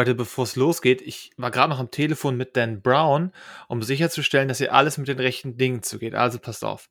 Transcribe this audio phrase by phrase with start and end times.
[0.00, 3.32] Leute, bevor es losgeht, ich war gerade noch am Telefon mit Dan Brown,
[3.68, 6.14] um sicherzustellen, dass ihr alles mit den rechten Dingen zugeht.
[6.14, 6.88] Also passt auf.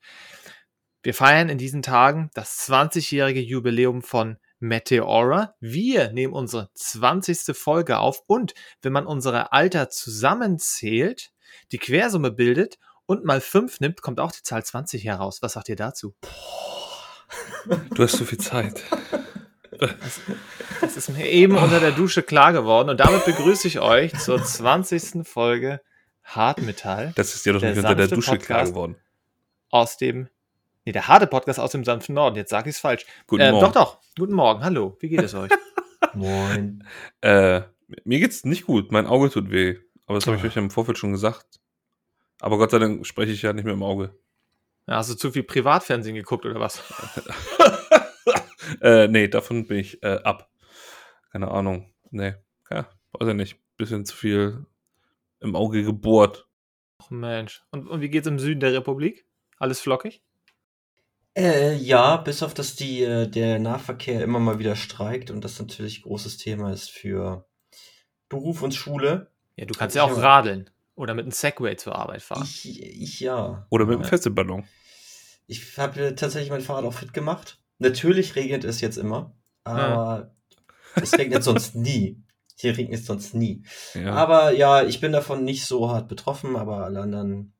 [1.01, 5.55] Wir feiern in diesen Tagen das 20-jährige Jubiläum von Meteora.
[5.59, 7.57] Wir nehmen unsere 20.
[7.57, 11.31] Folge auf und wenn man unsere Alter zusammenzählt,
[11.71, 15.41] die Quersumme bildet und mal 5 nimmt, kommt auch die Zahl 20 heraus.
[15.41, 16.13] Was sagt ihr dazu?
[17.89, 18.83] Du hast so viel Zeit.
[19.79, 20.21] Das,
[20.81, 22.89] das ist mir eben unter der Dusche klar geworden.
[22.89, 25.27] Und damit begrüße ich euch zur 20.
[25.27, 25.81] Folge
[26.23, 27.13] Hartmetall.
[27.15, 28.95] Das ist dir doch nicht unter der Dusche Podcast klar geworden.
[29.69, 30.27] Aus dem,
[30.85, 32.35] nee, der harte Podcast aus dem sanften Norden.
[32.35, 33.05] Jetzt sage ich es falsch.
[33.27, 33.65] Guten äh, Morgen.
[33.65, 33.97] Doch, doch.
[34.17, 34.63] Guten Morgen.
[34.63, 34.97] Hallo.
[34.99, 35.51] Wie geht es euch?
[36.13, 36.83] Moin.
[37.21, 37.61] Äh,
[38.03, 38.91] mir geht's nicht gut.
[38.91, 39.77] Mein Auge tut weh.
[40.05, 41.59] Aber das habe ich euch im Vorfeld schon gesagt.
[42.39, 44.15] Aber Gott sei Dank spreche ich ja nicht mehr im Auge.
[44.87, 46.81] Ja, Hast du zu viel Privatfernsehen geguckt oder was?
[48.81, 50.51] äh, nee, davon bin ich äh, ab.
[51.31, 51.93] Keine Ahnung.
[52.11, 52.33] Nee,
[52.69, 53.57] ja, weiß ja nicht.
[53.77, 54.65] Bisschen zu viel
[55.39, 56.47] im Auge gebohrt.
[57.01, 57.63] Ach Mensch.
[57.71, 59.25] Und, und wie geht's im Süden der Republik?
[59.57, 60.21] Alles flockig?
[61.37, 65.59] Äh, ja, bis auf dass die, äh, der Nahverkehr immer mal wieder streikt und das
[65.59, 67.45] natürlich großes Thema ist für
[68.27, 69.31] Beruf und Schule.
[69.55, 70.69] Ja, du kannst Ich ja auch radeln.
[70.95, 72.43] Oder mit einem Segway zur Arbeit fahren.
[72.43, 73.65] Ich, ich ja.
[73.69, 74.09] Oder mit einem Ja.
[74.09, 74.65] Festivalballon.
[75.47, 77.57] Ich habe tatsächlich mein Fahrrad auch fit gemacht.
[77.79, 80.35] Natürlich regnet es jetzt immer, aber
[80.95, 82.21] es regnet sonst nie.
[82.55, 83.63] Hier regnet es sonst nie.
[83.93, 84.13] Ja.
[84.13, 87.53] Aber ja, ich bin davon nicht so hart betroffen, aber alle anderen,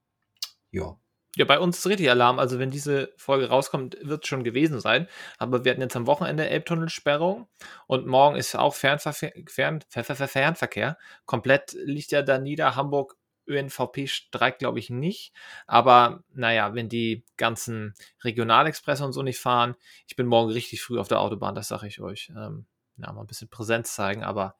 [0.72, 1.00] ja.
[1.36, 2.40] Ja, bei uns ist richtig Alarm.
[2.40, 5.08] Also, wenn diese Folge rauskommt, wird es schon gewesen sein.
[5.38, 7.48] Aber wir hatten jetzt am Wochenende Elbtunnelsperrung
[7.88, 10.98] und morgen ist auch Fernverkehr, Fern, Fer- Fer- Fer- Fernverkehr.
[11.26, 12.76] Komplett liegt ja da nieder.
[12.76, 13.16] Hamburg
[13.50, 15.34] ÖNVP streikt, glaube ich, nicht.
[15.68, 19.76] Aber naja, wenn die ganzen Regionalexpresse und so nicht fahren,
[20.08, 22.32] ich bin morgen richtig früh auf der Autobahn, das sage ich euch.
[22.36, 22.66] Ähm,
[22.98, 24.56] ja, mal ein bisschen Präsenz zeigen, aber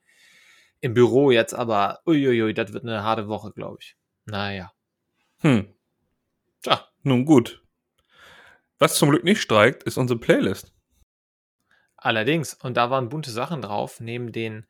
[0.82, 3.98] im Büro jetzt, aber uiuiui, das wird eine harte Woche, glaube ich.
[4.26, 4.72] Naja.
[5.40, 5.74] Hm.
[6.62, 7.64] Tja, Nun gut.
[8.78, 10.74] Was zum Glück nicht streikt, ist unsere Playlist.
[11.98, 14.66] Allerdings, und da waren bunte Sachen drauf, neben den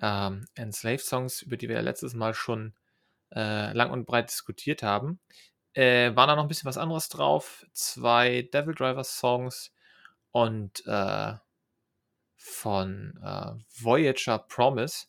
[0.00, 2.74] ähm, Enslaved Songs, über die wir ja letztes Mal schon
[3.34, 5.20] äh, lang und breit diskutiert haben,
[5.74, 7.64] äh, war da noch ein bisschen was anderes drauf.
[7.72, 9.72] Zwei Devil Driver Songs
[10.30, 11.34] und äh,
[12.36, 15.06] von äh, Voyager Promise.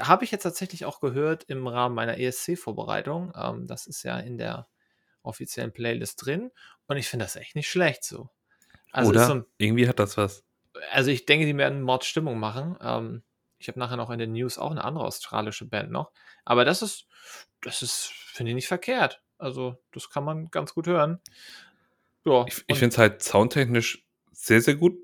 [0.00, 3.32] Habe ich jetzt tatsächlich auch gehört im Rahmen meiner ESC-Vorbereitung.
[3.36, 4.66] Ähm, das ist ja in der
[5.22, 6.50] offiziellen Playlist drin
[6.86, 8.30] und ich finde das echt nicht schlecht so.
[8.92, 9.26] Also Oder?
[9.26, 10.44] so ein Irgendwie hat das was.
[10.92, 12.76] also ich denke, die werden Mordstimmung machen.
[12.80, 13.22] Ähm,
[13.66, 16.12] ich habe nachher noch in den News auch eine andere australische Band noch.
[16.44, 17.08] Aber das ist,
[17.62, 19.20] das ist, finde ich, nicht verkehrt.
[19.38, 21.20] Also, das kann man ganz gut hören.
[22.24, 24.96] Ja, Ich, ich finde es halt soundtechnisch sehr, sehr gut.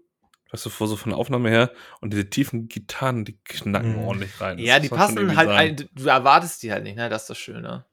[0.52, 1.72] Weißt du, vor so von der Aufnahme her.
[2.00, 4.04] Und diese tiefen Gitarren, die knacken Mhm.
[4.04, 4.58] ordentlich rein.
[4.58, 7.08] Das ja, die passen halt, ein, du erwartest die halt nicht, ne?
[7.08, 7.84] Das ist das Schöne.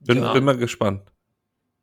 [0.00, 0.32] Bin, Ja.
[0.34, 1.10] bin mal gespannt.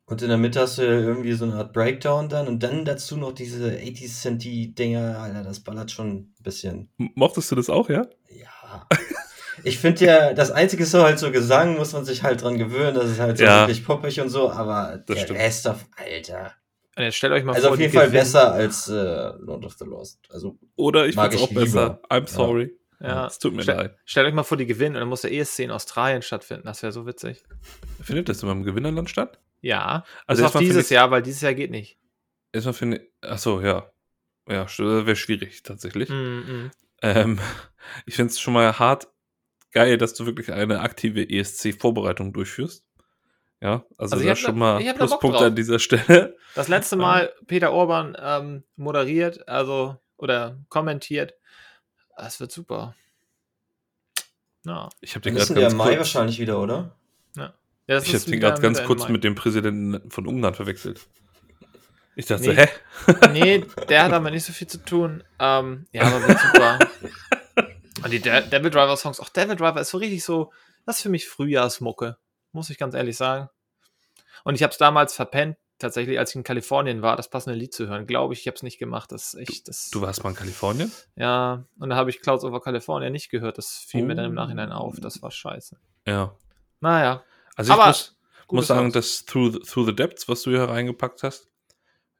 [0.06, 2.84] Und in der Mitte hast du ja irgendwie so eine Art Breakdown dann und dann
[2.84, 6.90] dazu noch diese 80 Cent Dinger, Alter, das ballert schon ein bisschen.
[6.98, 8.06] Mochtest du das auch, ja?
[8.28, 8.86] Ja.
[9.62, 12.58] Ich finde ja, das einzige ist so halt so Gesang, muss man sich halt dran
[12.58, 13.62] gewöhnen, das ist halt so Ja.
[13.62, 15.38] wirklich poppig und so, aber der stimmt.
[15.38, 16.52] Rest auf, Alter.
[16.96, 18.92] Und jetzt stellt euch mal Also vor, auf jeden Fall gewinnen- besser als äh,
[19.38, 20.18] Lord of the Lost.
[20.30, 21.82] Also, Oder ich Mag finde es auch ich besser.
[21.84, 22.00] lieber.
[22.10, 22.76] I'm sorry.
[23.00, 23.26] Ja.
[23.26, 23.96] Es tut mir Stell- leid.
[24.04, 26.64] Stellt euch mal vor, die gewinnen und dann muss der ESC in Australien stattfinden.
[26.66, 27.42] Das wäre so witzig.
[28.02, 29.40] Findet das immer im Gewinnerland statt?
[29.64, 29.86] Ja.
[29.86, 31.98] Also Also auch erstmal dieses ich- Jahr, weil dieses Jahr geht nicht.
[32.52, 33.28] Erstmal finde ich.
[33.28, 33.90] Achso, ja.
[34.46, 36.10] Ja, wäre schwierig tatsächlich.
[36.10, 36.70] Mm, mm.
[37.02, 37.38] Ähm,
[38.06, 39.08] ich finde es schon mal hart
[39.72, 42.84] geil, dass du wirklich eine aktive ESC-Vorbereitung durchführst.
[43.60, 45.40] Ja, also, Also ich da hab schon mal da drauf.
[45.40, 46.36] an dieser Stelle.
[46.54, 51.34] Das letzte Mal Peter Orban ähm, moderiert, also oder kommentiert.
[52.16, 52.94] Das wird super.
[54.66, 54.90] Ja.
[55.00, 56.94] Ich habe den gerade der ganz Mai wahrscheinlich wieder, oder?
[57.86, 61.00] Ja ich ist hab den gerade ganz kurz Ende mit dem Präsidenten von Ungarn verwechselt.
[62.16, 62.54] Ich dachte, Nee.
[62.56, 62.68] hä?
[63.32, 65.24] Nee, der hat aber nicht so viel zu tun.
[65.40, 66.78] Ähm, ja, aber wird super.
[68.04, 70.52] Und die De Devil Driver Songs, auch Devil Driver ist so richtig so,
[70.86, 72.16] das ist für mich Frühjahrsmucke.
[72.52, 73.48] Muss ich ganz ehrlich sagen.
[74.44, 77.72] Und ich habe es damals verpennt, tatsächlich, als ich in Kalifornien war, das passende Lied
[77.74, 78.06] zu hören.
[78.06, 79.10] Glaube ich, ich habe es nicht gemacht.
[79.10, 79.90] Das echt, das.
[79.90, 80.92] Du warst mal in Kalifornien?
[81.16, 83.58] Ja, und da habe ich Clouds over California nicht gehört.
[83.58, 84.34] Das fiel mir dann im Oh.
[84.34, 85.00] Nachhinein auf.
[85.00, 85.76] Das war scheiße.
[86.06, 86.36] Ja.
[86.80, 87.24] Naja,
[87.56, 88.16] Also ich Aber muss,
[88.50, 91.50] muss sagen, dass Through the, Through the Depths, was du hier reingepackt hast,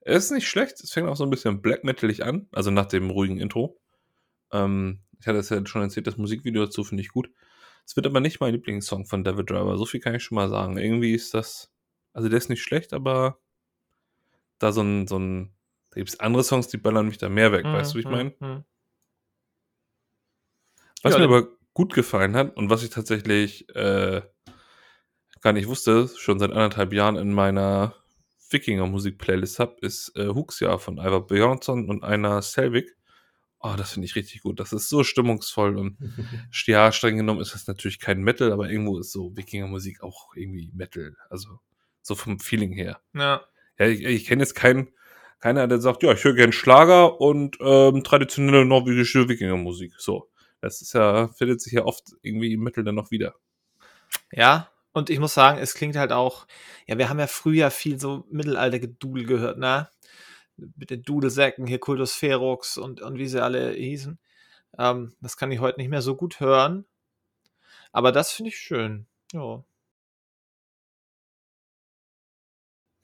[0.02, 0.80] ist nicht schlecht.
[0.80, 3.80] Es fängt auch so ein bisschen black metalig an, also nach dem ruhigen Intro.
[4.52, 7.30] Ähm, ich hatte es ja schon erzählt, das Musikvideo dazu finde ich gut.
[7.86, 9.76] Es wird aber nicht mein Lieblingssong von David Driver.
[9.78, 10.78] So viel kann ich schon mal sagen.
[10.78, 11.72] Irgendwie ist das,
[12.12, 13.38] also der ist nicht schlecht, aber
[14.58, 15.54] da so ein, so ein,
[15.90, 18.06] da gibt es andere Songs, die ballern mich da mehr weg, weißt du, wie ich
[18.06, 18.34] Mhm, meine?
[18.40, 18.64] mhm.
[21.02, 24.22] Was Ja, mir aber gut gefallen hat und was ich tatsächlich äh,
[25.44, 27.94] gar nicht wusste, schon seit anderthalb Jahren in meiner
[28.48, 32.96] Wikinger-Musik-Playlist habe, ist äh, Huxia von Ivar Björnsson und einer Selvig.
[33.60, 34.58] Oh, das finde ich richtig gut.
[34.58, 35.98] Das ist so stimmungsvoll und
[36.66, 40.70] ja, streng genommen ist das natürlich kein Metal, aber irgendwo ist so Wikinger-Musik auch irgendwie
[40.72, 41.14] Metal.
[41.28, 41.60] Also
[42.00, 43.00] so vom Feeling her.
[43.12, 43.42] Ja.
[43.78, 44.88] Ja, ich, ich kenne jetzt keinen,
[45.40, 49.92] keiner, der sagt, ja, ich höre gern Schlager und ähm, traditionelle norwegische Wikingermusik.
[49.98, 50.30] So.
[50.62, 53.34] Das ist ja, findet sich ja oft irgendwie im Metal dann noch wieder.
[54.32, 56.46] Ja, und ich muss sagen, es klingt halt auch,
[56.86, 59.90] ja, wir haben ja früher viel so Mittelalter-Gedudel gehört, ne?
[60.56, 64.18] Mit den Dudelsäcken, hier Kultus Ferox und, und wie sie alle hießen.
[64.78, 66.86] Ähm, das kann ich heute nicht mehr so gut hören.
[67.92, 69.06] Aber das finde ich schön.
[69.32, 69.64] Ja.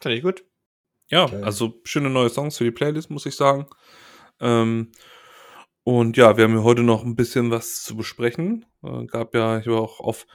[0.01, 0.45] Finde ich gut.
[1.09, 1.43] Ja, Geil.
[1.45, 3.67] also schöne neue Songs für die Playlist, muss ich sagen.
[4.41, 4.93] Ähm,
[5.83, 8.65] und ja, wir haben ja heute noch ein bisschen was zu besprechen.
[8.85, 10.27] Äh, gab ja, ich habe auch auf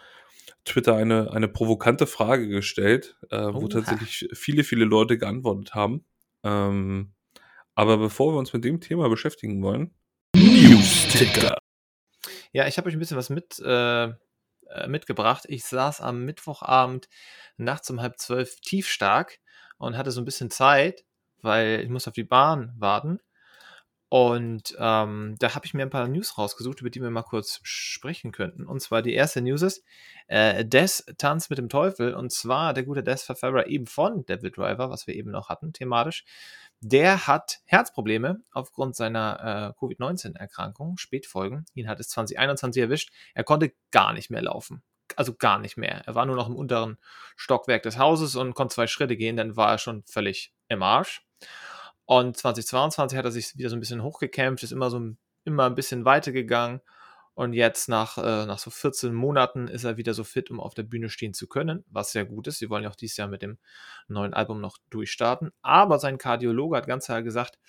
[0.65, 6.05] Twitter eine, eine provokante Frage gestellt, äh, wo tatsächlich viele, viele Leute geantwortet haben.
[6.43, 7.13] Ähm,
[7.75, 9.93] aber bevor wir uns mit dem Thema beschäftigen wollen,
[10.35, 11.57] News-Ticker.
[12.51, 15.43] Ja, ich habe euch ein bisschen was mit, äh, äh, mitgebracht.
[15.47, 17.07] Ich saß am Mittwochabend
[17.57, 19.39] nachts um halb zwölf tiefstark
[19.77, 21.05] und hatte so ein bisschen Zeit,
[21.41, 23.19] weil ich muss auf die Bahn warten.
[24.15, 27.59] Und ähm, da habe ich mir ein paar News rausgesucht, über die wir mal kurz
[27.63, 28.65] sprechen könnten.
[28.65, 29.83] Und zwar die erste News ist,
[30.27, 32.13] äh, Des tanzt mit dem Teufel.
[32.13, 35.73] Und zwar der gute Des Verfahrer eben von Devil Driver, was wir eben noch hatten,
[35.73, 36.23] thematisch.
[36.79, 41.65] Der hat Herzprobleme aufgrund seiner äh, Covid-19-Erkrankung, Spätfolgen.
[41.73, 43.11] Ihn hat es 2021 erwischt.
[43.33, 44.81] Er konnte gar nicht mehr laufen.
[45.17, 46.03] Also gar nicht mehr.
[46.05, 46.99] Er war nur noch im unteren
[47.35, 51.21] Stockwerk des Hauses und konnte zwei Schritte gehen, dann war er schon völlig im Arsch.
[52.05, 55.75] Und 2022 hat er sich wieder so ein bisschen hochgekämpft, ist immer so immer ein
[55.75, 56.81] bisschen weitergegangen.
[57.35, 60.73] Und jetzt nach, äh, nach so 14 Monaten ist er wieder so fit, um auf
[60.73, 62.59] der Bühne stehen zu können, was sehr gut ist.
[62.59, 63.57] Sie wollen ja auch dieses Jahr mit dem
[64.07, 65.51] neuen Album noch durchstarten.
[65.61, 67.59] Aber sein Kardiologe hat ganz klar gesagt,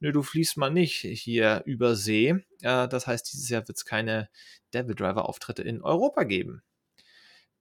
[0.00, 2.44] nö, du fließt mal nicht hier über See.
[2.62, 4.28] Äh, das heißt, dieses Jahr wird es keine
[4.74, 6.64] Devil Driver Auftritte in Europa geben.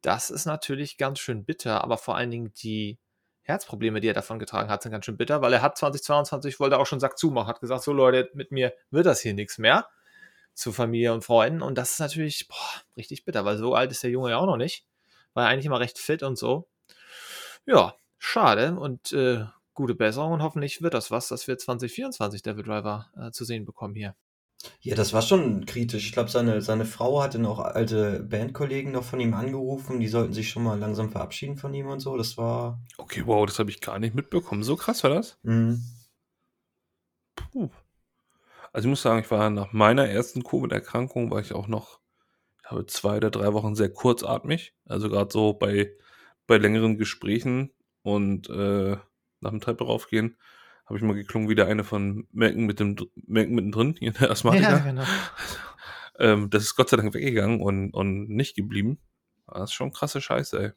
[0.01, 2.97] Das ist natürlich ganz schön bitter, aber vor allen Dingen die
[3.45, 6.79] Herzprobleme, die er davon getragen hat, sind ganz schön bitter, weil er hat 2022 wollte
[6.79, 9.87] auch schon Sack zumachen, hat gesagt, so Leute, mit mir wird das hier nichts mehr
[10.53, 14.03] zu Familie und Freunden und das ist natürlich boah, richtig bitter, weil so alt ist
[14.03, 14.85] der Junge ja auch noch nicht,
[15.33, 16.67] war ja eigentlich immer recht fit und so.
[17.65, 22.63] Ja, schade und äh, gute Besserung und hoffentlich wird das was, dass wir 2024 Devil
[22.63, 24.15] Driver äh, zu sehen bekommen hier.
[24.81, 26.05] Ja, das war schon kritisch.
[26.05, 29.99] Ich glaube, seine, seine Frau hatte noch alte Bandkollegen noch von ihm angerufen.
[29.99, 32.17] Die sollten sich schon mal langsam verabschieden von ihm und so.
[32.17, 32.81] Das war.
[32.97, 34.63] Okay, wow, das habe ich gar nicht mitbekommen.
[34.63, 35.37] So krass war das?
[35.43, 35.77] Mh.
[37.35, 37.69] Puh.
[38.73, 42.01] Also ich muss sagen, ich war nach meiner ersten Covid-Erkrankung, war ich auch noch,
[42.61, 44.73] ich habe zwei oder drei Wochen sehr kurzatmig.
[44.85, 45.91] Also gerade so bei,
[46.45, 47.71] bei längeren Gesprächen
[48.01, 48.97] und äh,
[49.39, 50.37] nach dem Treppe raufgehen,
[50.85, 52.95] habe ich mal geklungen wie der eine von Merken mit dem
[53.25, 54.79] Merken mittendrin, hier der Asthmatiker.
[54.79, 55.03] genau.
[56.19, 58.99] ähm, das ist Gott sei Dank weggegangen und, und nicht geblieben.
[59.47, 60.71] Das ist schon krasse Scheiße, ey.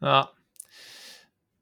[0.00, 0.32] Ja.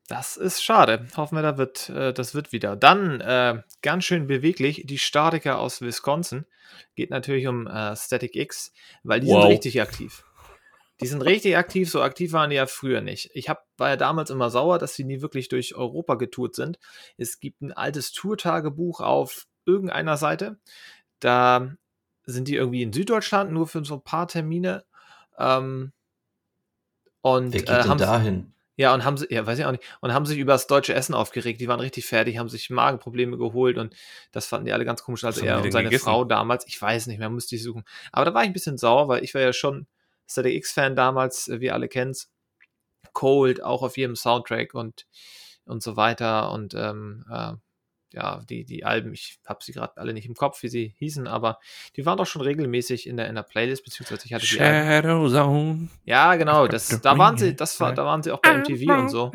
[0.09, 1.07] Das ist schade.
[1.17, 2.75] Hoffen wir, da wird, äh, das wird wieder.
[2.75, 4.83] Dann äh, ganz schön beweglich.
[4.87, 6.47] Die Statiker aus Wisconsin.
[6.97, 8.73] Geht natürlich um äh, Static X,
[9.05, 9.43] weil die Wow.
[9.43, 10.25] sind richtig aktiv.
[11.01, 13.31] Die sind richtig aktiv, so aktiv waren die ja früher nicht.
[13.35, 16.79] Ich hab, war ja damals immer sauer, dass sie nie wirklich durch Europa getourt sind.
[17.17, 20.59] Es gibt ein altes Tourtagebuch auf irgendeiner Seite.
[21.19, 21.73] Da
[22.25, 24.85] sind die irgendwie in Süddeutschland, nur für so ein paar Termine.
[25.39, 25.93] Ähm,
[27.23, 28.53] und Wer geht äh, denn dahin?
[28.81, 30.95] ja, und haben sie, ja, weiß ich auch nicht, und haben sich über das deutsche
[30.95, 31.61] Essen aufgeregt.
[31.61, 33.95] Die waren richtig fertig, haben sich Magenprobleme geholt und
[34.33, 35.23] das fanden die alle ganz komisch.
[35.23, 36.05] Also er und seine gegessen?
[36.05, 37.85] Frau damals, ich weiß nicht mehr, musste ich suchen.
[38.11, 39.87] Aber da war ich ein bisschen sauer, weil ich war ja schon
[40.31, 42.31] Static X-Fan damals, äh, wir alle kennen's.
[43.13, 45.07] Cold, auch auf jedem Soundtrack und,
[45.65, 46.53] und so weiter.
[46.53, 47.55] Und ähm, äh,
[48.13, 51.27] ja, die, die Alben, ich habe sie gerade alle nicht im Kopf, wie sie hießen,
[51.27, 51.59] aber
[51.97, 54.89] die waren doch schon regelmäßig in der, in der Playlist, beziehungsweise ich hatte die Alben.
[54.89, 55.89] Shadow Zone.
[56.05, 59.09] Ja, genau, das, da waren sie, das war, da waren sie auch bei MTV und
[59.09, 59.33] so.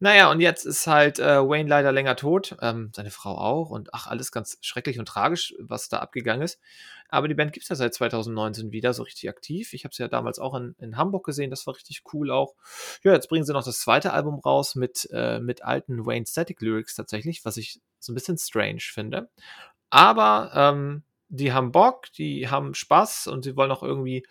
[0.00, 3.92] Naja, und jetzt ist halt äh, Wayne leider länger tot, ähm, seine Frau auch und
[3.92, 6.60] ach, alles ganz schrecklich und tragisch, was da abgegangen ist.
[7.08, 9.72] Aber die Band gibt's ja seit 2019 wieder so richtig aktiv.
[9.72, 12.54] Ich habe sie ja damals auch in, in Hamburg gesehen, das war richtig cool auch.
[13.02, 16.60] Ja, jetzt bringen sie noch das zweite Album raus mit, äh, mit alten Wayne Static
[16.60, 19.28] Lyrics tatsächlich, was ich so ein bisschen strange finde.
[19.90, 24.24] Aber ähm, die haben Bock, die haben Spaß und sie wollen auch irgendwie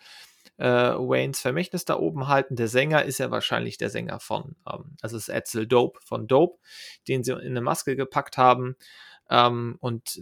[0.58, 2.56] äh, Waynes Vermächtnis da oben halten.
[2.56, 6.26] Der Sänger ist ja wahrscheinlich der Sänger von, ähm, also es ist Edsel Dope von
[6.26, 6.58] Dope,
[7.06, 8.76] den sie in eine Maske gepackt haben.
[9.30, 10.20] Ähm, und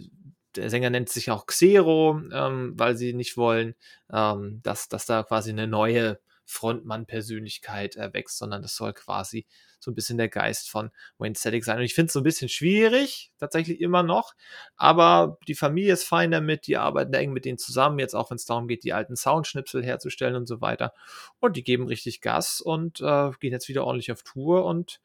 [0.57, 3.75] der Sänger nennt sich auch Xero, ähm, weil sie nicht wollen,
[4.12, 9.47] ähm, dass, dass da quasi eine neue Frontmann-Persönlichkeit erwächst, sondern das soll quasi
[9.87, 11.78] so ein bisschen der Geist von Wayne Static sein.
[11.78, 14.35] Und ich finde es so ein bisschen schwierig, tatsächlich immer noch,
[14.76, 18.37] aber die Familie ist fein damit, die arbeiten eng mit denen zusammen, jetzt auch wenn
[18.37, 20.93] es darum geht, die alten Soundschnipsel herzustellen und so weiter.
[21.38, 25.00] Und die geben richtig Gas und äh, gehen jetzt wieder ordentlich auf Tour und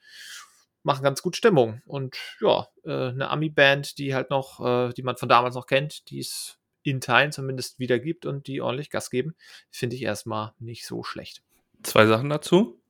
[0.84, 1.84] machen ganz gut Stimmung.
[1.86, 6.10] Und ja, äh, eine Ami-Band, die halt noch, äh, die man von damals noch kennt,
[6.10, 9.36] die es in Teilen zumindest wieder gibt und die ordentlich Gas geben,
[9.70, 11.44] finde ich erstmal nicht so schlecht.
[11.84, 12.81] Zwei Sachen dazu.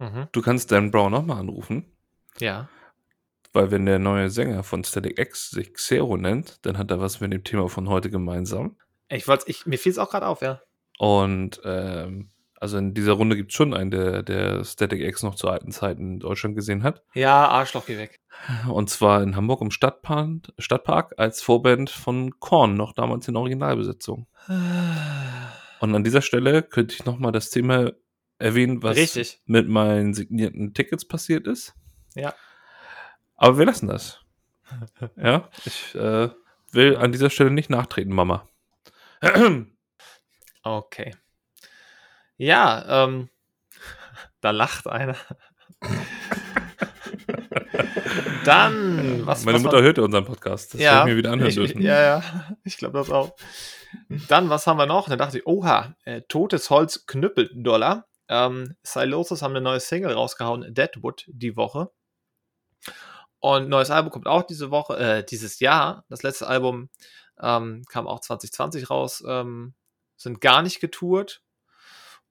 [0.00, 0.26] Mhm.
[0.32, 1.84] Du kannst Dan Brown nochmal anrufen,
[2.38, 2.68] Ja.
[3.52, 7.20] weil wenn der neue Sänger von Static X sich Xero nennt, dann hat er was
[7.20, 8.76] mit dem Thema von heute gemeinsam.
[9.08, 10.60] Ich wollte, ich, mir fiel es auch gerade auf, ja.
[10.98, 12.30] Und ähm,
[12.60, 15.72] also in dieser Runde gibt es schon einen, der, der Static X noch zu alten
[15.72, 17.02] Zeiten in Deutschland gesehen hat.
[17.14, 18.20] Ja, Arschloch, geh weg.
[18.68, 24.26] Und zwar in Hamburg im Stadtpark, Stadtpark als Vorband von Korn, noch damals in Originalbesetzung.
[25.80, 27.92] Und an dieser Stelle könnte ich nochmal das Thema
[28.40, 29.40] erwähnen, was Richtig.
[29.46, 31.74] mit meinen signierten Tickets passiert ist.
[32.14, 32.34] Ja.
[33.36, 34.20] Aber wir lassen das.
[35.16, 36.30] ja, ich äh,
[36.72, 38.48] will an dieser Stelle nicht nachtreten, Mama.
[40.62, 41.14] Okay.
[42.36, 43.28] Ja, ähm,
[44.40, 45.16] da lacht einer.
[48.44, 50.74] Dann, was Meine was Mutter war- hört ja unseren Podcast.
[50.74, 51.82] Das ja, ich mir wieder anhören ich, dürfen.
[51.82, 52.22] Ja, ja,
[52.64, 53.36] ich glaube das auch.
[54.28, 55.08] Dann, was haben wir noch?
[55.08, 58.06] Dann dachte ich, oha, äh, totes Holz knüppelt Dollar.
[58.30, 61.90] Ähm, Silosis haben eine neue Single rausgehauen, Deadwood, die Woche.
[63.40, 66.04] Und neues Album kommt auch diese Woche, äh, dieses Jahr.
[66.08, 66.90] Das letzte Album
[67.42, 69.24] ähm, kam auch 2020 raus.
[69.26, 69.74] Ähm,
[70.16, 71.42] sind gar nicht getourt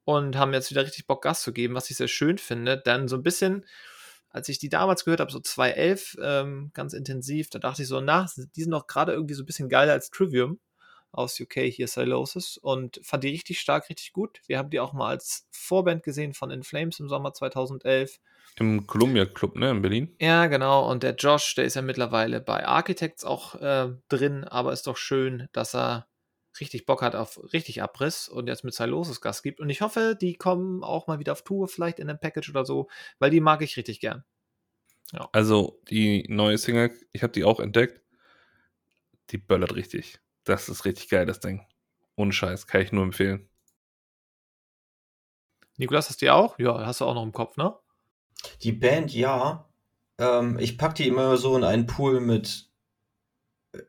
[0.05, 2.77] und haben jetzt wieder richtig Bock, Gas zu geben, was ich sehr schön finde.
[2.77, 3.65] Dann so ein bisschen,
[4.29, 7.99] als ich die damals gehört habe, so 2011, ähm, ganz intensiv, da dachte ich so,
[7.99, 8.25] na,
[8.55, 10.59] die sind doch gerade irgendwie so ein bisschen geiler als Trivium
[11.11, 14.41] aus UK, hier Silosis und fand die richtig stark, richtig gut.
[14.47, 18.19] Wir haben die auch mal als Vorband gesehen von In Flames im Sommer 2011.
[18.57, 20.15] Im Columbia Club, ne, in Berlin.
[20.19, 20.89] Ja, genau.
[20.89, 24.97] Und der Josh, der ist ja mittlerweile bei Architects auch äh, drin, aber ist doch
[24.97, 26.07] schön, dass er
[26.59, 29.59] richtig Bock hat auf richtig Abriss und jetzt mit Silosis Gas gibt.
[29.59, 32.65] Und ich hoffe, die kommen auch mal wieder auf Tour, vielleicht in einem Package oder
[32.65, 32.89] so,
[33.19, 34.23] weil die mag ich richtig gern.
[35.31, 38.01] Also die neue Single, ich habe die auch entdeckt.
[39.31, 40.19] Die böllert richtig.
[40.49, 41.61] Das ist richtig geil, das Ding.
[42.15, 43.47] Ohne Scheiß, kann ich nur empfehlen.
[45.77, 46.57] Nikolas, hast du die auch?
[46.57, 47.75] Ja, hast du auch noch im Kopf, ne?
[48.63, 49.69] Die Band, ja.
[50.17, 52.67] Ähm, ich pack die immer so in einen Pool mit.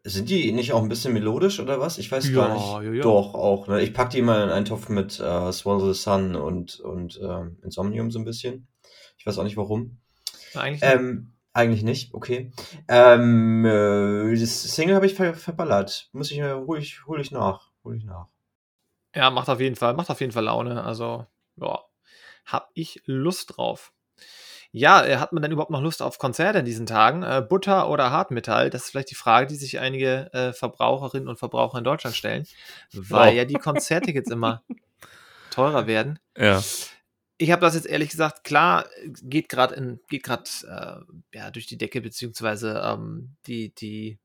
[0.04, 1.96] Sind die nicht auch ein bisschen melodisch oder was?
[1.96, 2.86] Ich weiß Ja, gar nicht.
[2.88, 3.02] ja, ja.
[3.02, 3.66] Doch, auch.
[3.66, 3.80] Ne?
[3.80, 7.58] Ich pack die immer in einen Topf mit äh, Swallow the Sun und, und ähm,
[7.64, 8.68] Insomnium so ein bisschen.
[9.16, 9.98] Ich weiß auch nicht warum.
[10.52, 10.92] Na, Eigentlich nicht.
[10.94, 12.52] Ähm, eigentlich nicht, okay.
[12.88, 16.08] Ähm, äh, das Single habe ich ver verballert.
[16.12, 17.70] Muss ich, hol ich, hol ich nach.
[17.84, 18.28] Hol ich nach.
[19.14, 20.84] Ja, macht auf jeden Fall, macht auf jeden Fall Laune.
[20.84, 21.26] Also,
[21.56, 21.80] ja,
[22.46, 23.92] hab ich Lust drauf.
[24.72, 27.24] Ja, äh, hat man denn überhaupt noch Lust auf Konzerte in diesen Tagen?
[27.24, 28.70] Äh, Butter oder Hartmetall?
[28.70, 32.46] Das ist vielleicht die Frage, die sich einige äh, Verbraucherinnen und Verbraucher in Deutschland stellen,
[32.92, 33.34] weil Wow.
[33.34, 34.62] ja die Konzerttickets immer
[35.50, 36.20] teurer werden.
[36.38, 36.62] Ja.
[37.42, 38.84] Ich habe das jetzt ehrlich gesagt, klar,
[39.22, 40.44] geht gerade geht gerade
[41.32, 44.18] äh, ja, durch die Decke, beziehungsweise ähm, die, die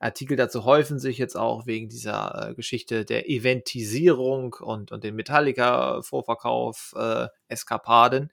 [0.00, 5.14] Artikel dazu häufen sich jetzt auch wegen dieser äh, Geschichte der Eventisierung und, und den
[5.14, 8.32] Metallica-Vorverkauf, äh, Eskapaden,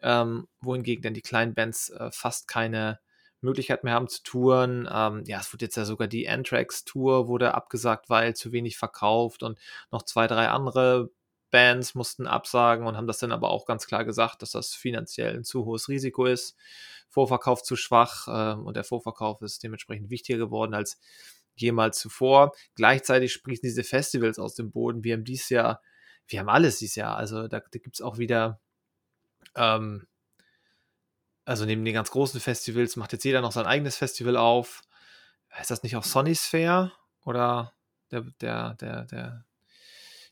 [0.00, 2.98] ähm, wohingegen dann die kleinen Bands äh, fast keine
[3.42, 4.88] Möglichkeit mehr haben zu touren.
[4.90, 9.42] Ähm, ja, es wurde jetzt ja sogar die Anthrax-Tour wurde abgesagt, weil zu wenig verkauft
[9.42, 9.58] und
[9.90, 11.10] noch zwei, drei andere
[11.50, 15.36] Bands mussten absagen und haben das dann aber auch ganz klar gesagt, dass das finanziell
[15.36, 16.56] ein zu hohes Risiko ist.
[17.08, 20.98] Vorverkauf zu schwach ähm, und der Vorverkauf ist dementsprechend wichtiger geworden als
[21.56, 22.52] jemals zuvor.
[22.74, 25.04] Gleichzeitig sprießen diese Festivals aus dem Boden.
[25.04, 25.82] Wir haben dieses Jahr,
[26.26, 27.16] wir haben alles dieses Jahr.
[27.16, 28.60] Also da, da gibt es auch wieder,
[29.56, 30.06] ähm,
[31.44, 34.82] also neben den ganz großen Festivals macht jetzt jeder noch sein eigenes Festival auf.
[35.52, 36.92] Heißt das nicht auch Sonisphere?
[37.24, 37.74] Oder
[38.10, 39.44] der, der, der, der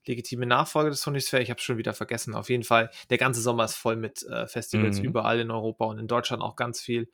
[0.07, 1.43] legitime Nachfolger des Sonisphere?
[1.43, 2.35] Ich habe es schon wieder vergessen.
[2.35, 5.03] Auf jeden Fall, der ganze Sommer ist voll mit äh, Festivals Mhm.
[5.03, 7.11] überall in Europa und in Deutschland auch ganz viel.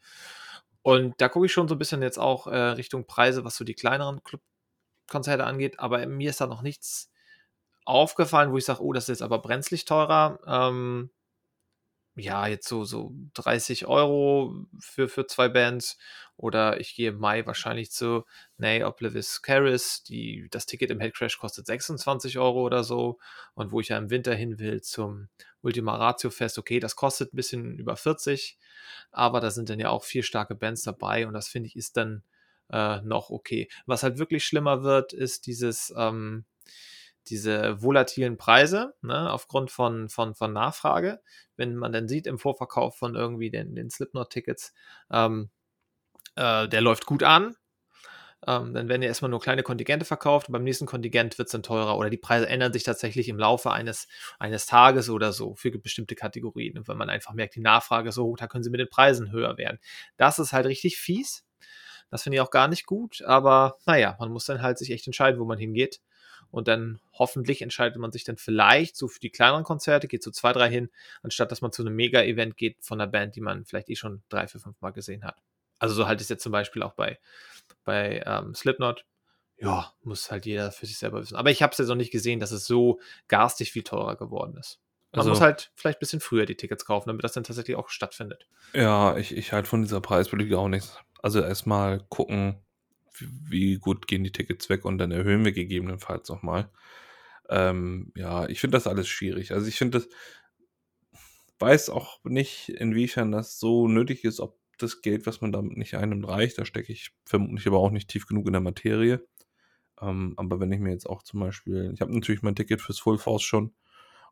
[0.83, 3.65] Und da gucke ich schon so ein bisschen jetzt auch äh, Richtung Preise, was so
[3.65, 4.23] die kleineren
[5.09, 5.81] Clubkonzerte angeht.
[5.81, 7.11] Aber mir ist da noch nichts
[7.85, 10.41] aufgefallen, wo ich sage, oh, das ist jetzt aber brenzlig teurer.
[10.47, 11.11] Ähm,
[12.17, 15.99] ja, jetzt so, so 30 Euro für, für zwei Bands.
[16.37, 18.25] Oder ich gehe im Mai wahrscheinlich zu
[18.57, 20.03] Nay Oblivis Caris.
[20.05, 23.19] Die, das Ticket im Headcrash kostet 26 Euro oder so.
[23.55, 25.29] Und wo ich ja im Winter hin will zum
[25.63, 28.59] Ultima Ratio Fest, okay, das kostet ein bisschen über 40.
[29.11, 31.27] Aber da sind dann ja auch vier starke Bands dabei.
[31.27, 32.23] Und das finde ich ist dann
[32.71, 33.69] äh, noch okay.
[33.87, 36.45] Was halt wirklich schlimmer wird, ist dieses, ähm,
[37.29, 41.21] diese volatilen Preise, ne, aufgrund von, von, von Nachfrage.
[41.57, 44.75] Wenn man dann sieht im Vorverkauf von irgendwie den, den Slipknot-Tickets,
[45.11, 45.51] ähm,
[46.37, 47.57] äh, der läuft gut an,
[48.47, 50.49] ähm, dann werden ja erstmal nur kleine Kontingente verkauft.
[50.51, 53.71] Beim nächsten Kontingent wird es dann teurer oder die Preise ändern sich tatsächlich im Laufe
[53.73, 54.07] eines,
[54.39, 56.77] eines Tages oder so für bestimmte Kategorien.
[56.77, 58.91] Und wenn man einfach merkt, die Nachfrage ist so hoch, da können sie mit den
[58.91, 59.79] Preisen höher werden.
[60.17, 61.45] Das ist halt richtig fies.
[62.11, 65.07] Das finde ich auch gar nicht gut, aber naja, man muss dann halt sich echt
[65.07, 66.01] entscheiden, wo man hingeht.
[66.55, 70.31] Und dann hoffentlich entscheidet man sich dann vielleicht so für die kleineren Konzerte, geht so
[70.31, 70.89] zwei, drei hin,
[71.25, 74.23] anstatt dass man zu einem Mega-Event geht von einer Band, die man vielleicht eh schon
[74.29, 75.37] drei, vier, fünf Mal gesehen hat.
[75.81, 77.19] Also so halt es jetzt zum Beispiel auch bei,
[77.83, 79.05] bei ähm, Slipknot.
[79.57, 81.35] Ja, muss halt jeder für sich selber wissen.
[81.35, 84.57] Aber ich habe es jetzt noch nicht gesehen, dass es so garstig viel teurer geworden
[84.57, 84.79] ist.
[85.11, 87.77] Man Also- muss halt vielleicht ein bisschen früher die Tickets kaufen, damit das dann tatsächlich
[87.77, 88.47] auch stattfindet.
[88.75, 91.01] Ja, ich, ich halte von dieser Preispolitik auch nichts.
[91.21, 92.64] Also erstmal gucken,
[93.19, 96.71] wie, gut gehen die Tickets weg und dann erhöhen wir gegebenenfalls nochmal.
[97.49, 99.53] Ähm, ja, ich finde das alles schwierig.
[99.53, 100.09] Also ich finde das,
[101.59, 105.95] weiß auch nicht, inwiefern das so nötig ist, ob das Geld, was man damit nicht
[105.95, 106.59] einnimmt, reicht.
[106.59, 109.27] Da stecke ich vermutlich aber auch nicht tief genug in der Materie.
[110.01, 112.99] Ähm, aber wenn ich mir jetzt auch zum Beispiel, ich habe natürlich mein Ticket fürs
[112.99, 113.75] Full Force schon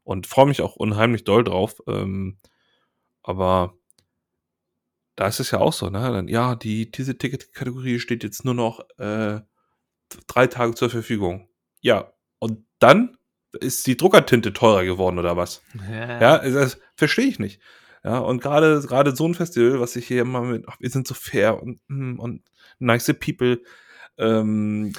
[0.05, 1.81] und freue mich auch unheimlich doll drauf.
[1.87, 2.39] Ähm,
[3.23, 3.75] aber
[5.17, 6.01] da ist es ja auch so, ne?
[6.01, 9.41] Dann, ja, die, diese Ticketkategorie steht jetzt nur noch äh,
[10.27, 11.49] drei Tage zur Verfügung.
[11.81, 13.17] Ja, und dann
[13.53, 15.63] ist die Druckertinte teurer geworden oder was?
[15.91, 17.61] Ja, also das verstehe ich nicht.
[18.05, 21.07] Ja, und gerade gerade so ein Festival, was sich hier immer mit, ach, wir sind
[21.07, 22.43] so fair und, mm, und
[22.79, 23.63] nice people
[24.19, 24.93] ähm,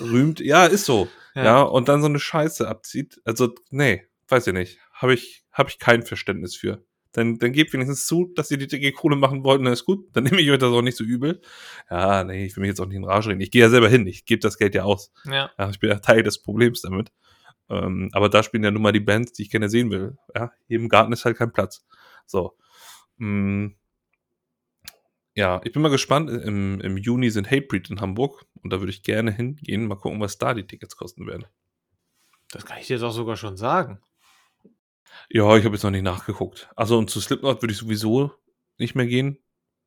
[0.00, 1.08] rühmt, ja, ist so.
[1.34, 1.44] Ja.
[1.44, 1.62] Ja.
[1.62, 3.20] und dann so eine Scheiße abzieht.
[3.24, 4.78] Also, nee, weiß ich nicht.
[4.92, 6.84] Habe ich, hab ich kein Verständnis für.
[7.14, 9.84] Dann, dann gebt wenigstens zu, dass ihr die dicke Kohle machen wollt, und dann ist
[9.84, 10.08] gut.
[10.12, 11.40] Dann nehme ich euch das auch nicht so übel.
[11.88, 13.40] Ja, nee, ich will mich jetzt auch nicht in Rage reden.
[13.40, 15.12] Ich gehe ja selber hin, ich gebe das Geld ja aus.
[15.24, 15.50] ja.
[15.56, 17.12] Ja, ich bin ja Teil des Problems damit.
[17.70, 20.18] Ähm, aber da spielen ja nun mal die Bands, die ich gerne sehen will.
[20.34, 21.86] Ja, hier im Garten ist halt kein Platz.
[22.26, 22.56] So.
[23.16, 23.68] Mm.
[25.36, 26.30] Ja, ich bin mal gespannt.
[26.30, 29.86] Im, Im Juni sind Hatebreed in Hamburg und da würde ich gerne hingehen.
[29.86, 31.46] Mal gucken, was da die Tickets kosten werden.
[32.50, 34.00] Das kann ich dir doch sogar schon sagen.
[35.30, 36.68] Ja, ich habe jetzt noch nicht nachgeguckt.
[36.76, 38.32] Also und zu Slipknot würde ich sowieso
[38.78, 39.38] nicht mehr gehen.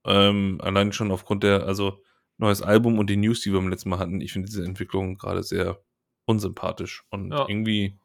[0.05, 2.01] Ähm, allein schon aufgrund der, also
[2.37, 4.21] neues Album und die News, die wir beim letzten Mal hatten.
[4.21, 5.81] Ich finde diese Entwicklung gerade sehr
[6.25, 7.45] unsympathisch und Ja.
[7.47, 7.99] irgendwie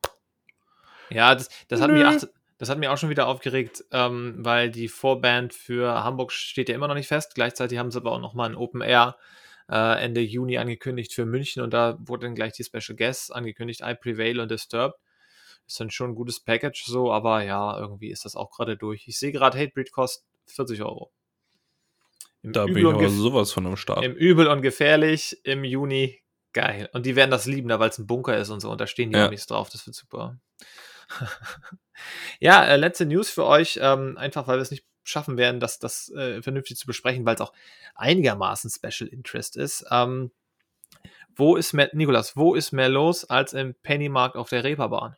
[1.11, 4.71] Ja, das, das, hat mich auch, das hat mich auch schon wieder aufgeregt, ähm, weil
[4.71, 7.35] die Vorband für Hamburg steht ja immer noch nicht fest.
[7.35, 9.17] Gleichzeitig haben sie aber auch noch mal ein Open Air
[9.69, 13.83] äh, Ende Juni angekündigt für München und da wurde dann gleich die Special Guests angekündigt,
[13.85, 14.97] I Prevail und Disturbed.
[15.67, 19.07] Ist dann schon ein gutes Package so, aber ja, irgendwie ist das auch gerade durch.
[19.09, 21.13] Ich sehe gerade, Hatebreed kostet 40 Euro.
[22.43, 24.05] Im Da bin ich aber sowas von am Start.
[24.05, 26.21] Im Übel und Gefährlich im Juni.
[26.53, 26.91] Geil.
[26.93, 28.71] Und die werden das lieben, da weil es ein Bunker ist und so.
[28.71, 29.27] Und da stehen die Ja.
[29.27, 29.71] Amis drauf.
[29.71, 30.39] Das wird super.
[32.41, 33.79] ja, äh, letzte News für euch.
[33.81, 37.37] Ähm, einfach, weil wir es nicht schaffen werden, das, das äh, vernünftig zu besprechen, weil
[37.37, 37.53] es auch
[37.95, 39.87] einigermaßen Special Interest ist.
[39.91, 40.31] Ähm,
[41.35, 45.17] wo ist mehr, Nikolas, wo ist mehr los als im Pennymarkt auf der Reeperbahn?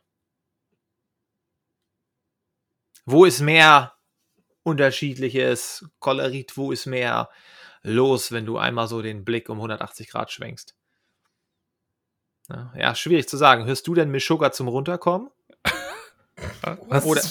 [3.05, 3.93] Wo ist mehr
[4.63, 6.57] unterschiedliches Kolorit?
[6.57, 7.29] Wo ist mehr
[7.83, 10.75] los, wenn du einmal so den Blick um 180 Grad schwenkst?
[12.49, 13.65] Ja, ja, schwierig zu sagen.
[13.65, 15.29] Hörst du denn Meshuggah zum Runterkommen?
[16.87, 17.05] Was?
[17.05, 17.23] Oder-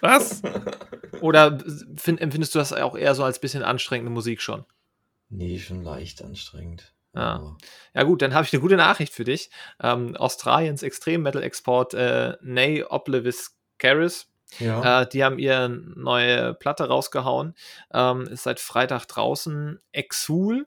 [0.00, 0.42] Was?
[1.20, 1.58] Oder
[1.96, 4.64] find, empfindest du das auch eher so als bisschen anstrengende Musik schon?
[5.28, 6.92] Nee, schon leicht anstrengend.
[7.14, 7.34] Ja.
[7.36, 7.58] Aber
[7.94, 9.50] Ja gut, dann habe ich eine gute Nachricht für dich.
[9.82, 15.02] Ähm, Australiens Extrem-Metal-Export äh, Nay Oblivis Caris ja.
[15.02, 17.54] Äh, die haben ihre neue Platte rausgehauen.
[17.92, 19.80] Ähm, ist seit Freitag draußen.
[19.92, 20.66] Exul.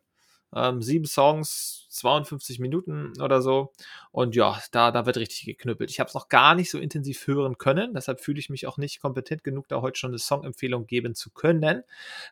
[0.55, 3.73] Ähm, sieben Songs, 52 Minuten oder so.
[4.11, 5.89] Und ja, da, da wird richtig geknüppelt.
[5.89, 7.93] Ich habe es noch gar nicht so intensiv hören können.
[7.93, 11.31] Deshalb fühle ich mich auch nicht kompetent genug, da heute schon eine Songempfehlung geben zu
[11.31, 11.83] können.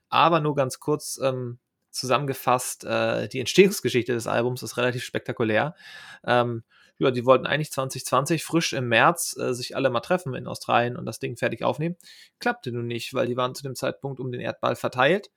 [0.10, 1.58] Aber nur ganz kurz ähm,
[1.90, 5.76] zusammengefasst, äh, die Entstehungsgeschichte des Albums ist relativ spektakulär.
[6.24, 6.64] Ähm,
[7.02, 10.98] ja, die wollten eigentlich 2020 frisch im März äh, sich alle mal treffen in Australien
[10.98, 11.96] und das Ding fertig aufnehmen.
[12.40, 15.32] Klappte nun nicht, weil die waren zu dem Zeitpunkt um den Erdball verteilt.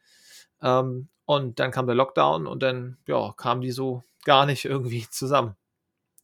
[0.60, 5.08] Ähm, und dann kam der Lockdown und dann ja, kamen die so gar nicht irgendwie
[5.08, 5.56] zusammen.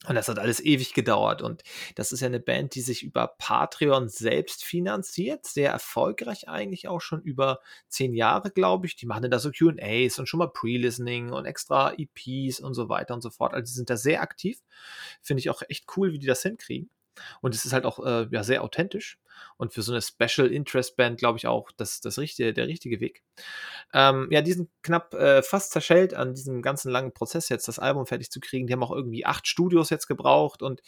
[0.07, 1.43] Und das hat alles ewig gedauert.
[1.43, 1.63] Und
[1.95, 5.47] das ist ja eine Band, die sich über Patreon selbst finanziert.
[5.47, 8.97] Sehr erfolgreich eigentlich auch schon über zehn Jahre, glaube ich.
[8.97, 13.13] Die machen da so QAs und schon mal Pre-Listening und extra EPs und so weiter
[13.13, 13.53] und so fort.
[13.53, 14.63] Also die sind da sehr aktiv.
[15.21, 16.89] Finde ich auch echt cool, wie die das hinkriegen.
[17.43, 19.19] Und es ist halt auch äh, ja, sehr authentisch.
[19.57, 23.01] Und für so eine Special Interest Band, glaube ich, auch das, das richtige, der richtige
[23.01, 23.23] Weg.
[23.93, 27.79] Ähm, ja, die sind knapp äh, fast zerschellt an diesem ganzen langen Prozess jetzt, das
[27.79, 28.67] Album fertig zu kriegen.
[28.67, 30.81] Die haben auch irgendwie acht Studios jetzt gebraucht und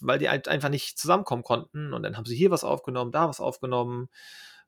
[0.00, 1.92] weil die halt einfach nicht zusammenkommen konnten.
[1.92, 4.08] Und dann haben sie hier was aufgenommen, da was aufgenommen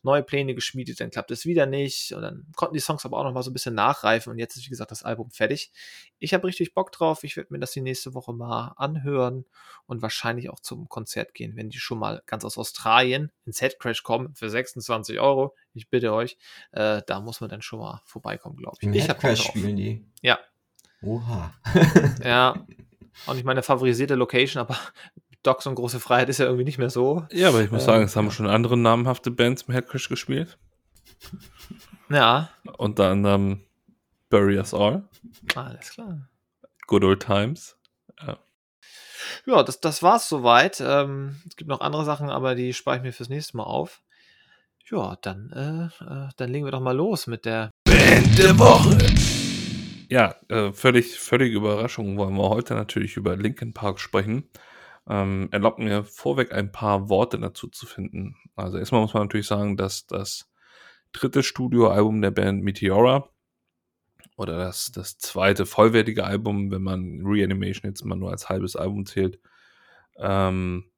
[0.02, 3.24] neue Pläne geschmiedet, dann klappt es wieder nicht und dann konnten die Songs aber auch
[3.24, 5.70] noch mal so ein bisschen nachreifen und jetzt ist wie gesagt das Album fertig.
[6.18, 9.44] Ich habe richtig Bock drauf, ich werde mir das die nächste Woche mal anhören
[9.86, 14.02] und wahrscheinlich auch zum Konzert gehen, wenn die schon mal ganz aus Australien ins Headcrash
[14.02, 15.54] kommen für 26 Euro.
[15.74, 16.38] Ich bitte euch,
[16.72, 18.86] äh, da muss man dann schon mal vorbeikommen, glaube ich.
[18.86, 20.04] Im ich Headcrash spielen die?
[20.22, 20.38] Ja.
[21.02, 21.54] Oha.
[22.24, 22.66] ja,
[23.26, 24.78] auch nicht meine favorisierte Location, aber
[25.42, 27.26] Docs und große Freiheit ist ja irgendwie nicht mehr so.
[27.32, 30.58] Ja, aber ich muss ähm, sagen, es haben schon andere namhafte Bands im Headcrash gespielt.
[32.10, 32.50] Ja.
[32.76, 33.60] Unter anderem
[34.30, 35.08] Bury Us All.
[35.54, 36.28] Alles klar.
[36.86, 37.76] Good Old Times.
[38.20, 38.38] Ja,
[39.46, 40.82] ja das, das war's soweit.
[40.84, 44.02] Ähm, es gibt noch andere Sachen, aber die spare ich mir fürs nächste Mal auf.
[44.90, 48.98] Ja, dann, äh, äh, dann legen wir doch mal los mit der Band der Woche.
[50.08, 54.50] Ja, äh, völlig, völlige Überraschung wollen wir heute natürlich über Linkin Park sprechen.
[55.10, 58.36] Ähm, erlaubt mir vorweg ein paar Worte dazu zu finden.
[58.54, 60.48] Also erstmal muss man natürlich sagen, dass das
[61.12, 63.28] dritte Studioalbum der Band Meteora
[64.36, 69.04] oder das, das zweite vollwertige Album, wenn man Reanimation jetzt mal nur als halbes Album
[69.04, 69.40] zählt,
[70.16, 70.90] ähm,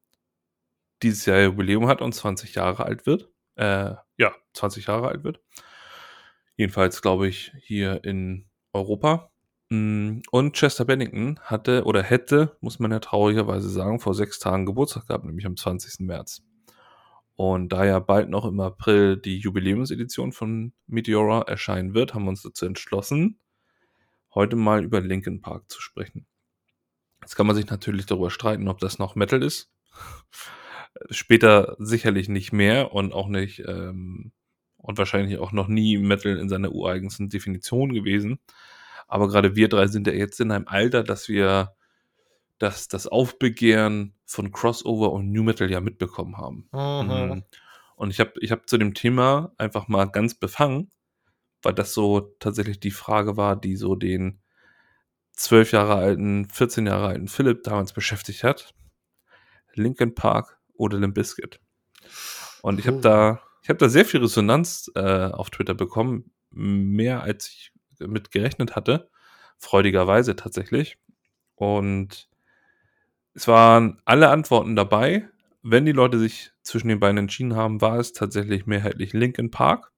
[1.03, 3.31] dieses Jahr Jubiläum hat und 20 Jahre alt wird.
[3.57, 5.41] Äh, ja, 20 Jahre alt wird.
[6.57, 9.32] Jedenfalls glaube ich hier in Europa.
[9.73, 14.67] Mm, und Chester Bennington hatte oder hätte, muss man ja traurigerweise sagen, vor sechs Tagen
[14.67, 16.01] Geburtstag gehabt, nämlich am 20.
[16.01, 16.43] März.
[17.37, 22.29] Und da ja bald noch im April die Jubiläumsedition von Meteora erscheinen wird, haben wir
[22.29, 23.39] uns dazu entschlossen,
[24.35, 26.27] heute mal über Linkin Park zu sprechen.
[27.23, 29.73] Jetzt kann man sich natürlich darüber streiten, ob das noch Metal ist.
[31.11, 34.33] Später sicherlich nicht mehr und auch nicht ähm,
[34.77, 38.39] und wahrscheinlich auch noch nie Metal in seiner ureigensten Definition gewesen.
[39.13, 41.77] Aber gerade wir drei sind ja jetzt in einem Alter, dass wir
[42.57, 46.67] das, das Aufbegehren von Crossover und New Metal ja mitbekommen haben.
[46.73, 47.09] Mhm.
[47.09, 47.45] mhm.
[47.95, 50.91] Und ich habe ich hab zu dem Thema einfach mal ganz befangen,
[51.61, 54.41] weil das so tatsächlich die Frage war, die so den
[55.33, 58.75] zwölf Jahre alten, 14 Jahre alten Philipp damals beschäftigt hat.
[59.75, 61.61] Linkin Park oder Limp Bizkit.
[62.63, 67.23] Und ich habe da, ich habe da sehr viel Resonanz äh, auf Twitter bekommen, mehr
[67.23, 67.72] als ich
[68.09, 69.09] mit gerechnet hatte.
[69.59, 70.99] Freudigerweise tatsächlich.
[71.55, 72.29] Und
[73.35, 75.29] es waren alle Antworten dabei.
[75.63, 79.93] Wenn die Leute sich zwischen den beiden entschieden haben, war es tatsächlich mehrheitlich Linkin Park.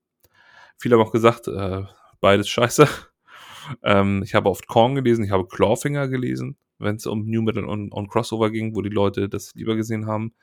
[0.76, 1.84] Viele haben auch gesagt, äh,
[2.20, 2.86] beides scheiße.
[3.82, 7.64] ähm, ich habe oft Korn gelesen, ich habe Clawfinger gelesen, wenn es um New Metal
[7.64, 10.34] und, und, Crossover ging, wo die Leute das lieber gesehen haben.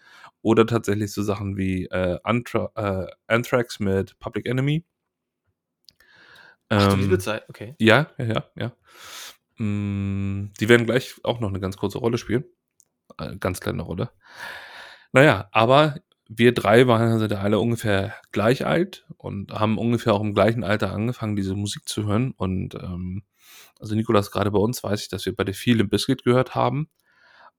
[0.42, 4.84] Oder tatsächlich so Sachen wie äh, Antra äh, Anthrax mit Public Enemy.
[6.72, 7.76] Ach, ähm, Zeit, okay.
[7.80, 8.72] Ja, ja, ja, ja.
[9.64, 12.46] Mm, die werden gleich auch noch eine ganz kurze Rolle spielen.
[13.18, 14.10] Eine ganz kleine Rolle.
[15.12, 15.96] Naja, aber
[16.30, 20.94] wir drei waren also alle ungefähr gleich alt und haben ungefähr auch im gleichen Alter
[20.94, 22.32] angefangen, diese Musik zu hören.
[22.38, 23.24] Und ähm,
[23.82, 26.90] also Nikolas, gerade bei uns weiß ich, dass wir beide viel im Biscuit gehört haben,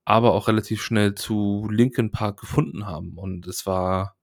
[0.07, 3.19] aber auch relativ schnell zu Linkin Park gefunden haben.
[3.19, 4.17] Und es war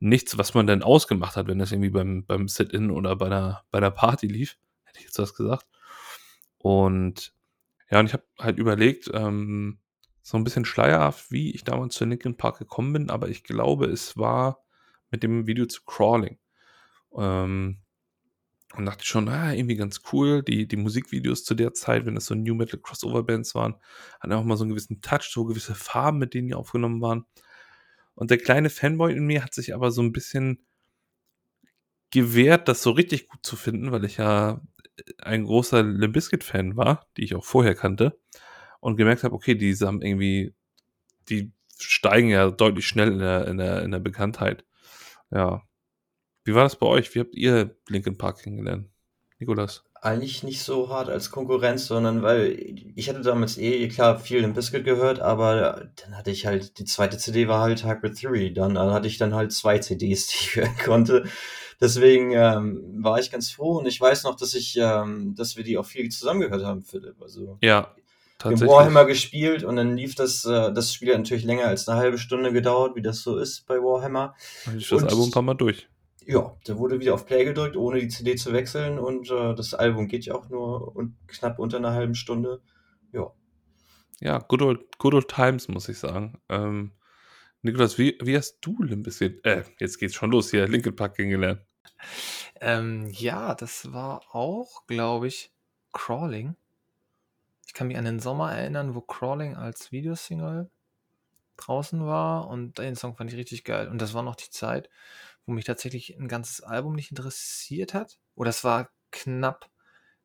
[0.00, 3.64] nichts, was man dann ausgemacht hat, wenn das irgendwie beim, beim Sit-In oder bei der,
[3.70, 4.58] bei der Party lief.
[4.84, 5.66] Hätte ich jetzt was gesagt.
[6.58, 7.32] Und
[7.90, 9.78] ja, und ich habe halt überlegt, ähm,
[10.22, 13.86] so ein bisschen schleierhaft, wie ich damals zu Linkin Park gekommen bin, aber ich glaube,
[13.86, 14.64] es war
[15.10, 16.38] mit dem Video zu Crawling.
[17.16, 17.78] Ähm,
[18.76, 20.42] und dachte schon, ah, irgendwie ganz cool.
[20.44, 23.74] Die, die Musikvideos zu der Zeit, wenn es so New Metal Crossover Bands waren,
[24.20, 27.26] hatten auch mal so einen gewissen Touch, so gewisse Farben, mit denen die aufgenommen waren.
[28.20, 30.62] Und der kleine Fanboy in mir hat sich aber so ein bisschen
[32.10, 34.60] gewehrt, das so richtig gut zu finden, weil ich ja
[35.16, 38.20] ein großer Limp Bizkit-Fan war, die ich auch vorher kannte,
[38.80, 40.54] und gemerkt habe, okay, die haben irgendwie,
[41.30, 44.66] die steigen ja deutlich schnell in der, in der, in der Bekanntheit.
[45.30, 45.62] Ja.
[46.44, 47.14] Wie war das bei euch?
[47.14, 48.90] Wie habt ihr Linkin Park kennengelernt?
[49.38, 49.82] Nikolas?
[50.02, 52.58] Eigentlich nicht so hart als Konkurrenz, sondern weil
[52.94, 56.86] ich hatte damals eh, klar, viel im Biscuit gehört, aber dann hatte ich halt, die
[56.86, 60.36] zweite CD war halt Hybrid Theory, dann, dann hatte ich dann halt zwei CDs, die
[60.36, 61.24] ich hören konnte.
[61.80, 65.64] Deswegen ähm, war ich ganz froh und ich weiß noch, dass ich, ähm, dass wir
[65.64, 67.20] die auch viel zusammengehört haben, Philipp.
[67.20, 67.94] Also ja,
[68.38, 68.68] tatsächlich.
[68.68, 71.98] Wir Warhammer gespielt und dann lief das, äh, das Spiel hat natürlich länger als eine
[71.98, 74.34] halbe Stunde gedauert, wie das so ist bei Warhammer.
[74.76, 75.88] Ich das Album ein paar Mal durch.
[76.30, 79.74] Ja, da wurde wieder auf Play gedrückt, ohne die CD zu wechseln und äh, das
[79.74, 82.62] Album geht ja auch nur un knapp unter einer halben Stunde.
[83.10, 83.32] Ja.
[84.20, 86.40] ja, good old, good old times, muss ich sagen.
[86.48, 86.92] Ähm,
[87.62, 91.16] Nikolas, wie, wie hast du Limp Bizkit, äh, jetzt geht's schon los hier, Linkin Park
[91.16, 91.62] kennengelernt?
[92.60, 95.52] Ähm, ja, das war auch, glaube ich,
[95.92, 96.54] Crawling.
[97.66, 100.70] Ich kann mich an den Sommer erinnern, wo Crawling als Videosingle
[101.56, 103.88] draußen war und den Song fand ich richtig geil.
[103.88, 104.88] Und das war noch die Zeit,
[105.50, 108.18] wo mich tatsächlich ein ganzes Album nicht interessiert hat.
[108.36, 109.68] Oder es war knapp,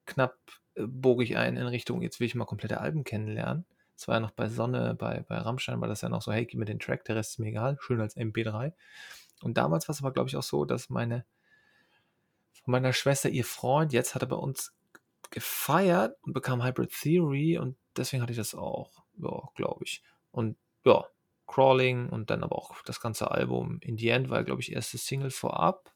[0.05, 0.37] knapp
[0.75, 3.65] äh, bog ich ein in Richtung, jetzt will ich mal komplette Alben kennenlernen.
[3.97, 6.45] Es war ja noch bei Sonne, bei, bei Rammstein war das ja noch so, hey,
[6.45, 8.73] gib mir den Track, der Rest ist mir egal, schön als MP3.
[9.41, 11.25] Und damals war es aber, glaube ich, auch so, dass meine
[12.63, 14.73] von meiner Schwester ihr Freund jetzt hat er bei uns
[15.31, 20.03] gefeiert und bekam Hybrid Theory und deswegen hatte ich das auch, ja, glaube ich.
[20.31, 21.05] Und ja,
[21.47, 24.97] Crawling und dann aber auch das ganze Album In the End war, glaube ich, erste
[24.97, 25.91] Single vorab.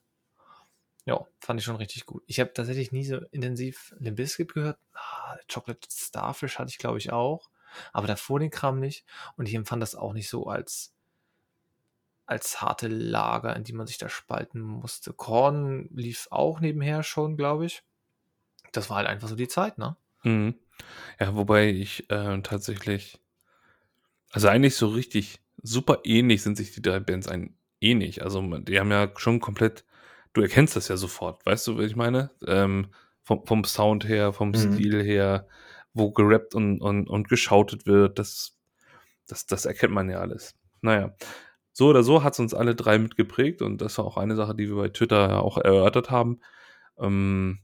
[1.06, 2.22] Ja, fand ich schon richtig gut.
[2.26, 4.78] Ich habe tatsächlich nie so intensiv Limp Bizkit gehört.
[4.94, 7.50] Ah, Chocolate Starfish hatte ich, glaube ich, auch.
[7.92, 9.04] Aber davor den Kram nicht.
[9.36, 10.94] Und ich empfand das auch nicht so als,
[12.26, 15.12] als harte Lager, in die man sich da spalten musste.
[15.12, 17.82] Korn lief auch nebenher schon, glaube ich.
[18.72, 19.96] Das war halt einfach so die Zeit, ne?
[20.22, 20.54] Mhm.
[21.18, 23.19] Ja, wobei ich äh, tatsächlich,
[24.32, 28.22] also eigentlich so richtig super ähnlich sind sich die drei Bands ein ähnlich.
[28.22, 29.84] Also die haben ja schon komplett,
[30.32, 32.30] du erkennst das ja sofort, weißt du, was ich meine?
[32.46, 32.88] Ähm,
[33.22, 34.54] vom, vom Sound her, vom Mhm.
[34.54, 35.46] Stil her,
[35.92, 38.56] wo gerappt und, und, und geschautet wird, das,
[39.26, 40.54] das, das erkennt man ja alles.
[40.82, 41.14] Naja,
[41.72, 44.54] so oder so hat es uns alle drei mitgeprägt und das war auch eine Sache,
[44.54, 46.40] die wir bei Twitter auch erörtert haben.
[46.98, 47.60] Ähm,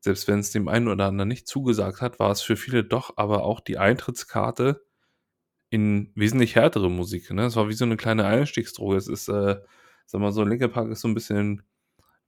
[0.00, 3.16] selbst wenn es dem einen oder anderen nicht zugesagt hat, war es für viele doch
[3.16, 4.84] aber auch die Eintrittskarte
[5.72, 7.30] in wesentlich härtere Musik.
[7.30, 7.46] Ne?
[7.46, 8.94] Es war wie so eine kleine Einstiegsdroge.
[8.96, 9.56] Es ist, äh,
[10.04, 11.62] sag mal so, Linkin Park ist so ein bisschen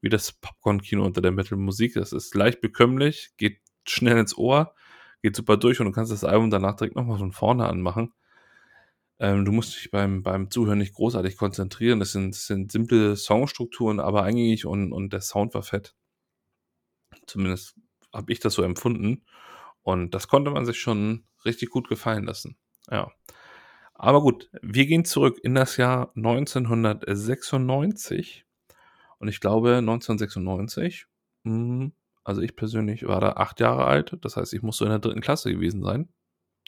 [0.01, 1.93] wie das Popcorn-Kino unter der Metal-Musik.
[1.93, 4.75] Das ist leicht bekömmlich, geht schnell ins Ohr,
[5.21, 8.15] geht super durch und du kannst das Album danach direkt nochmal von vorne anmachen.
[9.19, 12.01] Ähm, du musst dich beim, beim Zuhören nicht großartig konzentrieren.
[12.01, 15.95] Das sind, das sind simple Songstrukturen, aber eingängig und, und der Sound war fett.
[17.27, 17.75] Zumindest
[18.11, 19.27] habe ich das so empfunden.
[19.83, 22.57] Und das konnte man sich schon richtig gut gefallen lassen.
[22.91, 23.13] Ja.
[23.95, 28.45] Aber gut, wir gehen zurück in das Jahr 1996.
[29.19, 31.07] Und ich glaube, 1996,
[31.45, 31.93] mh,
[32.25, 34.17] also ich persönlich war da acht Jahre alt.
[34.23, 36.09] Das heißt, ich muss so in der dritten Klasse gewesen sein.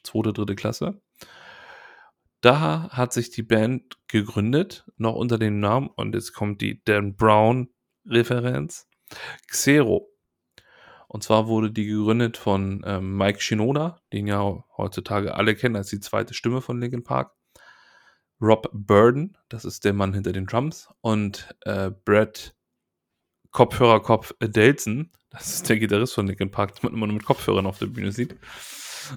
[0.02, 1.00] Zweite, dritte Klasse.
[2.40, 7.16] Da hat sich die Band gegründet, noch unter dem Namen, und jetzt kommt die Dan
[7.16, 8.88] Brown-Referenz,
[9.48, 10.09] Xero.
[11.09, 15.88] Und zwar wurde die gegründet von ähm, Mike Shinoda, den ja heutzutage alle kennen als
[15.88, 17.33] die zweite Stimme von Linkin Park.
[18.40, 20.88] Rob Burden, das ist der Mann hinter den Drums.
[21.01, 22.55] Und äh, Brad
[23.51, 27.66] Kopfhörerkopf Delson, das ist der Gitarrist von Linkin Park, den man immer nur mit Kopfhörern
[27.66, 28.37] auf der Bühne sieht.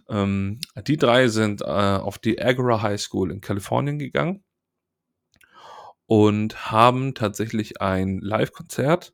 [0.08, 4.44] Ähm, die drei sind äh, auf die Agora High School in Kalifornien gegangen
[6.06, 9.14] und haben tatsächlich ein Live-Konzert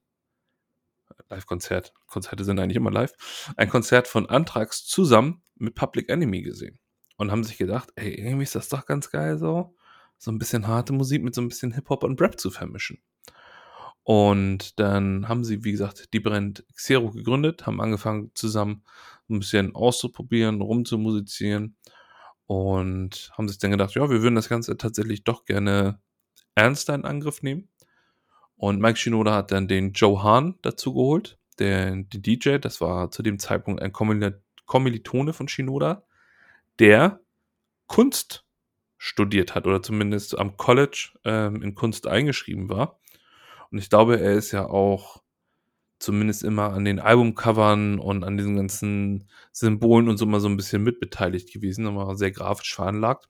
[1.30, 3.14] Live-Konzert, Konzerte sind eigentlich immer live,
[3.58, 6.80] ein Konzert von Anthrax zusammen mit Public Enemy gesehen.
[7.18, 9.76] Und haben sich gedacht, ey, irgendwie ist das doch ganz geil so,
[10.18, 13.02] so ein bisschen harte Musik mit so ein bisschen Hip-Hop und Rap zu vermischen.
[14.04, 18.84] Und dann haben sie, wie gesagt, die Brand Xero gegründet, haben angefangen zusammen
[19.30, 21.76] ein bisschen auszuprobieren, rumzumusizieren
[22.46, 26.00] und haben sich dann gedacht, ja, wir würden das Ganze tatsächlich doch gerne
[26.54, 27.70] ernster in Angriff nehmen.
[28.58, 33.12] Und Mike Shinoda hat dann den Joe Hahn dazu geholt, der, der DJ, das war
[33.12, 36.04] zu dem Zeitpunkt ein Kommilitone von Shinoda,
[36.80, 37.20] der
[37.88, 38.46] Kunst
[38.98, 43.00] studiert hat oder zumindest am College ähm, in Kunst eingeschrieben war.
[43.72, 45.22] Und ich glaube, er ist ja auch
[46.00, 50.58] zumindest immer an den Albumcovern und an diesen ganzen Symbolen und so mal so ein
[50.58, 53.30] bisschen mitbeteiligt gewesen, aber sehr grafisch veranlagt.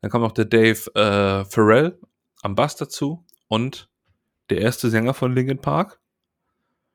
[0.00, 1.98] Dann kam noch der Dave äh, Farrell
[2.42, 3.90] am Bass dazu und
[4.48, 6.00] der erste Sänger von Linkin Park,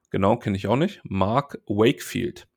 [0.09, 2.47] genau, kenne ich auch nicht, Mark Wakefield.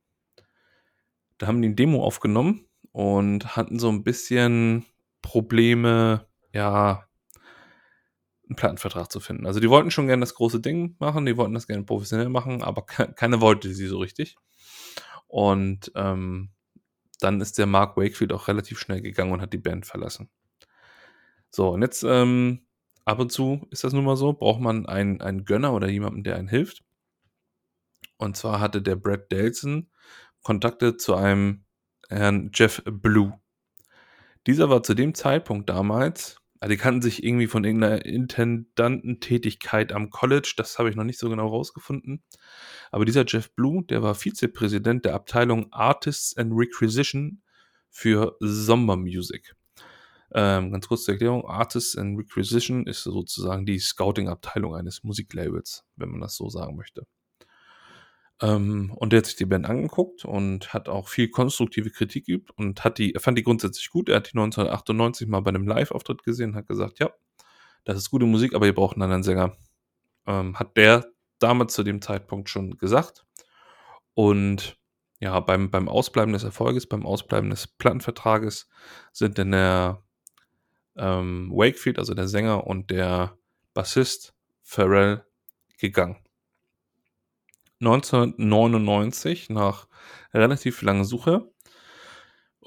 [1.37, 4.87] Da haben die ein Demo aufgenommen und hatten so ein bisschen
[5.21, 7.09] Probleme, ja,
[8.49, 9.47] einen Plattenvertrag zu finden.
[9.47, 12.63] Also die wollten schon gerne das große Ding machen, die wollten das gerne professionell machen,
[12.63, 14.37] aber ke keiner wollte sie so richtig.
[15.27, 16.51] Und ähm,
[17.19, 20.31] dann ist der Mark Wakefield auch relativ schnell gegangen und hat die Band verlassen.
[21.51, 22.67] So, und jetzt ähm,
[23.09, 26.25] ab und zu ist das nun mal so, braucht man einen, einen Gönner oder jemanden,
[26.25, 26.85] der einen hilft.
[28.18, 29.90] Und zwar hatte der Brad Delson
[30.42, 31.64] Kontakte zu einem
[32.09, 33.40] Herrn Jeff Blue.
[34.47, 40.11] Dieser war zu dem Zeitpunkt damals, also die kannten sich irgendwie von irgendeiner Intendantentätigkeit am
[40.11, 42.23] College, das habe ich noch nicht so genau rausgefunden.
[42.90, 47.42] Aber dieser Jeff Blue, der war Vizepräsident der Abteilung Artists and Requisition
[47.90, 49.55] für Somber Music.
[50.33, 56.11] Ähm, ganz kurz zur Erklärung: Artists and Requisition ist sozusagen die Scouting-Abteilung eines Musiklabels, wenn
[56.11, 57.07] man das so sagen möchte.
[58.41, 62.51] Ähm, und der hat sich die Band angeguckt und hat auch viel konstruktive Kritik geübt
[62.57, 64.09] und hat die, fand die grundsätzlich gut.
[64.09, 67.11] Er hat die 1998 mal bei einem Live-Auftritt gesehen und hat gesagt, ja,
[67.85, 69.57] das ist gute Musik, aber ihr braucht einen anderen Sänger.
[70.27, 71.07] Ähm, hat der
[71.41, 73.25] damals zu dem Zeitpunkt schon gesagt.
[74.14, 74.79] Und
[75.21, 78.69] ja, beim, beim Ausbleiben des Erfolges, beim Ausbleiben des Plattenvertrages
[79.12, 80.03] sind dann der
[80.99, 83.37] ähm, Wakefield, also der Sänger und der
[83.75, 85.25] Bassist Pharrell
[85.79, 86.17] gegangen.
[87.81, 89.87] 1999, nach
[90.35, 91.51] relativ langer Suche,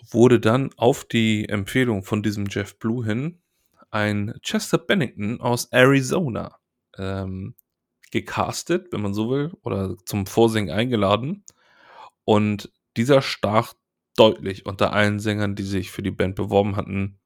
[0.10, 3.41] wurde dann auf die Empfehlung von diesem Jeff Blue hin
[3.91, 6.58] ein Chester Bennington aus Arizona
[6.98, 7.56] ähm,
[8.12, 11.44] gecastet, wenn man so will, oder zum Vorsingen eingeladen.
[12.24, 13.74] Und dieser stach
[14.15, 17.20] deutlich unter allen Sängern, die sich für die Band beworben hatten,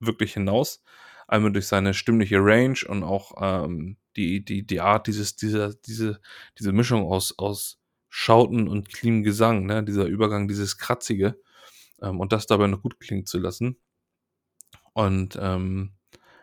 [0.00, 0.82] wirklich hinaus.
[1.26, 6.20] Einmal durch seine stimmliche Range und auch ähm, die, die, die Art, dieses, dieser, diese,
[6.58, 9.82] diese Mischung aus, aus Schauten und clean Gesang, ne?
[9.82, 11.40] dieser Übergang, dieses Kratzige
[12.02, 13.78] ähm, und das dabei noch gut klingen zu lassen.
[14.92, 15.94] Und ähm,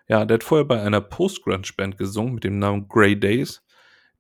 [0.07, 3.63] ja, der hat vorher bei einer Post-Grunge-Band gesungen mit dem Namen Grey Days,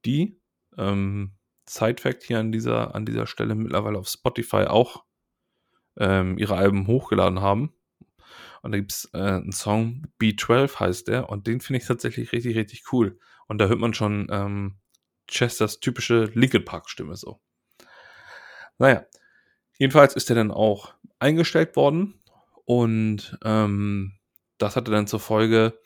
[0.05, 0.39] die,
[0.77, 1.33] ähm,
[1.67, 5.03] Side-Fact hier an dieser, an dieser Stelle mittlerweile auf Spotify auch
[5.97, 7.73] ähm, ihre Alben hochgeladen haben.
[8.61, 12.31] Und da gibt es äh, einen Song, B12 heißt der, und den finde ich tatsächlich
[12.31, 13.17] richtig, richtig cool.
[13.47, 14.77] Und da hört man schon ähm,
[15.27, 17.41] Chesters typische Linkin Park-Stimme so.
[18.77, 19.05] Naja,
[19.77, 22.21] jedenfalls ist er dann auch eingestellt worden
[22.65, 24.17] und ähm,
[24.57, 25.79] das hatte dann zur Folge,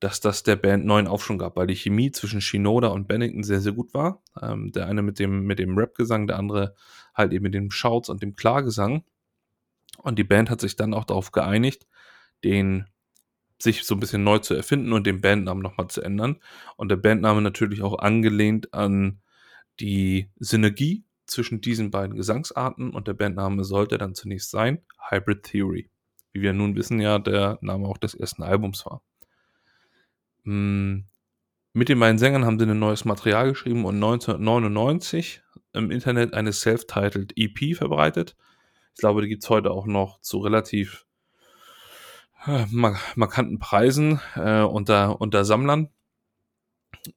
[0.00, 3.60] dass das der Band neuen Aufschwung gab, weil die Chemie zwischen Shinoda und Bennington sehr,
[3.60, 4.22] sehr gut war.
[4.40, 6.74] Ähm, der eine mit dem, mit dem Rap-Gesang, der andere
[7.14, 9.04] halt eben mit dem Shouts und dem Klargesang.
[9.98, 11.86] Und die Band hat sich dann auch darauf geeinigt,
[12.44, 12.86] den
[13.58, 16.36] sich so ein bisschen neu zu erfinden und den Bandnamen nochmal zu ändern.
[16.76, 19.20] Und der Bandname natürlich auch angelehnt an
[19.80, 25.90] die Synergie zwischen diesen beiden Gesangsarten und der Bandname sollte dann zunächst sein Hybrid Theory.
[26.32, 29.02] Wie wir nun wissen, ja, der Name auch des ersten Albums war.
[30.44, 31.06] Hm,
[31.72, 36.52] mit den beiden Sängern haben sie ein neues Material geschrieben und 1999 im Internet eine
[36.52, 38.36] self-titled EP verbreitet.
[38.94, 41.03] Ich glaube, die gibt es heute auch noch zu relativ
[42.70, 45.88] markanten Preisen äh, unter, unter Sammlern.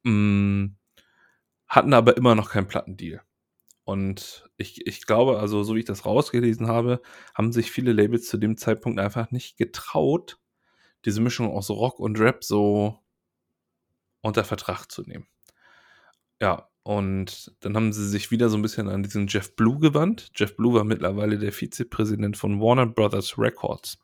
[0.04, 0.78] Hm,
[1.68, 3.22] hatten aber immer noch keinen Plattendeal.
[3.84, 7.02] Und ich, ich glaube, also so wie ich das rausgelesen habe,
[7.34, 10.40] haben sich viele Labels zu dem Zeitpunkt einfach nicht getraut,
[11.06, 13.00] diese Mischung aus Rock und Rap so
[14.22, 15.28] unter Vertrag zu nehmen.
[16.42, 20.32] Ja, und dann haben sie sich wieder so ein bisschen an diesen Jeff Blue gewandt.
[20.36, 23.98] Jeff Blue war mittlerweile der Vizepräsident von Warner Brothers Records.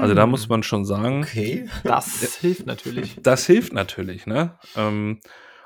[0.00, 0.48] Also da muss hm.
[0.48, 1.22] man schon sagen.
[1.22, 1.68] Okay.
[1.84, 3.16] Das hilft natürlich.
[3.22, 4.58] Das hilft natürlich, ne?
[4.76, 5.20] Ähm,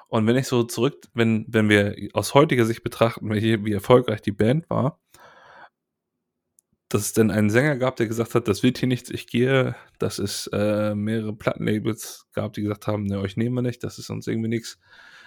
[0.09, 4.21] und wenn ich so zurück, wenn, wenn wir aus heutiger Sicht betrachten, wie, wie erfolgreich
[4.21, 5.01] die Band war,
[6.91, 9.75] dass es denn einen Sänger gab, der gesagt hat, das wird hier nichts, ich gehe,
[9.99, 13.99] dass es äh, mehrere Plattenlabels gab, die gesagt haben, ne, euch nehmen wir nicht, das
[13.99, 14.79] ist uns irgendwie nichts.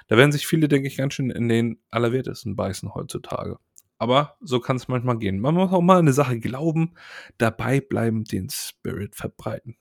[0.08, 3.58] Da werden sich viele, denke ich, ganz schön in den Allerwertesten beißen heutzutage.
[3.98, 5.40] Aber so kann es manchmal gehen.
[5.40, 6.96] Man muss auch mal eine Sache glauben,
[7.38, 9.78] dabei bleiben, den Spirit verbreiten.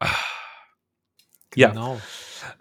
[0.00, 0.10] Ah.
[1.50, 1.94] Genau.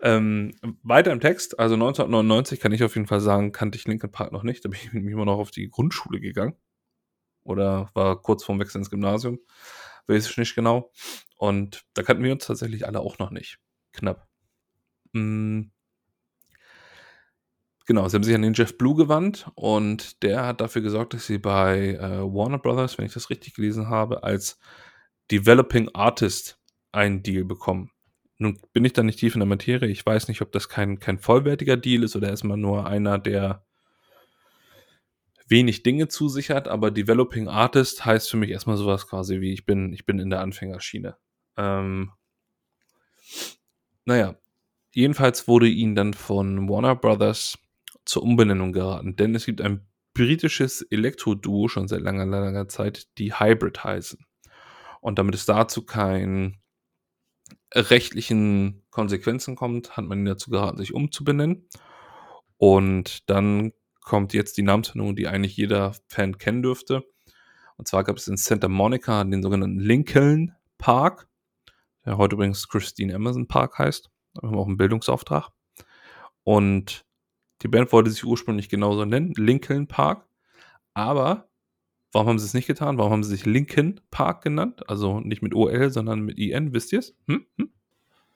[0.02, 0.18] Ja.
[0.18, 4.12] Ähm, weiter im Text, also 1999 kann ich auf jeden Fall sagen, kannte ich Linkin
[4.12, 4.64] Park noch nicht.
[4.64, 6.56] Da bin ich immer noch auf die Grundschule gegangen.
[7.44, 9.40] Oder war kurz vorm Wechsel ins Gymnasium.
[10.08, 10.92] Weiß ich nicht genau.
[11.38, 13.60] Und da kannten wir uns tatsächlich alle auch noch nicht.
[13.92, 14.28] Knapp.
[15.12, 15.72] Mhm.
[17.86, 21.28] Genau, sie haben sich an den Jeff Blue gewandt und der hat dafür gesorgt, dass
[21.28, 24.58] sie bei äh, Warner Brothers, wenn ich das richtig gelesen habe, als
[25.32, 26.60] Developing Artist
[26.94, 27.92] einen Deal bekommen.
[28.38, 29.90] Nun bin ich da nicht tief in der Materie.
[29.90, 33.66] Ich weiß nicht, ob das kein, kein vollwertiger Deal ist oder erstmal nur einer, der
[35.48, 39.94] wenig Dinge zusichert, aber Developing Artist heißt für mich erstmal sowas quasi wie ich bin,
[39.94, 41.18] ich bin in der Anfängerschiene.
[41.58, 42.12] Ähm,
[44.06, 44.36] naja,
[44.92, 47.58] jedenfalls wurde ihnen dann von Warner Brothers
[48.06, 53.34] zur Umbenennung geraten, denn es gibt ein britisches Elektro-Duo schon seit langer, langer Zeit, die
[53.34, 54.26] Hybrid heißen.
[55.02, 56.58] Und damit es dazu kein
[57.74, 61.68] rechtlichen Konsequenzen kommt, hat man ihn dazu geraten, sich umzubenennen.
[62.58, 67.04] Und dann kommt jetzt die Namensfindung, die eigentlich jeder Fan kennen dürfte.
[67.78, 71.28] Und zwar gab es in Santa Monica den sogenannten Lincoln Park,
[72.06, 74.10] der heute übrigens Christine Emerson Park heißt.
[74.40, 75.50] Wir haben auch einen Bildungsauftrag.
[76.44, 77.06] Und
[77.64, 80.28] die Band wollte sich ursprünglich genauso nennen, Lincoln Park.
[80.94, 81.48] Aber
[82.14, 83.00] Warum haben sie es nicht getan?
[83.00, 84.88] Warum haben sie sich Linkin Park genannt?
[84.88, 87.16] Also nicht mit OL, sondern mit IN, wisst ihr es?
[87.28, 87.44] Hm?
[87.58, 87.70] Hm?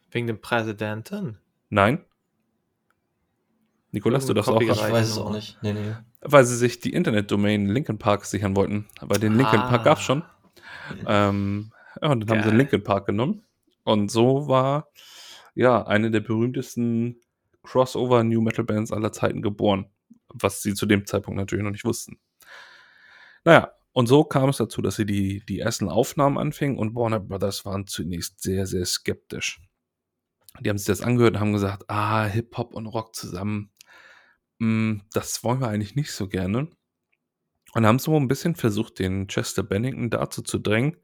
[0.10, 1.38] Wegen dem Präsidenten.
[1.70, 2.04] Nein?
[3.92, 5.60] Nikolas, du darfst auch Ich weiß es auch nicht.
[5.62, 5.94] Nee, nee.
[6.22, 8.88] Weil sie sich die Internetdomain Linkin Park sichern wollten.
[9.00, 9.84] Weil den Linkin Park Ah.
[9.84, 10.24] gab es schon.
[11.06, 11.72] Ähm,
[12.02, 12.58] ja, und dann haben sie Geil.
[12.58, 13.44] Linkin Park genommen.
[13.84, 14.88] Und so war
[15.54, 17.22] ja eine der berühmtesten
[17.68, 19.90] Crossover New Metal Bands aller Zeiten geboren.
[20.30, 22.20] Was sie zu dem Zeitpunkt natürlich noch nicht wussten.
[23.44, 27.20] Naja, und so kam es dazu, dass sie die, die ersten Aufnahmen anfingen und Warner
[27.20, 29.62] Brothers waren zunächst sehr, sehr skeptisch.
[30.60, 33.72] Die haben sich das angehört und haben gesagt, ah, Hip-Hop und Rock zusammen,
[34.60, 36.70] mm, das wollen wir eigentlich nicht so gerne.
[37.74, 40.98] Und haben so ein bisschen versucht, den Chester Bennington dazu zu drängen,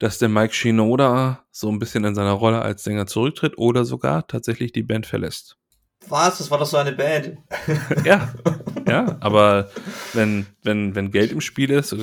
[0.00, 4.26] dass der Mike Shinoda so ein bisschen in seiner Rolle als Sänger zurücktritt oder sogar
[4.26, 5.56] tatsächlich die Band verlässt.
[6.08, 6.38] Was?
[6.38, 7.38] Das war doch so eine Band.
[8.04, 8.32] Ja,
[8.88, 9.70] ja, aber
[10.14, 11.94] wenn, wenn, wenn Geld im Spiel ist,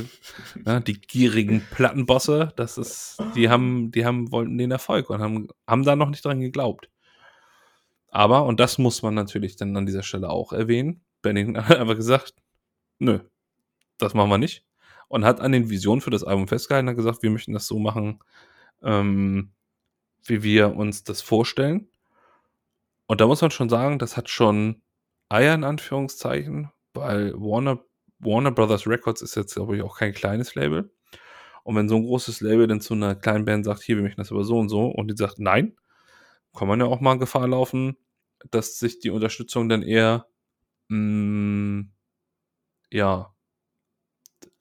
[0.63, 5.47] ja, die gierigen Plattenbosse, das ist, die haben, die haben, wollten den Erfolg und haben,
[5.65, 6.89] haben da noch nicht dran geglaubt.
[8.09, 11.95] Aber, und das muss man natürlich dann an dieser Stelle auch erwähnen, Bennington hat einfach
[11.95, 12.35] gesagt,
[12.99, 13.19] nö,
[13.97, 14.66] das machen wir nicht.
[15.09, 17.79] Und hat an den Visionen für das Album festgehalten, hat gesagt, wir möchten das so
[17.79, 18.19] machen,
[18.83, 19.51] ähm,
[20.23, 21.89] wie wir uns das vorstellen.
[23.07, 24.81] Und da muss man schon sagen, das hat schon
[25.29, 27.79] Eier in Anführungszeichen, weil Warner,
[28.19, 30.91] Warner Brothers Records ist jetzt, glaube ich, auch kein kleines Label.
[31.63, 34.21] Und wenn so ein großes Label dann zu einer kleinen Band sagt, hier, wir möchten
[34.21, 35.75] das aber so und so, und die sagt nein,
[36.55, 37.97] kann man ja auch mal Gefahr laufen,
[38.51, 40.27] dass sich die Unterstützung dann eher,
[40.89, 41.85] mh,
[42.91, 43.33] ja,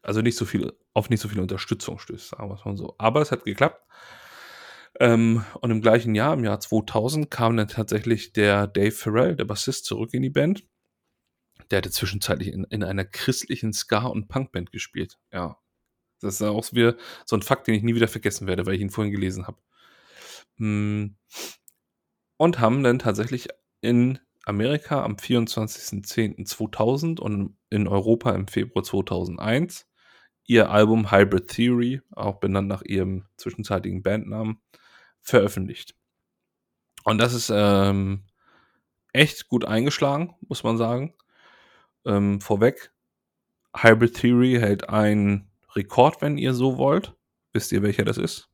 [0.07, 2.95] also nicht so viel, auf nicht so viel Unterstützung stößt, sagen wir es mal so.
[2.97, 3.85] Aber es hat geklappt.
[5.01, 9.47] Ähm, und im gleichen Jahr, im Jahr 2000, kam dann tatsächlich der Dave Farrell, der
[9.47, 10.63] Bassist, zurück in die Band.
[11.73, 15.19] Der hatte zwischenzeitlich in, in einer christlichen Ska- und Punkband gespielt.
[15.33, 15.59] Ja.
[16.21, 16.95] Das ist auch so wieder
[17.25, 19.59] so ein Fakt, den ich nie wieder vergessen werde, weil ich ihn vorhin gelesen habe.
[20.57, 21.17] Mm.
[22.37, 23.49] Und haben dann tatsächlich
[23.81, 29.89] in Amerika am 24.10.2000 und in Europa im Februar 2001
[30.47, 34.61] ihr Album Hybrid Theory, auch benannt nach ihrem zwischenzeitigen Bandnamen,
[35.21, 35.95] veröffentlicht.
[37.05, 38.25] Und das ist ähm,
[39.13, 41.15] echt gut eingeschlagen, muss man sagen.
[42.05, 42.93] Ähm, vorweg,
[43.77, 47.15] Hybrid Theory hält einen Rekord, wenn ihr so wollt.
[47.53, 48.49] Wisst ihr, welcher das ist?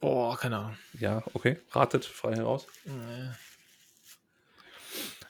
[0.00, 0.76] Boah, keine Ahnung.
[0.98, 1.58] Ja, okay.
[1.70, 2.66] Ratet frei heraus.
[2.84, 3.30] Nee.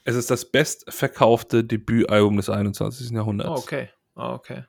[0.03, 3.11] Es ist das bestverkaufte Debütalbum des 21.
[3.11, 3.49] Jahrhunderts.
[3.49, 3.89] Oh, okay.
[4.17, 4.65] Oh, okay.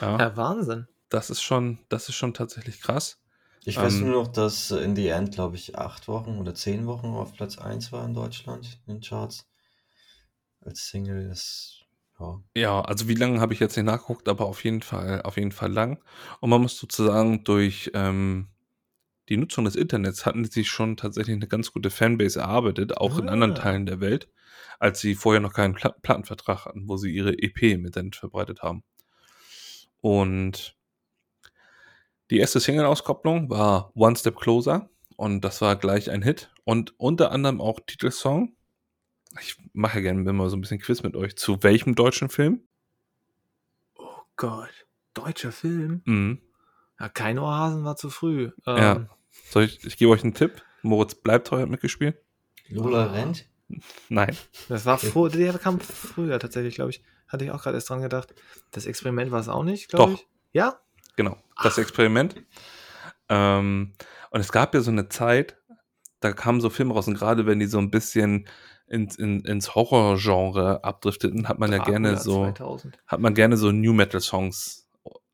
[0.00, 0.86] Ja, Ja, Wahnsinn.
[1.08, 3.18] das ist schon, das ist schon tatsächlich krass.
[3.64, 6.86] Ich weiß Ähm, nur noch, dass in the End, glaube ich, acht Wochen oder zehn
[6.86, 9.46] Wochen auf Platz 1 war in Deutschland in den Charts.
[10.60, 11.84] Als Single ist,
[12.18, 12.40] ja.
[12.56, 15.52] Ja, also wie lange habe ich jetzt nicht nachgeguckt, aber auf jeden Fall, auf jeden
[15.52, 16.02] Fall lang.
[16.40, 18.48] Und man muss sozusagen durch ähm,
[19.28, 23.18] die Nutzung des Internets hatten sie sich schon tatsächlich eine ganz gute Fanbase erarbeitet, auch
[23.18, 23.54] in anderen Ah.
[23.54, 24.28] Teilen der Welt,
[24.80, 28.62] als sie vorher noch keinen Pla Plattenvertrag hatten, wo sie ihre EP im Internet verbreitet
[28.62, 28.82] haben.
[30.00, 30.76] Und
[32.30, 37.30] die erste Single-Auskopplung war One Step Closer und das war gleich ein Hit und unter
[37.30, 38.56] anderem auch Titelsong.
[39.40, 41.36] Ich mache ja gerne immer so ein bisschen Quiz mit euch.
[41.36, 42.62] Zu welchem deutschen Film?
[43.96, 44.86] Oh Gott.
[45.14, 46.02] Deutscher Film?
[46.04, 46.40] Mhm.
[46.98, 48.50] Ja, kein Ohrhasen war zu früh.
[48.66, 49.08] Ähm, Ja.
[49.50, 50.62] Soll ich, ich gebe euch einen Tipp.
[50.82, 52.16] Moritz Bleibtreu hat mitgespielt.
[52.68, 53.24] Lola Ah.
[54.08, 54.36] Nein.
[54.68, 57.02] Das war vor, der kam früher tatsächlich, glaube ich.
[57.28, 58.34] Hatte ich auch gerade erst dran gedacht.
[58.70, 60.18] Das Experiment war es auch nicht, glaube Doch.
[60.18, 60.26] ich.
[60.52, 60.80] Ja?
[61.16, 61.36] Genau.
[61.62, 62.34] Das Experiment.
[63.28, 63.92] Ähm,
[64.30, 65.56] und es gab ja so eine Zeit,
[66.20, 68.48] da kamen so Filme raus und gerade wenn die so ein bisschen
[68.86, 72.98] ins, in, ins Horrorgenre abdrifteten, hat man ja gerne so, 2000.
[73.06, 74.88] hat man gerne so New Metal Songs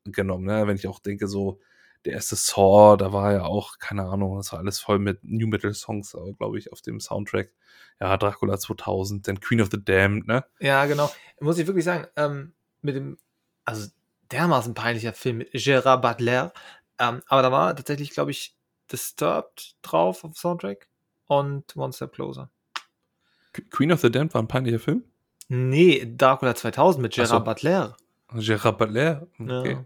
[0.05, 0.67] genommen, ne?
[0.67, 1.59] Wenn ich auch denke, so
[2.07, 5.47] der erste Saw, da war ja auch, keine Ahnung, das war alles voll mit New
[5.47, 7.53] Metal Songs, glaube ich, auf dem Soundtrack.
[7.99, 10.45] Ja, Dracula 2000, dann Queen of the Damned, ne?
[10.59, 11.11] Ja, genau.
[11.39, 13.17] Muss ich wirklich sagen, ähm, mit dem,
[13.65, 13.89] also
[14.31, 16.53] dermaßen peinlicher Film mit Gérard Butler.
[16.99, 18.55] Ähm, aber da war tatsächlich, glaube ich,
[18.91, 20.87] Disturbed drauf auf dem Soundtrack
[21.25, 22.49] und One Step Closer.
[23.53, 25.03] Qu- Queen of the Damned war ein peinlicher Film.
[25.49, 27.39] Nee, Dracula 2000 mit Ach Gérard so.
[27.43, 27.97] Butler.
[28.35, 29.71] Gérard Butler, okay.
[29.73, 29.85] Ja.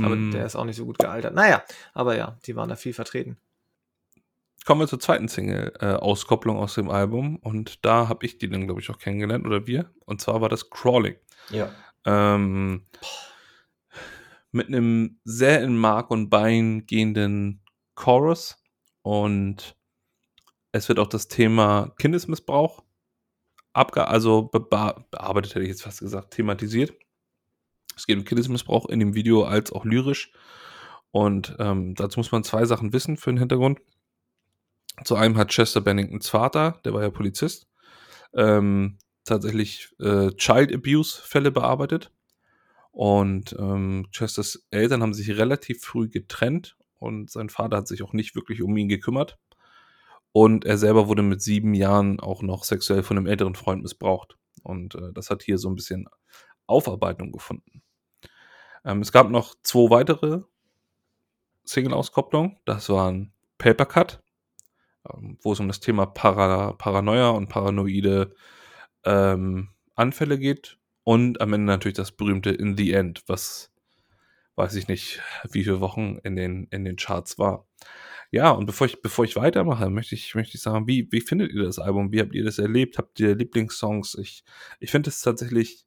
[0.00, 0.30] Aber Mm.
[0.32, 1.34] der ist auch nicht so gut gealtert.
[1.34, 1.62] Naja,
[1.94, 3.36] aber ja, die waren da viel vertreten.
[4.64, 7.36] Kommen wir zur zweiten Single-Auskopplung aus dem Album.
[7.36, 9.90] Und da habe ich die dann, glaube ich, auch kennengelernt, oder wir.
[10.04, 11.16] Und zwar war das Crawling.
[11.50, 11.70] Ja.
[12.04, 12.86] Ähm,
[14.50, 17.60] mit einem sehr in Mark und Bein gehenden
[17.94, 18.62] Chorus.
[19.02, 19.76] Und
[20.72, 22.82] es wird auch das Thema Kindesmissbrauch
[23.78, 26.92] abge also be bearbeitet, hätte ich jetzt fast gesagt, thematisiert.
[27.98, 30.32] Es geht um Kindesmissbrauch in dem Video als auch lyrisch.
[31.10, 33.80] Und ähm, dazu muss man zwei Sachen wissen für den Hintergrund.
[35.04, 37.66] Zu einem hat Chester Benningtons Vater, der war ja Polizist,
[38.34, 42.12] ähm, tatsächlich äh, Child Abuse Fälle bearbeitet.
[42.92, 48.12] Und ähm, Chesters Eltern haben sich relativ früh getrennt und sein Vater hat sich auch
[48.12, 49.38] nicht wirklich um ihn gekümmert.
[50.30, 54.36] Und er selber wurde mit sieben Jahren auch noch sexuell von einem älteren Freund missbraucht.
[54.62, 56.06] Und äh, das hat hier so ein bisschen
[56.66, 57.82] Aufarbeitung gefunden.
[58.84, 60.42] Ähm, es gab noch zwei weitere
[61.64, 62.58] Single-Auskopplungen.
[62.64, 64.22] Das waren Paper Cut,
[65.12, 68.34] ähm, wo es um das Thema Para Paranoia und paranoide
[69.04, 70.78] ähm, Anfälle geht.
[71.04, 73.72] Und am Ende natürlich das berühmte In the End, was
[74.56, 77.66] weiß ich nicht, wie viele Wochen in den, in den Charts war.
[78.30, 81.52] Ja, und bevor ich, bevor ich weitermache, möchte ich, möchte ich sagen, wie, wie findet
[81.52, 82.12] ihr das Album?
[82.12, 82.98] Wie habt ihr das erlebt?
[82.98, 84.16] Habt ihr Lieblingssongs?
[84.16, 84.44] Ich,
[84.80, 85.86] ich finde es tatsächlich,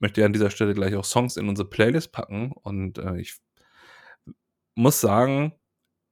[0.00, 3.36] möchte an dieser Stelle gleich auch Songs in unsere Playlist packen und äh, ich
[4.74, 5.52] muss sagen,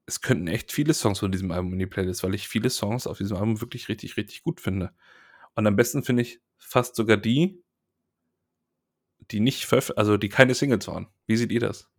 [0.07, 3.07] es könnten echt viele Songs von diesem Album in die Playlist, weil ich viele Songs
[3.07, 4.93] auf diesem Album wirklich richtig, richtig gut finde.
[5.55, 7.63] Und am besten finde ich fast sogar die,
[9.31, 11.09] die nicht also die keine Singles waren.
[11.27, 11.91] Wie seht ihr das?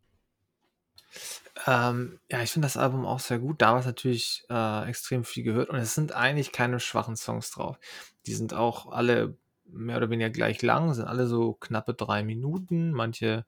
[1.67, 3.61] Ähm, ja, ich finde das Album auch sehr gut.
[3.61, 7.77] Damals natürlich äh, extrem viel gehört und es sind eigentlich keine schwachen Songs drauf.
[8.25, 9.37] Die sind auch alle
[9.71, 12.91] mehr oder weniger gleich lang, sind alle so knappe drei Minuten.
[12.91, 13.45] Manche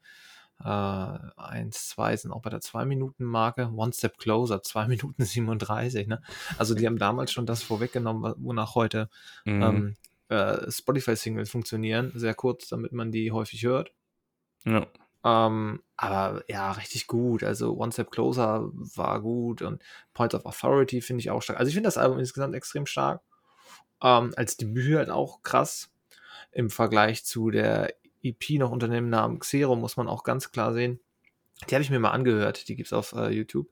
[0.63, 3.71] äh, eins, zwei sind auch bei der zwei Minuten Marke.
[3.75, 6.07] One Step Closer, zwei Minuten 37.
[6.07, 6.21] Ne?
[6.57, 9.09] Also die haben damals schon das vorweggenommen, wonach heute
[9.45, 9.61] mhm.
[9.61, 9.95] ähm,
[10.29, 12.11] äh, Spotify-Singles funktionieren.
[12.15, 13.91] Sehr kurz, damit man die häufig hört.
[14.65, 14.87] Ja.
[15.23, 17.43] Ähm, aber ja, richtig gut.
[17.43, 19.81] Also One Step Closer war gut und
[20.13, 21.59] Points of Authority finde ich auch stark.
[21.59, 23.21] Also ich finde das Album insgesamt extrem stark.
[24.01, 25.90] Ähm, als Debüt halt auch krass.
[26.51, 27.93] Im Vergleich zu der
[28.23, 30.99] EP noch unter dem Namen Xero muss man auch ganz klar sehen.
[31.69, 33.67] Die habe ich mir mal angehört, die gibt es auf äh, YouTube,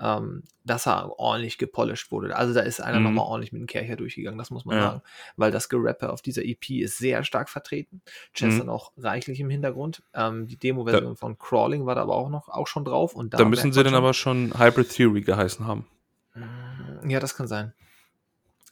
[0.00, 2.34] ähm, dass er ordentlich gepolished wurde.
[2.34, 3.04] Also da ist einer mhm.
[3.04, 4.82] nochmal ordentlich mit dem Kercher durchgegangen, das muss man ja.
[4.82, 5.02] sagen.
[5.36, 8.00] Weil das Gerappe auf dieser EP ist sehr stark vertreten.
[8.32, 8.66] Chester mhm.
[8.66, 10.02] noch reichlich im Hintergrund.
[10.14, 13.14] Ähm, die Demo-Version von Crawling war da aber auch noch auch schon drauf.
[13.14, 15.86] Und da, da müssen sie dann aber schon Hybrid Theory geheißen haben.
[16.34, 17.74] Mm, ja, das kann sein.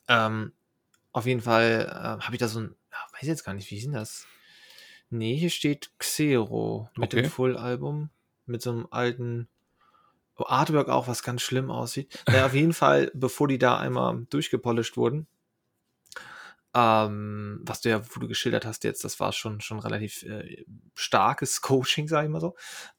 [0.09, 0.53] Ähm,
[1.13, 2.75] auf jeden Fall äh, habe ich da so ein,
[3.17, 4.27] weiß jetzt gar nicht, wie ist denn das?
[5.11, 7.23] Nee, hier steht Xero mit okay.
[7.23, 8.11] dem Full-Album
[8.47, 9.49] mit so einem alten
[10.37, 12.23] Artwork auch, was ganz schlimm aussieht.
[12.27, 15.27] Naja, auf jeden Fall, bevor die da einmal durchgepolished wurden,
[16.75, 20.65] ähm, was du ja, wo du geschildert hast jetzt, das war schon, schon relativ äh,
[20.95, 22.55] starkes Coaching, sag ich mal so,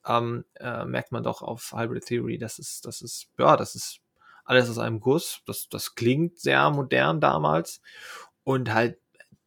[0.05, 3.99] ähm, äh, merkt man doch auf Hybrid Theory, das ist, das ist, ja, das ist
[4.45, 7.82] alles aus einem Guss, das, das klingt sehr modern damals
[8.43, 8.97] und halt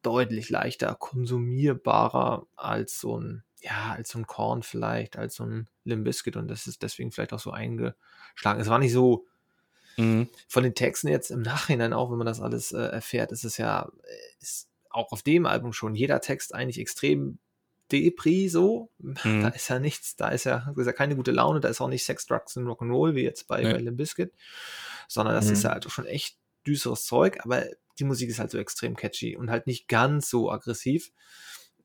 [0.02, 5.68] deutlich leichter konsumierbarer als so ein ja, als so ein Korn vielleicht, als so ein
[5.84, 8.58] Limbiskit und das ist deswegen vielleicht auch so eingeschlagen.
[8.58, 9.26] Es war nicht so
[9.98, 10.28] mhm.
[10.48, 13.58] von den Texten jetzt im Nachhinein auch, wenn man das alles äh, erfährt, ist es
[13.58, 13.90] ja
[14.40, 17.38] ist auch auf dem Album schon jeder Text eigentlich extrem
[17.92, 18.90] Depri so.
[18.98, 19.42] Mhm.
[19.42, 21.88] Da ist ja nichts, da ist ja, ist ja keine gute Laune, da ist auch
[21.88, 23.72] nicht Sex, Drugs und Rock'n'Roll wie jetzt bei, ja.
[23.72, 24.32] bei Limbiskit,
[25.08, 25.52] sondern das mhm.
[25.52, 26.36] ist ja halt schon echt
[26.66, 27.64] düsteres Zeug, aber
[28.00, 31.12] die Musik ist halt so extrem catchy und halt nicht ganz so aggressiv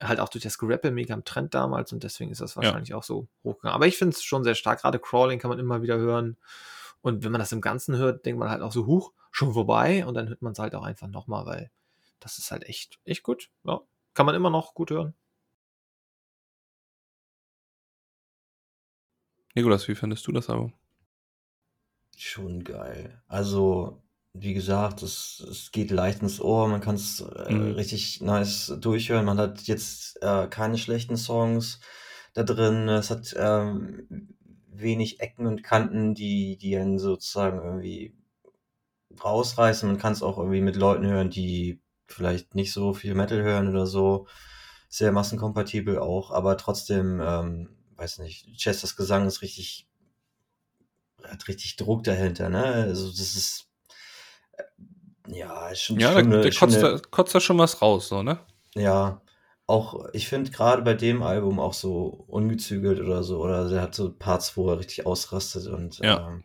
[0.01, 2.97] halt auch durch das Gerappe mega am Trend damals und deswegen ist das wahrscheinlich ja.
[2.97, 3.75] auch so hochgegangen.
[3.75, 4.81] Aber ich finde es schon sehr stark.
[4.81, 6.37] Gerade Crawling kann man immer wieder hören.
[7.01, 10.05] Und wenn man das im Ganzen hört, denkt man halt auch so, huch, schon vorbei.
[10.05, 11.71] Und dann hört man es halt auch einfach nochmal, weil
[12.19, 13.49] das ist halt echt, echt gut.
[13.63, 13.81] Ja,
[14.13, 15.13] kann man immer noch gut hören.
[19.53, 20.73] Nikolas, wie findest du das Album?
[22.17, 23.21] Schon geil.
[23.27, 24.01] Also,
[24.37, 27.71] wie gesagt, es, es geht leicht ins Ohr, man kann es äh, mhm.
[27.73, 29.25] richtig nice durchhören.
[29.25, 31.79] Man hat jetzt äh, keine schlechten Songs
[32.33, 32.89] da drin.
[32.89, 34.35] Es hat ähm,
[34.67, 38.13] wenig Ecken und Kanten, die, die einen sozusagen irgendwie
[39.23, 39.87] rausreißen.
[39.87, 43.69] Man kann es auch irgendwie mit Leuten hören, die vielleicht nicht so viel Metal hören
[43.69, 44.27] oder so.
[44.89, 49.87] Sehr massenkompatibel auch, aber trotzdem, ähm, weiß nicht, Chesters Gesang ist richtig,
[51.23, 52.63] hat richtig Druck dahinter, ne?
[52.63, 53.69] Also das ist
[55.27, 58.23] ja, ist schon, ja, schon der, der kotzt, da, kotzt da schon was raus, so,
[58.23, 58.39] ne?
[58.75, 59.21] Ja,
[59.67, 63.95] auch, ich finde gerade bei dem Album auch so ungezügelt oder so, oder der hat
[63.95, 66.27] so Parts, wo er richtig ausrastet und ja.
[66.27, 66.43] ähm,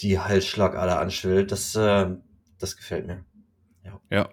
[0.00, 1.52] die Halsschlagader anschwillt.
[1.52, 2.08] Das, äh,
[2.58, 3.24] das gefällt mir.
[3.84, 4.00] Ja.
[4.10, 4.28] ja.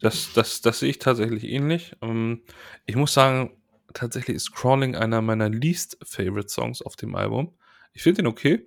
[0.00, 1.96] Das, das, das sehe ich tatsächlich ähnlich.
[2.02, 2.42] Ähm,
[2.86, 3.56] ich muss sagen,
[3.92, 7.56] tatsächlich ist Crawling einer meiner least favorite Songs auf dem Album.
[7.92, 8.66] Ich finde ihn okay.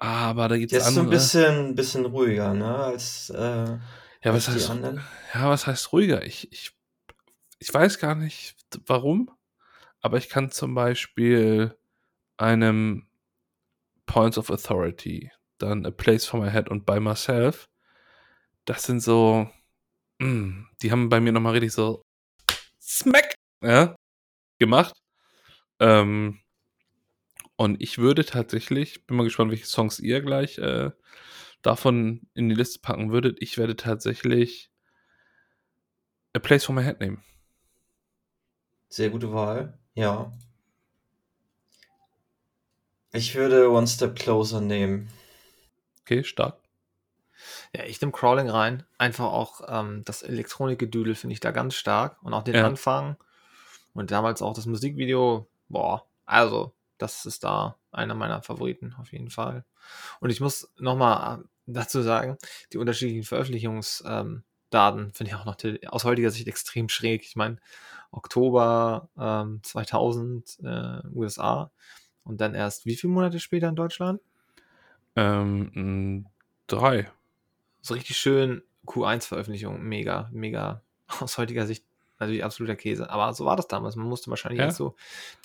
[0.00, 1.10] Aber da gibt es andere.
[1.10, 2.74] Der ist so ein bisschen, bisschen ruhiger, ne?
[2.74, 3.80] Als, äh Ja,
[4.24, 5.04] als was die heißt, anderen?
[5.34, 6.24] ja, was heißt ruhiger?
[6.24, 6.72] Ich, ich,
[7.58, 9.30] ich weiß gar nicht warum,
[10.00, 11.76] aber ich kann zum Beispiel
[12.38, 13.06] einem
[14.06, 17.68] Points of Authority, dann A Place for My Head und By Myself,
[18.64, 19.50] das sind so,
[20.18, 22.02] mm, die haben bei mir nochmal richtig so
[22.80, 23.94] Smack, ja,
[24.58, 24.94] gemacht.
[25.78, 26.40] Ähm,
[27.60, 30.92] und ich würde tatsächlich, bin mal gespannt, welche Songs ihr gleich äh,
[31.60, 33.36] davon in die Liste packen würdet.
[33.42, 34.70] Ich werde tatsächlich
[36.32, 37.22] A Place for My Head nehmen.
[38.88, 40.32] Sehr gute Wahl, ja.
[43.12, 45.10] Ich würde One Step Closer nehmen.
[46.00, 46.62] Okay, stark.
[47.76, 48.86] Ja, ich nehme Crawling rein.
[48.96, 52.22] Einfach auch ähm, das Elektronikgedüdel finde ich da ganz stark.
[52.22, 52.64] Und auch den Ja.
[52.64, 53.18] Anfang.
[53.92, 55.46] Und damals auch das Musikvideo.
[55.68, 59.64] Boah, also, das ist da einer meiner Favoriten auf jeden Fall.
[60.20, 62.36] Und ich muss nochmal dazu sagen,
[62.72, 64.42] die unterschiedlichen Veröffentlichungsdaten
[64.72, 65.56] ähm, finde ich auch noch
[65.88, 67.22] aus heutiger Sicht extrem schräg.
[67.22, 67.58] Ich meine,
[68.10, 71.70] Oktober ähm, 2000 äh, USA
[72.24, 74.20] und dann erst wie viele Monate später in Deutschland?
[75.16, 76.26] Ähm,
[76.66, 77.10] drei.
[77.80, 80.82] So richtig schön Q1-Veröffentlichung, mega, mega
[81.20, 81.84] aus heutiger Sicht
[82.20, 83.10] natürlich absoluter Käse.
[83.10, 83.96] Aber so war das damals.
[83.96, 84.66] Man musste wahrscheinlich Ja.
[84.66, 84.94] erst so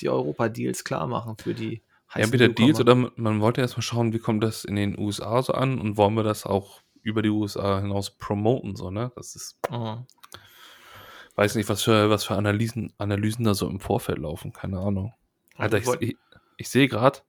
[0.02, 1.82] die Europa-Deals klar machen für die
[2.14, 5.42] Ja, heißen wieder Deals oder man- wollte erstmal schauen, wie kommt das in den USA
[5.42, 9.12] so an und wollen wir das auch über die USA hinaus promoten, so, ne?
[9.16, 10.06] Das ist, Mhm.
[11.36, 15.14] weiß nicht, was für, was für Analysen, Analysen da so im Vorfeld laufen, keine Ahnung.
[15.58, 16.18] Alter, ich, ich,
[16.58, 17.20] ich sehe gerade,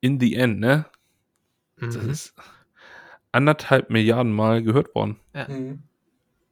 [0.00, 0.84] in the end, ne?
[1.76, 2.10] Das Mhm.
[2.10, 2.34] ist
[3.32, 5.18] anderthalb Milliarden Mal gehört worden.
[5.32, 5.82] Mhm.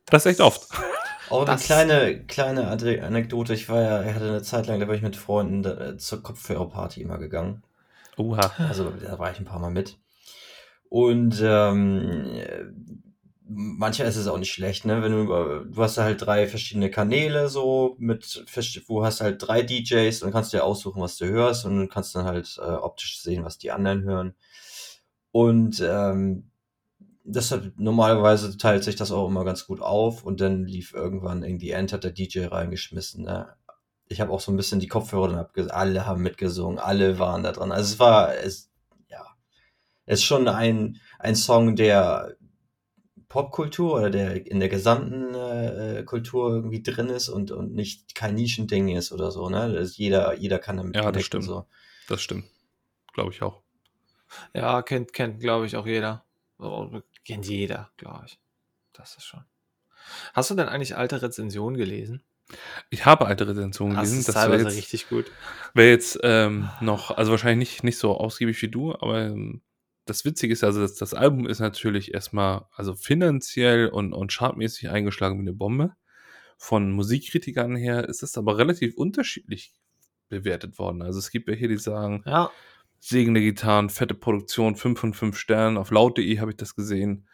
[0.07, 0.69] Das ist echt oft.
[1.33, 3.55] Auch eine kleine, kleine Anekdote.
[3.55, 6.23] Ich war ja, ich hatte eine Zeit lang, da war ich mit Freunden da, zur
[6.23, 7.63] Kopfhörerparty immer gegangen.
[8.17, 8.53] Oha.
[8.69, 9.99] Also da war ich ein paar Mal mit.
[10.89, 12.65] Und ähm, äh,
[13.49, 15.03] manchmal ist es auch nicht schlecht, ne?
[15.03, 18.45] Wenn du du hast halt drei verschiedene Kanäle so mit
[18.87, 22.27] wo hast halt drei DJs und kannst dir aussuchen, was du hörst und kannst dann
[22.27, 24.35] halt äh, optisch sehen, was die anderen hören.
[25.31, 26.52] Und ähm,
[27.25, 31.59] deshalb normalerweise teilt sich das auch immer ganz gut auf und dann lief irgendwann in
[31.59, 33.25] the End hat der DJ reingeschmissen.
[33.25, 33.49] Ne?
[34.09, 37.43] Ich habe auch so ein bisschen die Kopfhörer dann abgesungen, alle haben mitgesungen, alle waren
[37.43, 37.73] da dran.
[37.73, 38.71] Also es war, es,
[39.09, 39.25] ja,
[40.07, 42.37] es ist schon ein, ein Song, der
[43.29, 48.15] Popkultur oder der in der gesamten äh, äh, Kultur irgendwie drin ist und, und nicht
[48.15, 49.73] kein Nischending ist oder so, ne?
[49.73, 51.45] Das jeder, jeder kann damit Ja, das stimmt.
[51.45, 51.65] So.
[52.09, 52.45] Das stimmt.
[53.15, 53.63] Glaube ich auch.
[54.53, 56.27] Ja, kennt, kennt glaube ich, auch jeder.
[57.25, 58.39] Kennt jeder, glaube ich.
[58.93, 59.45] Das ist schon.
[60.35, 62.23] Hast du denn eigentlich alte Rezensionen gelesen?
[62.91, 64.19] Ich habe alte Rezensionen Das gelesen.
[64.21, 65.31] ist Das wäre teilweise jetzt, richtig gut.
[65.75, 69.63] wär jetzt ähm, noch, also wahrscheinlich nicht, nicht so ausgiebig wie du, aber ähm,
[70.05, 74.91] das Witzige ist also, dass das Album ist natürlich erstmal, also finanziell und, und chartmäßig
[74.91, 75.95] eingeschlagen wie eine Bombe.
[76.59, 79.73] Von Musikkritikern her ist es aber relativ unterschiedlich
[80.29, 81.03] bewertet worden.
[81.03, 82.51] Also es gibt welche, die sagen, Ja,
[83.05, 85.77] segende Gitarren, fette Produktion, 5 von 5 Sternen.
[85.77, 87.27] Auf laut.de habe ich das gesehen.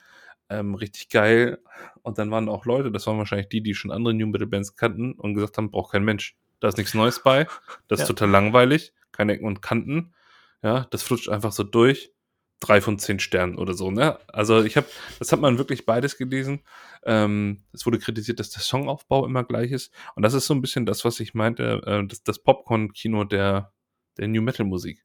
[0.49, 1.59] Ähm, richtig geil.
[2.03, 4.77] Und dann waren auch Leute, das waren wahrscheinlich die, die schon andere New Metal Bands
[4.77, 6.37] kannten und gesagt haben, braucht kein Mensch.
[6.61, 7.47] Da ist nichts Neues bei.
[7.87, 8.15] Das ist Ja.
[8.15, 8.95] total langweilig.
[9.13, 10.15] Keine Ecken und Kanten.
[10.63, 12.13] Ja, das flutscht einfach so durch.
[12.61, 14.19] Drei von zehn Sternen oder so, ne?
[14.27, 14.87] Also ich habe,
[15.21, 16.61] das hat man wirklich beides gelesen.
[17.05, 19.93] Ähm, es wurde kritisiert, dass der Songaufbau immer gleich ist.
[20.17, 23.73] Und das ist so ein bisschen das, was ich meinte, äh, das, das Popcorn-Kino der,
[24.17, 25.05] der New Metal Musik.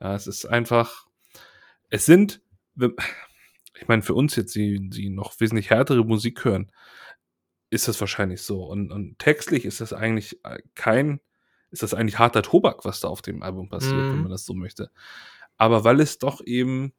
[0.00, 1.06] Ja, es ist einfach,
[1.90, 2.40] es sind,
[2.78, 6.70] ich meine, für uns jetzt, die, die noch wesentlich härtere Musik hören,
[7.70, 8.64] ist das wahrscheinlich so.
[8.64, 11.20] Und, und textlich ist das eigentlich äh, kein,
[11.70, 14.10] ist das eigentlich harter Tobak, was da auf dem Album passiert, Mhm.
[14.10, 14.90] wenn man das so möchte.
[15.56, 16.92] Aber weil es doch eben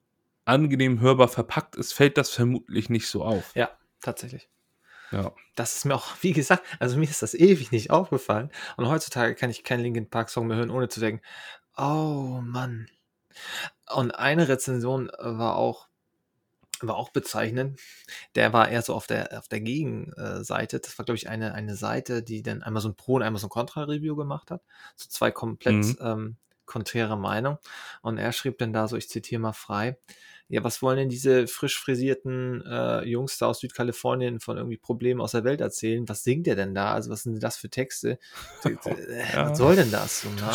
[0.45, 3.55] angenehm hörbar verpackt ist, fällt das vermutlich nicht so auf.
[3.55, 3.69] ja,
[4.01, 4.49] tatsächlich.
[5.11, 5.31] Ja.
[5.55, 8.51] Das ist mir auch, wie gesagt, also mir ist das ewig nicht aufgefallen.
[8.75, 11.23] Und heutzutage kann ich keinen Linkin Park Song mehr hören, ohne zu denken,
[11.77, 12.87] oh Mann.
[13.93, 15.87] Und eine Rezension war auch,
[16.81, 17.79] war auch bezeichnend.
[18.35, 20.79] Der war eher so auf der, auf der Gegenseite.
[20.79, 23.39] Das war, glaube ich, eine, eine Seite, die dann einmal so ein Pro- und einmal
[23.41, 24.63] so ein Kontra-Review gemacht hat.
[24.95, 25.97] So zwei komplett Mhm.
[26.01, 27.59] ähm, konträre Meinungen.
[28.01, 29.99] Und er schrieb dann da so, ich zitiere mal frei,
[30.49, 35.19] ja, was wollen denn diese frisch frisierten äh, Jungs da aus Südkalifornien von irgendwie Problemen
[35.19, 36.07] aus der Welt erzählen?
[36.07, 36.93] Was singt der denn da?
[36.93, 38.17] Also was sind denn das für Texte?
[39.33, 39.49] Ja.
[39.49, 40.21] Was soll denn das?
[40.21, 40.51] So, na?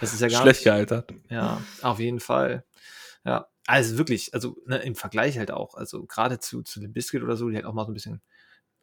[0.00, 0.64] Das ist ja gar Schlecht nicht.
[0.64, 1.12] gealtert.
[1.28, 2.64] Ja, auf jeden Fall.
[3.24, 7.22] Ja, also wirklich, also ne, im Vergleich halt auch, also gerade zu, zu dem Biscuit
[7.22, 8.22] oder so, die halt auch mal so ein bisschen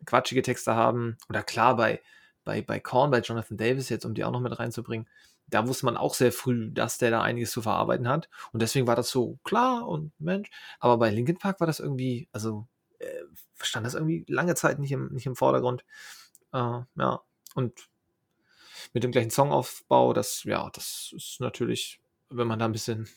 [0.06, 1.18] quatschige Texte haben.
[1.30, 2.02] Oder klar, bei,
[2.44, 5.08] bei, bei Korn, bei Jonathan Davis jetzt, um die auch noch mit reinzubringen,
[5.48, 8.30] da wusste man auch sehr früh, dass der da einiges zu verarbeiten hat.
[8.54, 10.50] Und deswegen war das so klar und Mensch.
[10.80, 12.68] Aber bei Linkin Park war das irgendwie, also
[13.00, 13.24] äh,
[13.62, 15.84] stand das irgendwie lange Zeit nicht im, nicht im Vordergrund.
[16.54, 17.22] Äh, ja,
[17.54, 17.90] und
[18.94, 23.08] mit dem gleichen Songaufbau, das, ja, das ist natürlich, wenn man da ein bisschen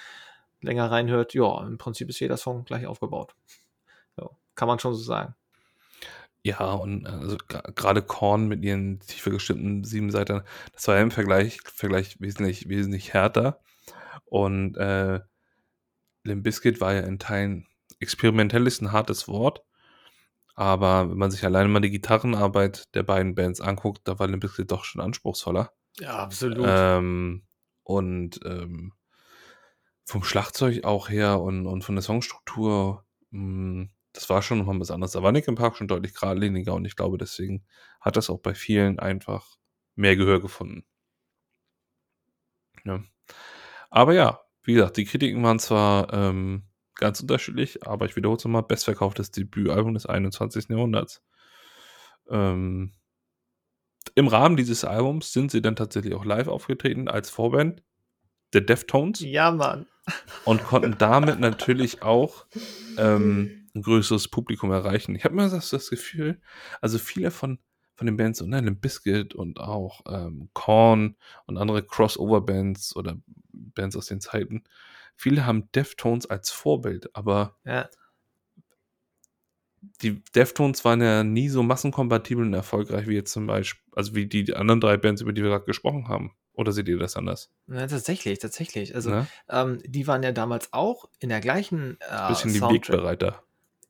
[0.60, 3.34] länger reinhört, ja, im Prinzip ist jeder Song gleich aufgebaut.
[4.16, 5.34] Ja, kann man schon so sagen.
[6.46, 10.42] Ja, und also gerade Korn mit ihren tiefer gestimmten sieben Seiten,
[10.72, 13.58] das war ja im Vergleich, Vergleich wesentlich, wesentlich härter.
[14.26, 15.18] Und äh,
[16.22, 17.66] Limp Bizkit war ja in Teilen
[17.98, 19.64] experimentell ist ein hartes Wort,
[20.54, 24.42] aber wenn man sich alleine mal die Gitarrenarbeit der beiden Bands anguckt, da war Limp
[24.42, 25.72] Bizkit doch schon anspruchsvoller.
[25.98, 26.64] Ja, absolut.
[26.64, 27.42] Ähm,
[27.82, 28.92] und ähm,
[30.04, 34.80] vom Schlagzeug auch her und, und von der Songstruktur, mh, hm, das war schon nochmal
[34.80, 35.12] was anderes.
[35.12, 37.64] Da war Nick im Park schon deutlich geradliniger und ich glaube, deswegen
[38.00, 39.56] hat das auch bei vielen einfach
[39.94, 40.84] mehr Gehör gefunden.
[42.84, 43.02] Ja.
[43.90, 46.64] Aber ja, wie gesagt, die Kritiken waren zwar ähm,
[46.94, 50.70] ganz unterschiedlich, aber ich wiederhole es nochmal, bestverkauftes Debütalbum des 21.
[50.70, 51.22] Jahrhunderts.
[52.30, 52.92] Ähm,
[54.14, 57.82] Im Rahmen dieses Albums sind sie dann tatsächlich auch live aufgetreten als Vorband
[58.54, 59.20] der Deftones.
[59.20, 59.86] Ja, Mann.
[60.44, 62.46] Und konnten damit natürlich auch
[62.96, 65.14] ähm, ein größeres Publikum erreichen.
[65.14, 66.40] Ich habe mir das, das, Gefühl,
[66.80, 67.58] also viele von,
[67.94, 71.16] von den Bands, so, ne, Limp Bizkit und auch ähm, Korn
[71.46, 73.16] und andere Crossover-Bands oder
[73.52, 74.64] Bands aus den Zeiten,
[75.14, 77.88] viele haben Deftones als Vorbild, aber ja.
[80.02, 84.26] die Deftones waren ja nie so massenkompatibel und erfolgreich wie jetzt zum Beispiel, also wie
[84.26, 86.32] die anderen drei Bands, über die wir gerade gesprochen haben.
[86.56, 87.50] Oder seht ihr das anders?
[87.66, 88.94] Ja, tatsächlich, tatsächlich.
[88.94, 89.26] Also, ne?
[89.50, 91.98] ähm, die waren ja damals auch in der gleichen.
[92.00, 93.42] Äh, Bisschen die Wegbereiter.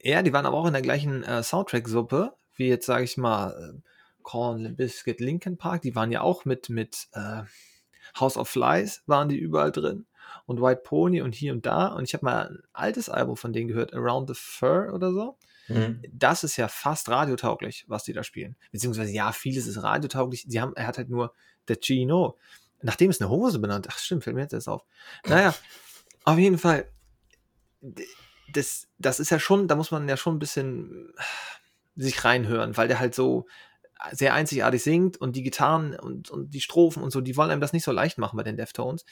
[0.07, 3.51] Ja, die waren aber auch in der gleichen äh, Soundtrack-Suppe, wie jetzt, sage ich mal,
[3.51, 3.81] äh,
[4.23, 5.83] Korn, Biscuit, Linkin Park.
[5.83, 7.43] Die waren ja auch mit, mit äh,
[8.19, 10.07] House of Flies, waren die überall drin.
[10.45, 11.89] Und White Pony und hier und da.
[11.89, 15.39] Und ich habe mal ein altes Album von denen gehört, Around the Fur oder so.
[15.67, 16.01] Mhm.
[16.13, 18.55] Das ist ja fast radiotauglich, was die da spielen.
[18.71, 20.47] Beziehungsweise, ja, vieles ist radiotauglich.
[20.49, 21.35] Sie haben, er hat halt nur
[21.67, 22.39] der Gino.
[22.81, 23.89] Nachdem ist eine Hose benannt.
[23.91, 24.85] Ach, stimmt, fällt mir jetzt erst auf.
[25.27, 25.53] Naja,
[26.23, 26.89] auf jeden Fall.
[28.53, 31.13] Das, das ist ja schon, da muss man ja schon ein bisschen
[31.97, 33.47] sich reinhören, weil der halt so
[34.13, 37.61] sehr einzigartig singt und die Gitarren und, und die Strophen und so, die wollen einem
[37.61, 39.05] das nicht so leicht machen bei den Deftones.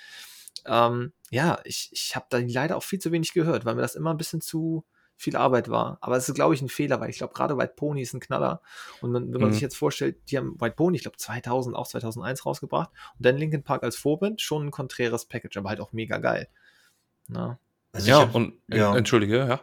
[0.67, 3.95] Ähm, ja, ich, ich habe da leider auch viel zu wenig gehört, weil mir das
[3.95, 4.85] immer ein bisschen zu
[5.17, 5.99] viel Arbeit war.
[6.01, 8.21] Aber es ist, glaube ich, ein Fehler, weil ich glaube, gerade White Pony ist ein
[8.21, 8.61] Knaller.
[9.01, 9.55] Und man, wenn man mhm.
[9.55, 13.37] sich jetzt vorstellt, die haben White Pony, ich glaube, 2000, auch 2001 rausgebracht und dann
[13.37, 16.49] Linkin Park als Vorband, schon ein konträres Package, aber halt auch mega geil.
[17.29, 17.59] Na?
[17.95, 18.95] Also ja, hab, und ja.
[18.97, 19.61] entschuldige, ja.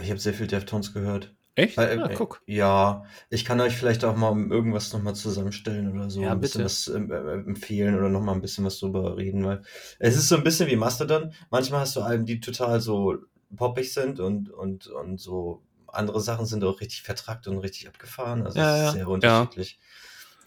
[0.00, 1.34] Ich habe sehr viel Deftones gehört.
[1.56, 1.76] Echt?
[1.76, 2.40] Weil, ja, äh, guck.
[2.46, 6.22] Ja, ich kann euch vielleicht auch mal irgendwas nochmal zusammenstellen oder so.
[6.22, 6.62] Ja, ein bitte.
[6.62, 9.62] bisschen was äh, empfehlen oder nochmal ein bisschen was drüber reden, weil
[9.98, 11.32] es ist so ein bisschen wie Mastodon.
[11.50, 13.18] Manchmal hast du Alben, die total so
[13.56, 18.44] poppig sind und, und, und so andere Sachen sind auch richtig vertrackt und richtig abgefahren.
[18.44, 19.78] Also ja, es ist sehr unterschiedlich.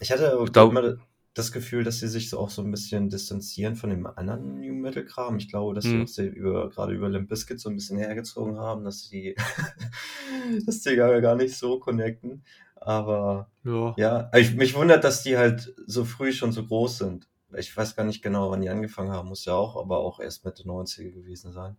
[0.00, 0.96] Ich hatte ich glaub, immer
[1.38, 4.74] das Gefühl, dass sie sich so auch so ein bisschen distanzieren von dem anderen New
[4.74, 5.36] Metal Kram.
[5.38, 6.06] Ich glaube, dass mhm.
[6.06, 9.36] sie über, gerade über Limp Bizkit so ein bisschen hergezogen haben, dass die,
[10.66, 12.42] dass die gar, gar nicht so connecten.
[12.76, 17.28] Aber ja, ja ich, mich wundert, dass die halt so früh schon so groß sind.
[17.56, 20.44] Ich weiß gar nicht genau, wann die angefangen haben, muss ja auch, aber auch erst
[20.44, 21.76] Mitte 90er gewesen sein.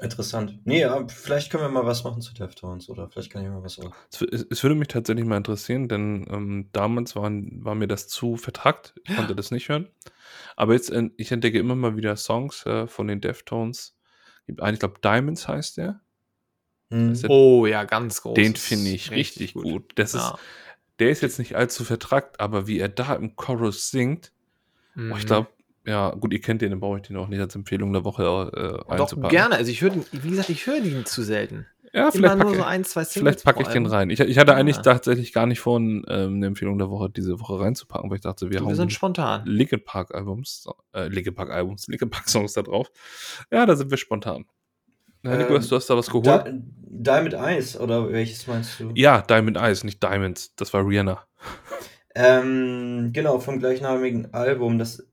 [0.00, 0.58] Interessant.
[0.64, 3.62] Nee, ja, vielleicht können wir mal was machen zu Deftones oder vielleicht kann ich mal
[3.62, 3.94] was auch.
[4.10, 8.36] Es, es würde mich tatsächlich mal interessieren, denn ähm, damals waren, war mir das zu
[8.36, 8.94] vertrackt.
[9.04, 9.88] Ich konnte das nicht hören.
[10.56, 13.94] Aber jetzt, äh, ich entdecke immer mal wieder Songs äh, von den Deftones.
[14.46, 16.00] Gibt einen, ich glaube, Diamonds heißt der.
[16.90, 17.20] Hm.
[17.20, 18.34] der oh ja, ganz groß.
[18.34, 19.64] Den finde ich richtig, richtig gut.
[19.64, 19.92] gut.
[19.96, 20.30] Das ja.
[20.30, 20.38] ist,
[20.98, 24.32] der ist jetzt nicht allzu vertrackt, aber wie er da im Chorus singt,
[24.94, 25.12] mhm.
[25.12, 25.26] oh, ich mhm.
[25.26, 25.48] glaube,
[25.86, 28.22] ja, gut, ihr kennt den, dann brauche ich den auch nicht als Empfehlung der Woche
[28.22, 29.22] äh, einzupacken.
[29.22, 29.56] Doch, gerne.
[29.56, 31.66] Also ich höre den, wie gesagt, ich höre den zu selten.
[31.92, 34.10] Ja, vielleicht packe, so ein, vielleicht packe ich den rein.
[34.10, 34.58] Ich, ich hatte ja.
[34.58, 38.22] eigentlich tatsächlich gar nicht vor, ähm, eine Empfehlung der Woche diese Woche reinzupacken, weil ich
[38.22, 39.42] dachte, wir, du, wir sind spontan.
[39.44, 42.92] Linkin Park Albums, äh, Linkin Park Albums, Linkin Park Songs da drauf.
[43.50, 44.44] Ja, da sind wir spontan.
[45.24, 46.46] Ja, ähm, du hast da was geholt?
[46.46, 46.62] Di
[47.02, 48.92] Diamond Eyes, oder welches meinst du?
[48.94, 50.54] Ja, Diamond Eyes, nicht Diamonds.
[50.54, 51.24] Das war Rihanna.
[52.14, 54.78] Ähm, genau, vom gleichnamigen Album.
[54.78, 55.09] Das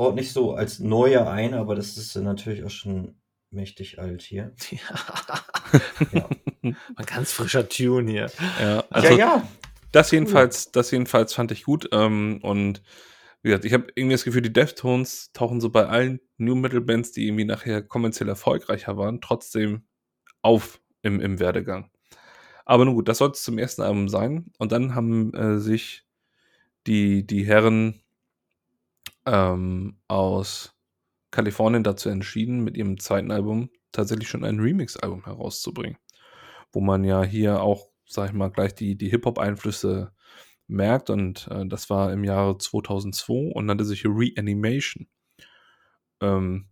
[0.00, 3.20] ordne ich so als neuer ein, aber das ist natürlich auch schon
[3.50, 4.52] mächtig alt hier.
[6.12, 6.28] Ja.
[6.62, 6.74] ja.
[6.96, 8.30] Ein ganz frischer Tune hier.
[8.60, 9.48] Ja, also ja, ja.
[9.92, 11.88] Das jedenfalls, das jedenfalls fand ich gut.
[11.92, 12.82] Ähm, und
[13.42, 16.80] wie gesagt, ich habe irgendwie das Gefühl, die Deftones tauchen so bei allen New Metal
[16.80, 19.84] Bands, die irgendwie nachher kommerziell erfolgreicher waren, trotzdem
[20.42, 21.88] auf im, im Werdegang.
[22.64, 24.50] Aber nun gut, das sollte es zum ersten Album sein.
[24.58, 26.04] Und dann haben äh, sich
[26.88, 28.02] die, die Herren
[29.30, 30.74] ähm, aus
[31.30, 35.98] Kalifornien dazu entschieden, mit ihrem zweiten Album tatsächlich schon ein Remix-Album herauszubringen.
[36.72, 40.12] wo man ja hier auch, sag ich mal, gleich die, die Hip-Hop-Einflüsse
[40.68, 41.10] merkt.
[41.10, 45.08] Und äh, das war im Jahre 2002 und nannte sich Reanimation.
[46.20, 46.66] Ähm,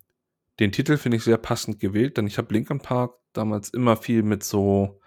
[0.60, 4.22] den Titel finde ich sehr passend gewählt, denn ich habe Linkin Park damals immer viel
[4.22, 5.00] mit so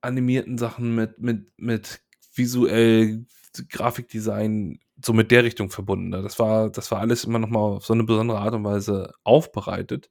[0.00, 2.00] animierten Sachen, mit, mit, mit
[2.34, 3.26] visuell
[3.70, 6.10] Grafikdesign, so mit der Richtung verbunden.
[6.10, 10.10] Das war, das war alles immer nochmal auf so eine besondere Art und Weise aufbereitet.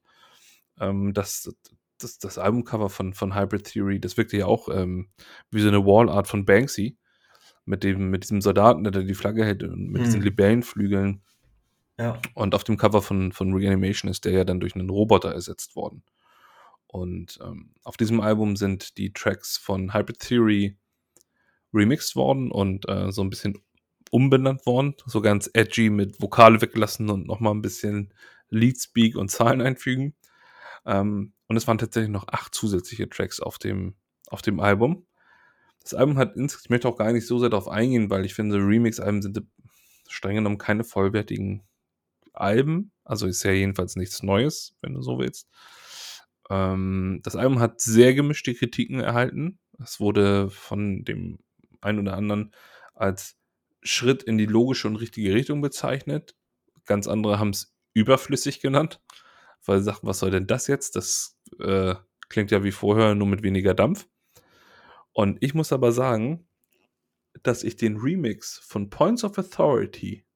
[0.78, 1.52] Ähm, das,
[1.98, 5.08] das, das Albumcover von, von Hybrid Theory, das wirkte ja auch ähm,
[5.50, 6.96] wie so eine Wallart von Banksy.
[7.68, 10.04] Mit, dem, mit diesem Soldaten, der die Flagge hält und mit hm.
[10.04, 11.20] diesen Libellenflügeln.
[11.98, 12.20] Ja.
[12.34, 15.74] Und auf dem Cover von, von Reanimation ist der ja dann durch einen Roboter ersetzt
[15.74, 16.04] worden.
[16.86, 20.78] Und ähm, auf diesem Album sind die Tracks von Hybrid Theory
[21.74, 23.58] remixed worden und äh, so ein bisschen
[24.10, 24.94] umbenannt worden.
[25.06, 28.12] So ganz edgy mit Vokale weggelassen und nochmal ein bisschen
[28.50, 30.14] Leadspeak und Zahlen einfügen.
[30.84, 33.94] Ähm, und es waren tatsächlich noch acht zusätzliche Tracks auf dem,
[34.28, 35.06] auf dem Album.
[35.82, 38.34] Das Album hat insgesamt, ich möchte auch gar nicht so sehr darauf eingehen, weil ich
[38.34, 39.40] finde, Remix-Alben sind
[40.08, 41.62] streng genommen keine vollwertigen
[42.32, 42.92] Alben.
[43.04, 45.48] Also ist ja jedenfalls nichts Neues, wenn du so willst.
[46.50, 49.58] Ähm, das Album hat sehr gemischte Kritiken erhalten.
[49.82, 51.38] Es wurde von dem
[51.80, 52.52] einen oder anderen
[52.94, 53.36] als
[53.86, 56.34] Schritt in die logische und richtige Richtung bezeichnet.
[56.84, 59.00] Ganz andere haben es überflüssig genannt,
[59.64, 60.96] weil sie sagten, was soll denn das jetzt?
[60.96, 61.94] Das äh,
[62.28, 64.06] klingt ja wie vorher, nur mit weniger Dampf.
[65.12, 66.46] Und ich muss aber sagen,
[67.42, 70.26] dass ich den Remix von Points of Authority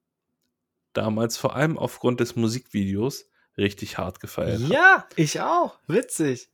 [0.92, 3.26] damals vor allem aufgrund des Musikvideos
[3.56, 4.72] richtig hart gefeiert habe.
[4.72, 5.78] Ja, ich auch.
[5.86, 6.50] Witzig.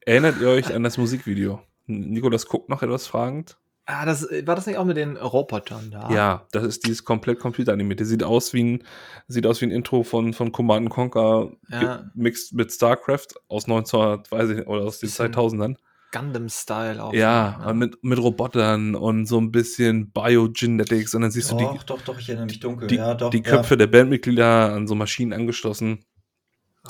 [0.00, 1.62] Erinnert ihr euch an das Musikvideo?
[1.86, 3.58] Nikolas guckt noch etwas fragend.
[3.90, 6.10] Ah, das, äh, war das nicht auch mit den Robotern da?
[6.10, 8.04] Ja, das ist dieses komplett computeranimierte.
[8.04, 8.84] Sieht aus wie ein,
[9.28, 12.04] sieht aus wie ein Intro von, von Command Conquer ja.
[12.14, 15.76] mixed mit StarCraft aus 1900, weiß ich, oder aus den 2000ern.
[16.12, 17.14] Gundam-Style auch.
[17.14, 21.78] Ja, ja, Mit, mit Robotern und so ein bisschen Biogenetics und dann siehst doch, du
[21.78, 21.86] die.
[21.86, 22.88] Doch, doch, ich erinnere mich dunkel.
[22.88, 23.78] Die, ja, doch, die Köpfe ja.
[23.78, 26.04] der Bandmitglieder an so Maschinen angeschlossen.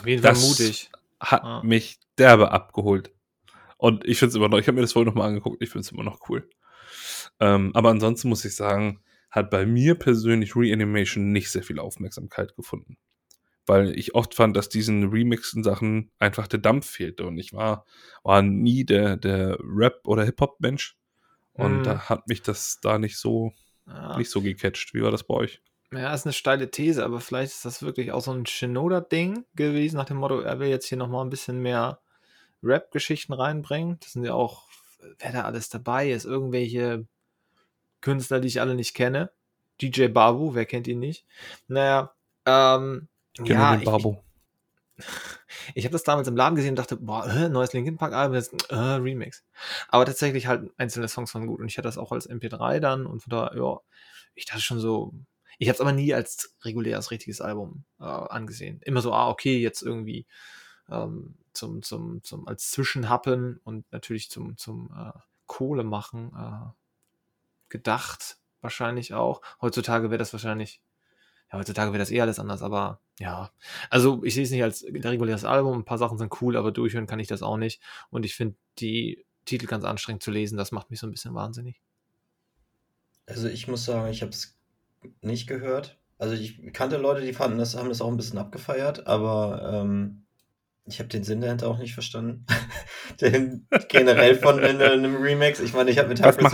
[0.00, 0.90] Auf jeden Fall das mutig.
[1.20, 1.62] Hat ah.
[1.62, 3.12] mich derbe abgeholt.
[3.76, 5.82] Und ich finde es immer noch, ich habe mir das vorhin nochmal angeguckt, ich finde
[5.82, 6.48] es immer noch cool.
[7.40, 12.56] Ähm, aber ansonsten muss ich sagen, hat bei mir persönlich Reanimation nicht sehr viel Aufmerksamkeit
[12.56, 12.96] gefunden.
[13.66, 17.26] Weil ich oft fand, dass diesen remixen Sachen einfach der Dampf fehlte.
[17.26, 17.84] Und ich war,
[18.22, 20.96] war nie der, der Rap- oder Hip-Hop-Mensch.
[21.52, 21.82] Und hm.
[21.82, 23.52] da hat mich das da nicht so,
[23.86, 24.16] ja.
[24.16, 24.94] nicht so gecatcht.
[24.94, 25.60] Wie war das bei euch?
[25.92, 29.96] Ja, ist eine steile These, aber vielleicht ist das wirklich auch so ein Shinoda-Ding gewesen,
[29.96, 32.00] nach dem Motto, er will jetzt hier nochmal ein bisschen mehr
[32.62, 33.98] Rap-Geschichten reinbringen.
[34.00, 34.68] Das sind ja auch,
[35.18, 37.06] wer da alles dabei ist, irgendwelche
[38.00, 39.30] Künstler, die ich alle nicht kenne.
[39.80, 41.24] DJ Babu, wer kennt ihn nicht?
[41.68, 42.12] Naja,
[42.46, 44.16] ähm, ja, den Babu.
[44.98, 45.04] Ich,
[45.76, 48.34] ich habe das damals im Laden gesehen und dachte, boah, äh, neues Linkin Park Album,
[48.34, 49.44] jetzt äh, Remix.
[49.86, 53.06] Aber tatsächlich halt einzelne Songs waren gut und ich hatte das auch als MP3 dann
[53.06, 53.78] und von da, ja,
[54.34, 55.14] ich dachte schon so,
[55.58, 58.80] ich habe es aber nie als reguläres richtiges Album äh, angesehen.
[58.82, 60.26] Immer so, ah, okay, jetzt irgendwie
[60.88, 66.70] ähm, zum, zum, zum, als Zwischenhappen und natürlich zum, zum äh, Kohle machen äh,
[67.68, 69.42] gedacht, wahrscheinlich auch.
[69.60, 70.80] Heutzutage wäre das wahrscheinlich,
[71.52, 73.50] ja, heutzutage wäre das eh alles anders, aber ja.
[73.90, 77.06] Also ich sehe es nicht als reguläres Album, ein paar Sachen sind cool, aber durchhören
[77.06, 77.80] kann ich das auch nicht.
[78.10, 81.34] Und ich finde die Titel ganz anstrengend zu lesen, das macht mich so ein bisschen
[81.34, 81.80] wahnsinnig.
[83.26, 84.58] Also ich muss sagen, ich habe es
[85.20, 85.98] nicht gehört.
[86.18, 90.24] Also ich kannte Leute, die fanden das, haben das auch ein bisschen abgefeiert, aber ähm,
[90.84, 92.46] ich habe den Sinn dahinter auch nicht verstanden.
[93.20, 95.60] den, generell von einem Remix.
[95.60, 96.50] Ich meine, ich habe mit Hyper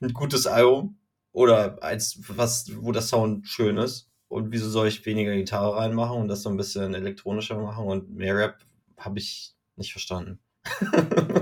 [0.00, 0.98] ein gutes Album
[1.32, 4.10] oder eins, was, wo der Sound schön ist.
[4.28, 8.14] Und wieso soll ich weniger Gitarre reinmachen und das so ein bisschen elektronischer machen und
[8.14, 8.58] mehr Rap
[8.96, 10.38] habe ich nicht verstanden.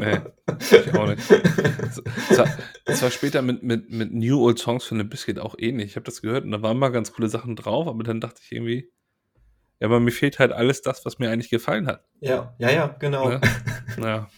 [0.00, 0.20] nee,
[0.60, 1.22] ich auch nicht.
[2.84, 5.86] Es war, später mit, mit, mit New Old Songs von The Biscuit auch ähnlich.
[5.86, 8.40] Ich habe das gehört und da waren mal ganz coole Sachen drauf, aber dann dachte
[8.42, 8.90] ich irgendwie,
[9.80, 12.04] ja, aber mir fehlt halt alles das, was mir eigentlich gefallen hat.
[12.20, 13.30] Ja, ja, ja, genau.
[13.98, 14.30] Ja, ja.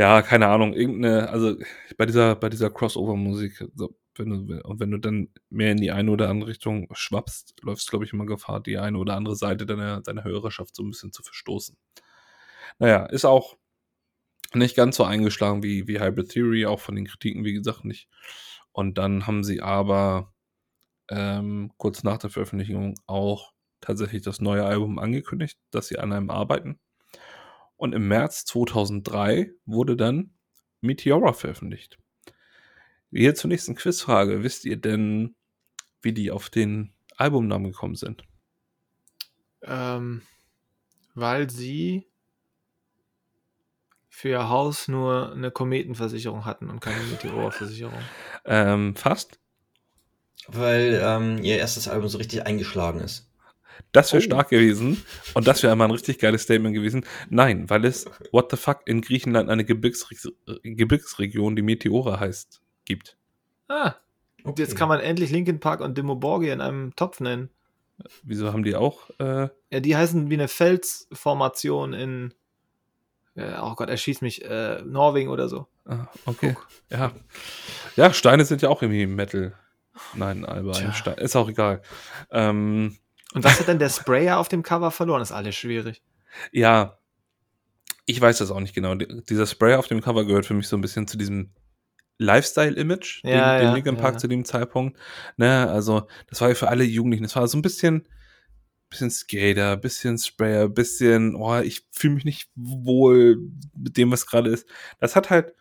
[0.00, 1.56] Ja keine Ahnung, irgendeine, also
[1.98, 5.90] bei dieser, bei dieser Crossover-Musik, so, wenn du, und wenn du dann mehr in die
[5.90, 9.36] eine oder andere Richtung schwappst, läufst du, glaube ich, immer Gefahr, die eine oder andere
[9.36, 11.76] Seite deiner, deiner Hörerschaft so ein bisschen zu verstoßen.
[12.78, 13.56] Naja, ist auch
[14.54, 18.08] nicht ganz so eingeschlagen wie, wie Hybrid Theory, auch von den Kritiken, wie gesagt, nicht.
[18.72, 20.32] Und dann haben sie aber
[21.10, 26.30] ähm, kurz nach der Veröffentlichung auch tatsächlich das neue Album angekündigt, dass sie an einem
[26.30, 26.78] arbeiten.
[27.80, 30.34] Und im März 2003 wurde dann
[30.82, 31.96] Meteora veröffentlicht.
[33.10, 34.42] Hier zur nächsten Quizfrage.
[34.42, 35.34] Wisst ihr denn,
[36.02, 38.22] wie die auf den Albumnamen gekommen sind?
[39.62, 40.20] Ähm,
[41.14, 42.06] weil sie
[44.10, 47.98] für ihr Haus nur eine Kometenversicherung hatten und keine Meteorversicherung.
[48.44, 49.38] Ähm, fast.
[50.46, 53.29] Weil ähm, ihr erstes Album so richtig eingeschlagen ist.
[53.92, 54.24] Das wäre Oh.
[54.24, 55.02] stark gewesen.
[55.34, 57.04] Und das wäre einmal ein richtig geiles Statement gewesen.
[57.28, 60.14] Nein, weil es, what the fuck, in Griechenland eine Gebirgsre
[60.62, 63.16] Gebirgsregion, die Meteora heißt, gibt.
[63.68, 63.94] Ah,
[64.42, 64.62] Okay.
[64.62, 67.50] jetzt kann man endlich Linkin Park und Dimo Borgia in einem Topf nennen.
[68.22, 72.34] Wieso haben die auch, äh, Ja, die heißen wie eine Felsformation in,
[73.34, 75.66] äh, oh Gott, erschießt mich, äh, Norwegen oder so.
[75.84, 76.56] ah, okay.
[76.88, 77.12] Ja.
[77.96, 79.52] Ja, Steine sind ja auch irgendwie Metal.
[80.14, 81.18] Nein, Alba, Stein.
[81.18, 81.82] Ist auch egal.
[82.30, 82.96] Ähm,
[83.34, 85.22] Und was hat denn der Sprayer auf dem Cover verloren?
[85.22, 86.02] ist alles schwierig.
[86.52, 86.98] Ja,
[88.06, 88.94] ich weiß das auch nicht genau.
[88.96, 91.50] Die- Dieser Spray auf dem Cover gehört für mich so ein bisschen zu diesem
[92.18, 94.18] Lifestyle-Image, den, Ja, den ja, Linkin Park ja.
[94.18, 94.98] zu dem Zeitpunkt.
[95.36, 97.22] Ne, also, das war ja für alle Jugendlichen.
[97.22, 98.06] Das war so ein bisschen,
[98.90, 103.38] bisschen Skater, bisschen Sprayer, bisschen, oh, ich fühle mich nicht wohl
[103.76, 104.66] mit dem, was gerade ist.
[104.98, 105.54] Das hat halt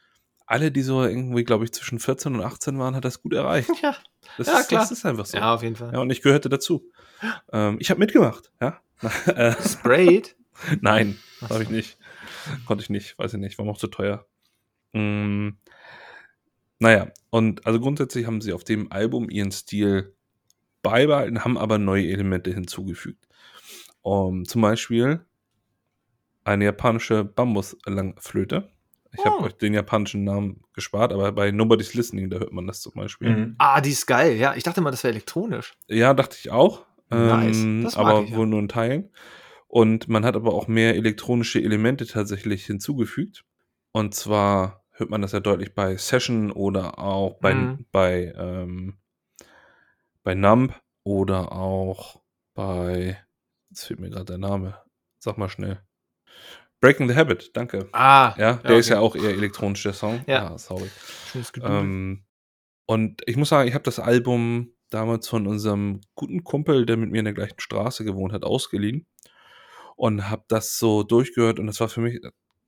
[0.50, 3.70] alle, die so irgendwie, glaube ich, zwischen 14 und 18 waren, hat das gut erreicht.
[3.82, 3.96] Ja,
[4.38, 4.82] Das, Ja, ist, klar.
[4.82, 5.38] das ist einfach so.
[5.38, 5.94] ja auf jeden Fall.
[5.94, 6.90] Ja, und ich gehörte dazu.
[7.52, 8.80] Ähm, ich habe mitgemacht, ja.
[9.28, 10.36] Äh, Sprayed?
[10.82, 11.18] Nein,
[11.50, 11.98] habe ich nicht.
[12.66, 14.26] Konnte ich nicht, weiß ich nicht, war mir auch zu teuer.
[14.94, 15.50] Mm,
[16.80, 20.16] naja, und also grundsätzlich haben sie auf dem Album ihren Stil
[20.82, 23.28] beibehalten, haben aber neue Elemente hinzugefügt.
[24.02, 25.26] Um, zum Beispiel
[26.44, 28.70] eine japanische Bambus-Langflöte.
[29.12, 29.44] Ich habe Oh.
[29.44, 33.30] euch den japanischen Namen gespart, aber bei Nobody's Listening, da hört man das zum Beispiel.
[33.30, 33.56] Mhm.
[33.58, 34.36] Ah, die ist geil.
[34.36, 35.74] Ja, ich dachte mal, das wäre elektronisch.
[35.88, 36.86] Ja, dachte ich auch.
[37.10, 37.58] Nice.
[37.64, 38.38] Ähm, Das mag aber ich, ja.
[38.38, 39.10] wohl nur in Teilen.
[39.68, 43.46] Und man hat aber auch mehr elektronische Elemente tatsächlich hinzugefügt.
[43.92, 47.86] Und zwar hört man das ja deutlich bei Session oder auch bei, Mhm.
[47.92, 49.00] bei, ähm,
[50.24, 52.22] bei Numb oder auch
[52.54, 53.18] bei,
[53.70, 54.78] jetzt fehlt mir gerade der Name,
[55.18, 55.82] sag mal schnell.
[56.82, 57.90] Breaking the Habit, danke.
[57.92, 58.94] Ah, Ja, der ist okay.
[58.96, 60.22] ja auch eher elektronisch, der Song.
[60.28, 60.52] Ja.
[60.54, 60.90] Ah, sorry.
[61.32, 61.52] Schönes.
[61.62, 62.24] Ähm,
[62.86, 67.12] und ich muss sagen, ich habe das Album damals von unserem guten Kumpel, der mit
[67.12, 69.06] mir in der gleichen Straße gewohnt hat, ausgeliehen
[69.96, 72.20] und habe das so durchgehört und das war für mich,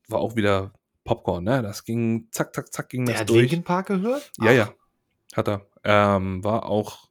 [0.08, 1.62] war auch wieder Popcorn, ne?
[1.64, 3.40] Das ging zack, zack, zack, ging Der das hat durch.
[3.42, 4.32] Linkin Park gehört?
[4.40, 4.74] Ja, Ach, ja,
[5.36, 5.68] hat er.
[5.84, 7.10] Ähm, war auch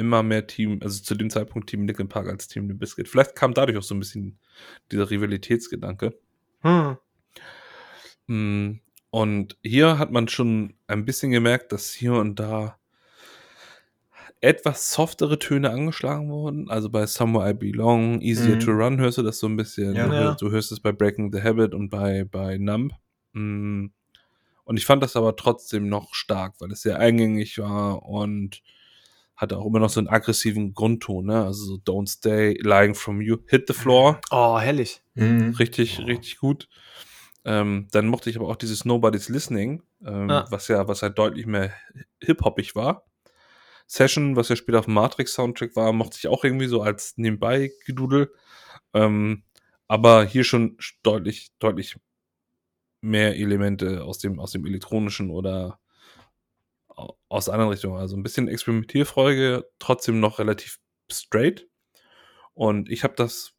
[0.00, 3.06] immer mehr Team, also zu dem Zeitpunkt Team Linkin Park als Team The Biscuit.
[3.08, 4.38] Vielleicht kam dadurch auch so ein bisschen
[4.90, 6.18] dieser Rivalitätsgedanke.
[6.62, 6.96] Hm.
[8.26, 8.80] Mm,
[9.10, 12.78] Und hier hat man schon ein bisschen gemerkt, dass hier und da
[14.40, 16.70] etwas softere Töne angeschlagen wurden.
[16.70, 18.60] Also bei Somewhere I Belong, Easier Mhm.
[18.60, 19.94] to Run hörst du das so ein bisschen.
[19.94, 20.06] Ja.
[20.06, 20.20] Du, Ja.
[20.20, 22.92] hörst, du hörst es bei Breaking the Habit und bei, bei Numb.
[23.32, 23.86] Mm.
[24.64, 28.62] Und ich fand das aber trotzdem noch stark, weil es sehr eingängig war und
[29.40, 31.44] hatte auch immer noch so einen aggressiven Grundton, ne?
[31.44, 34.20] Also so Don't Stay, Lying From You, Hit the Floor.
[34.30, 35.02] Oh, herrlich.
[35.14, 35.54] Mhm.
[35.58, 36.04] Richtig, Oh.
[36.04, 36.68] richtig gut.
[37.46, 40.44] Ähm, dann mochte ich aber auch dieses Nobody's Listening, ähm, Ja.
[40.50, 41.72] was ja, was halt deutlich mehr
[42.22, 43.06] hip-hoppig war.
[43.86, 47.72] Session, was ja später auf dem Matrix-Soundtrack war, mochte ich auch irgendwie so als nebenbei
[47.86, 48.32] gedudel.
[48.94, 49.42] Ähm,
[49.88, 51.96] aber hier schon deutlich, deutlich
[53.00, 55.79] mehr Elemente aus dem, aus dem elektronischen oder
[57.28, 57.98] aus anderen Richtungen.
[57.98, 60.78] Also ein bisschen Experimentierfreude, trotzdem noch relativ
[61.10, 61.68] straight.
[62.54, 63.54] Und ich habe das,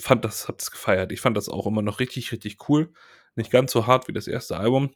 [0.00, 1.12] fand das, hab das gefeiert.
[1.12, 2.92] Ich fand das auch immer noch richtig, richtig cool.
[3.34, 4.90] Nicht ganz so hart wie das erste Album.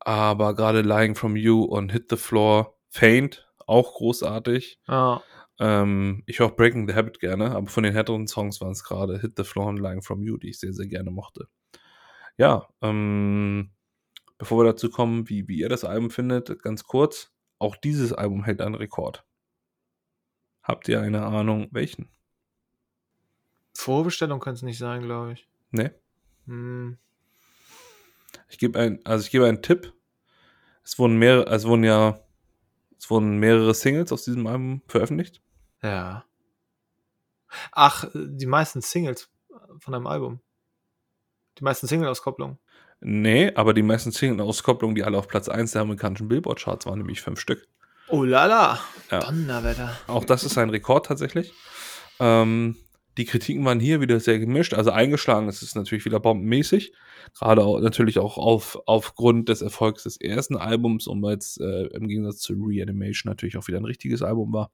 [0.00, 4.80] Aber gerade Lying From You und Hit the Floor, Faint, auch großartig.
[4.86, 5.22] Ja.
[5.58, 8.84] Ähm, ich höre auch Breaking the Habit gerne, aber von den härteren Songs waren es
[8.84, 11.48] gerade Hit the Floor und Lying From You, die ich sehr, sehr gerne mochte.
[12.36, 13.72] Ja, ähm,
[14.38, 18.44] bevor wir dazu kommen, wie, wie ihr das Album findet, ganz kurz, auch dieses Album
[18.44, 19.24] hält einen Rekord.
[20.62, 22.08] Habt ihr eine Ahnung, welchen?
[23.74, 25.48] Vorbestellung könnte es nicht sein, glaube ich.
[25.70, 25.94] Ne?
[26.46, 26.98] Hm.
[28.48, 29.92] Ich gebe ein, also ich gebe einen Tipp.
[30.84, 32.20] Es wurden mehrere, es wurden ja,
[32.96, 35.42] es wurden mehrere Singles aus diesem Album veröffentlicht.
[35.82, 36.24] Ja.
[37.72, 39.30] Ach, die meisten Singles
[39.78, 40.40] von einem Album.
[41.58, 42.58] Die meisten Single-Auskopplungen.
[43.00, 47.20] Nee, aber die meisten Single-Auskopplungen, die alle auf Platz 1 der amerikanischen Billboard-Charts waren, nämlich
[47.20, 47.66] fünf Stück.
[48.08, 48.80] Oh lala.
[49.10, 49.20] Ja.
[49.20, 49.96] Donnerwetter.
[50.06, 51.52] Auch das ist ein Rekord tatsächlich.
[52.18, 52.76] Ähm,
[53.18, 54.74] die Kritiken waren hier wieder sehr gemischt.
[54.74, 56.92] Also eingeschlagen ist es natürlich wieder bombenmäßig.
[57.38, 61.88] Gerade auch, natürlich auch auf, aufgrund des Erfolgs des ersten Albums und weil es äh,
[61.94, 64.70] im Gegensatz zu Reanimation natürlich auch wieder ein richtiges Album war.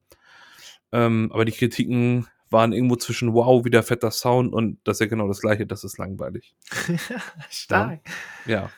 [0.93, 5.07] Ähm, aber die Kritiken waren irgendwo zwischen wow, wieder fetter Sound und das ist ja
[5.07, 6.55] genau das gleiche, das ist langweilig.
[7.51, 8.01] Stark.
[8.47, 8.71] Ja.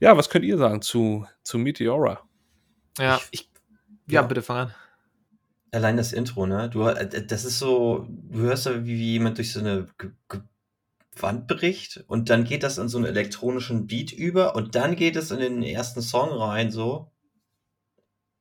[0.00, 2.20] Ja, was könnt ihr sagen zu, zu Meteora?
[2.98, 3.20] Ja.
[3.30, 3.50] Ich-
[4.06, 4.22] ja, ja.
[4.22, 4.74] bitte fang an.
[5.70, 6.68] Allein das Intro, ne?
[6.68, 10.10] Du, äh, das ist so, du hörst ja, wie, wie jemand durch so eine ge-
[10.28, 10.40] ge-
[11.18, 15.14] Wand bricht und dann geht das in so einen elektronischen Beat über und dann geht
[15.16, 17.10] es in den ersten Song rein, so.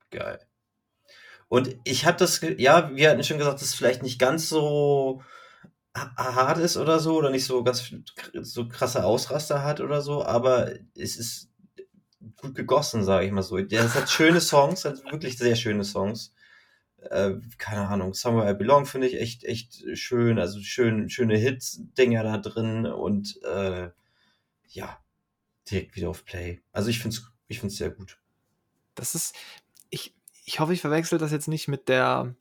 [0.10, 0.40] Geil.
[1.52, 5.22] Und ich habe das, ja, wir hatten schon gesagt, dass es vielleicht nicht ganz so
[5.94, 7.94] hart ist oder so oder nicht so ganz
[8.34, 11.52] so krasse Ausraster hat oder so, aber es ist
[12.38, 13.58] gut gegossen, sage ich mal so.
[13.58, 16.34] Es hat schöne Songs, hat wirklich sehr schöne Songs.
[17.10, 20.40] Äh, keine Ahnung, Somewhere I Belong finde ich echt, echt schön.
[20.40, 23.90] Also schön, schöne Hits-Dinger da drin und äh,
[24.70, 25.04] ja,
[25.70, 26.62] direkt wieder auf Play.
[26.72, 28.22] Also ich finde es ich find's sehr gut.
[28.96, 29.36] Das ist,
[29.90, 30.16] ich,
[30.52, 32.36] ich hoffe, ich verwechsel das jetzt nicht mit der,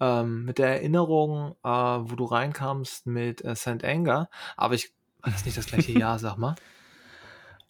[0.00, 3.84] ähm, mit der Erinnerung, äh, wo du reinkamst mit äh, St.
[3.84, 6.56] Anger, aber ich, war das nicht das gleiche Jahr, sag mal?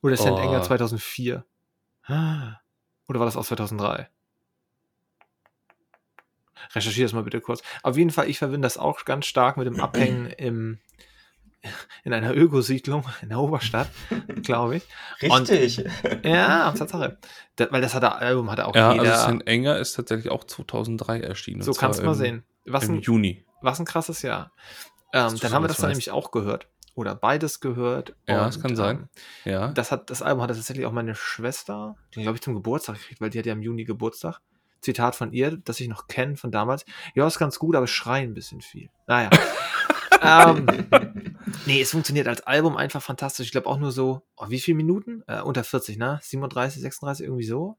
[0.01, 0.31] Oder St.
[0.31, 0.37] Oh.
[0.37, 1.45] Anger 2004?
[2.09, 4.09] Oder war das auch 2003?
[6.75, 7.63] Recherchiere das mal bitte kurz.
[7.83, 10.79] Auf jeden Fall, ich verbinde das auch ganz stark mit dem Abhängen im,
[12.05, 13.89] in einer Ökosiedlung in der Oberstadt,
[14.43, 14.83] glaube ich.
[15.23, 15.85] Richtig.
[16.25, 17.19] Ja, Tatsache.
[17.57, 19.19] Da, weil das hat der Album hat auch Ja, jeder.
[19.27, 19.47] also St.
[19.47, 21.61] Enger ist tatsächlich auch 2003 erschienen.
[21.61, 22.45] und so kannst du mal sehen.
[22.65, 23.45] Was Im ein, Juni.
[23.61, 24.53] was ein krasses Jahr.
[25.13, 26.69] Ähm, dann haben wir das dann nämlich auch gehört.
[26.95, 28.15] Oder beides gehört.
[28.29, 29.09] Ja, das kann sein.
[29.45, 29.69] Ähm, Ja.
[29.69, 33.21] das, hat, das Album hatte tatsächlich auch meine Schwester, die glaube ich zum Geburtstag gekriegt,
[33.21, 34.41] weil die hat ja im Juni Geburtstag.
[34.81, 36.85] Zitat von ihr, das ich noch kenne von damals.
[37.15, 38.91] Ja, ist ganz gut, aber schreien ein bisschen viel.
[39.07, 39.31] Naja.
[40.23, 40.67] ähm,
[41.67, 43.47] nee, es funktioniert als Album einfach fantastisch.
[43.47, 45.23] Ich glaube auch nur so, oh, wie viele Minuten?
[45.27, 46.21] Äh, unter 40, ne?
[46.23, 47.79] 37, 36, irgendwie so.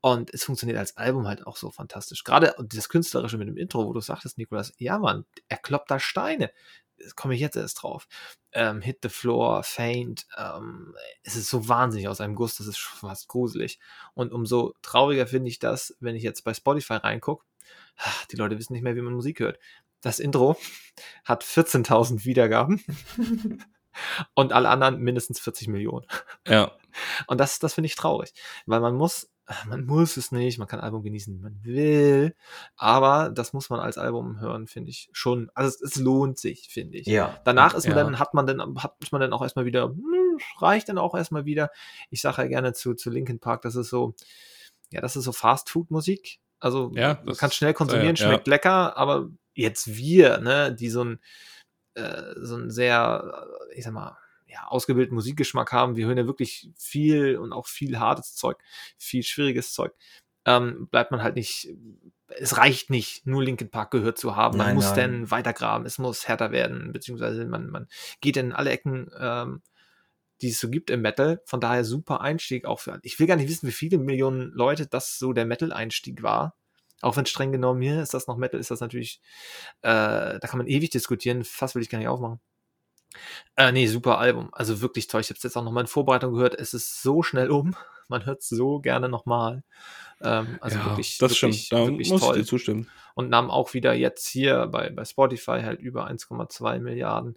[0.00, 2.24] Und es funktioniert als Album halt auch so fantastisch.
[2.24, 6.00] Gerade das Künstlerische mit dem Intro, wo du sagtest, Nikolas, ja Mann, er kloppt da
[6.00, 6.50] Steine.
[6.98, 8.08] Das komme ich jetzt erst drauf.
[8.50, 12.78] Ähm, Hit the Floor, Faint, ähm, es ist so wahnsinnig aus einem Guss, das ist
[12.78, 13.78] fast gruselig.
[14.14, 17.44] Und umso trauriger finde ich das, wenn ich jetzt bei Spotify reingucke.
[18.32, 19.58] Die Leute wissen nicht mehr, wie man Musik hört.
[20.02, 20.56] Das Intro
[21.24, 22.84] hat 14.000 Wiedergaben
[24.34, 26.06] und alle anderen mindestens 40 Millionen.
[26.46, 26.72] Ja.
[27.26, 28.34] Und das, das finde ich traurig,
[28.66, 29.30] weil man muss,
[29.66, 32.34] man muss es nicht, man kann Album genießen, wie man will,
[32.76, 35.50] aber das muss man als Album hören, finde ich schon.
[35.54, 37.06] Also es, es lohnt sich, finde ich.
[37.06, 37.40] Ja.
[37.44, 38.04] Danach ist man Ja.
[38.04, 41.44] dann, hat man dann, hat man dann auch erstmal wieder, hm, reicht dann auch erstmal
[41.44, 41.70] wieder.
[42.10, 44.14] Ich sage ja gerne zu, zu Linkin Park, das ist so,
[44.90, 46.40] ja, das ist so Fast-Food-Musik.
[46.60, 51.04] Also Ja, man kann schnell konsumieren, ja, schmeckt lecker, aber jetzt wir, ne, die so
[51.04, 51.20] ein,
[51.94, 55.96] äh, so ein sehr, äh, ich sag mal, ja, ausgebildeten Musikgeschmack haben.
[55.96, 58.58] Wir hören ja wirklich viel und auch viel hartes Zeug,
[58.98, 59.92] viel schwieriges Zeug.
[60.44, 61.68] Ähm, bleibt man halt nicht,
[62.28, 64.58] es reicht nicht, nur Linkin Park gehört zu haben.
[64.58, 64.96] Man Nein, muss nein.
[64.96, 67.88] dann weitergraben, es muss härter werden, beziehungsweise man, man
[68.20, 69.62] geht in alle Ecken, ähm,
[70.40, 71.40] die es so gibt im Metal.
[71.46, 72.98] Von daher super Einstieg auch für.
[73.02, 76.56] Ich will gar nicht wissen, wie viele Millionen Leute das so der Metal-Einstieg war.
[77.02, 79.20] Auch wenn streng genommen hier ist das noch Metal, ist das natürlich,
[79.82, 81.44] äh, da kann man ewig diskutieren.
[81.44, 82.40] Fast will ich gar nicht aufmachen.
[83.56, 84.48] Äh, nee, super Album.
[84.52, 85.20] Also wirklich toll.
[85.20, 86.54] Ich habe es jetzt auch noch mal in Vorbereitung gehört.
[86.54, 87.76] Es ist so schnell um.
[88.08, 89.62] Man hört es so gerne nochmal.
[90.22, 91.72] Ähm, also ja, wirklich, das wirklich, stimmt.
[91.72, 92.88] Da wirklich muss toll ich dir zustimmen.
[93.14, 97.36] und nahm auch wieder jetzt hier bei, bei Spotify halt über 1,2 Milliarden.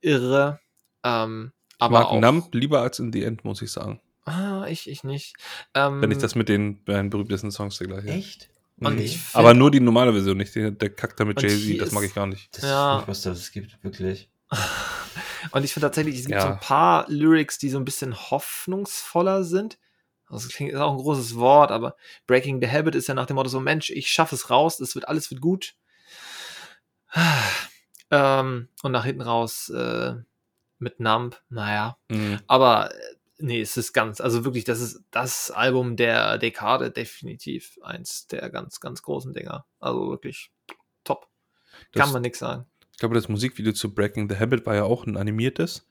[0.00, 0.60] Irre.
[1.04, 4.00] Ähm, Ich aber mag auch, Numb lieber als in The End, muss ich sagen.
[4.24, 5.34] Ah, ich, ich nicht.
[5.74, 8.08] Ähm, Wenn ich das mit den beiden berühmtesten Songs vergleiche.
[8.08, 8.50] Echt?
[8.86, 11.92] Und find- Aber nur die normale Version, nicht der, der Kack da mit Jay-Z, das
[11.92, 12.56] mag ich gar nicht.
[12.56, 12.92] Das Ja.
[12.94, 14.28] ist nicht, was das gibt, wirklich.
[15.50, 16.42] Und ich finde tatsächlich, es gibt Ja.
[16.42, 19.78] so ein paar Lyrics, die so ein bisschen hoffnungsvoller sind.
[20.28, 21.94] Also das klingt ist auch ein großes Wort, aber
[22.26, 24.94] Breaking the Habit ist ja nach dem Motto so, Mensch, ich schaffe es raus, es
[24.94, 25.74] wird alles wird gut.
[28.10, 30.14] Ähm, und nach hinten raus äh,
[30.78, 31.96] mit Numb, naja.
[32.10, 32.40] Mhm.
[32.46, 32.90] Aber
[33.42, 38.48] nee, es ist ganz, also wirklich, das ist das Album der Dekade, definitiv eins der
[38.50, 39.66] ganz, ganz großen Dinger.
[39.80, 40.50] Also wirklich
[41.04, 41.28] top.
[41.92, 42.66] Das- Kann man nix sagen.
[42.92, 45.86] Ich glaube, das Musikvideo zu Breaking the Habit war ja auch ein animiertes.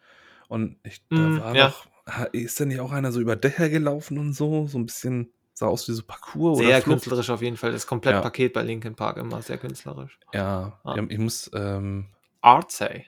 [0.47, 1.67] Und ich, da Mm, war ja.
[1.67, 1.87] noch,
[2.33, 4.67] ist da nicht auch einer so über Dächer gelaufen und so?
[4.67, 7.01] So ein bisschen, sah aus wie so Parcours Sehr oder Flucht.
[7.03, 7.71] künstlerisch auf jeden Fall.
[7.71, 8.21] Das komplette Ja.
[8.21, 10.19] Paket bei Linkin Park immer sehr künstlerisch.
[10.33, 10.95] Ja, Ah.
[11.09, 12.07] ich muss, ähm,
[12.41, 13.05] Artsy.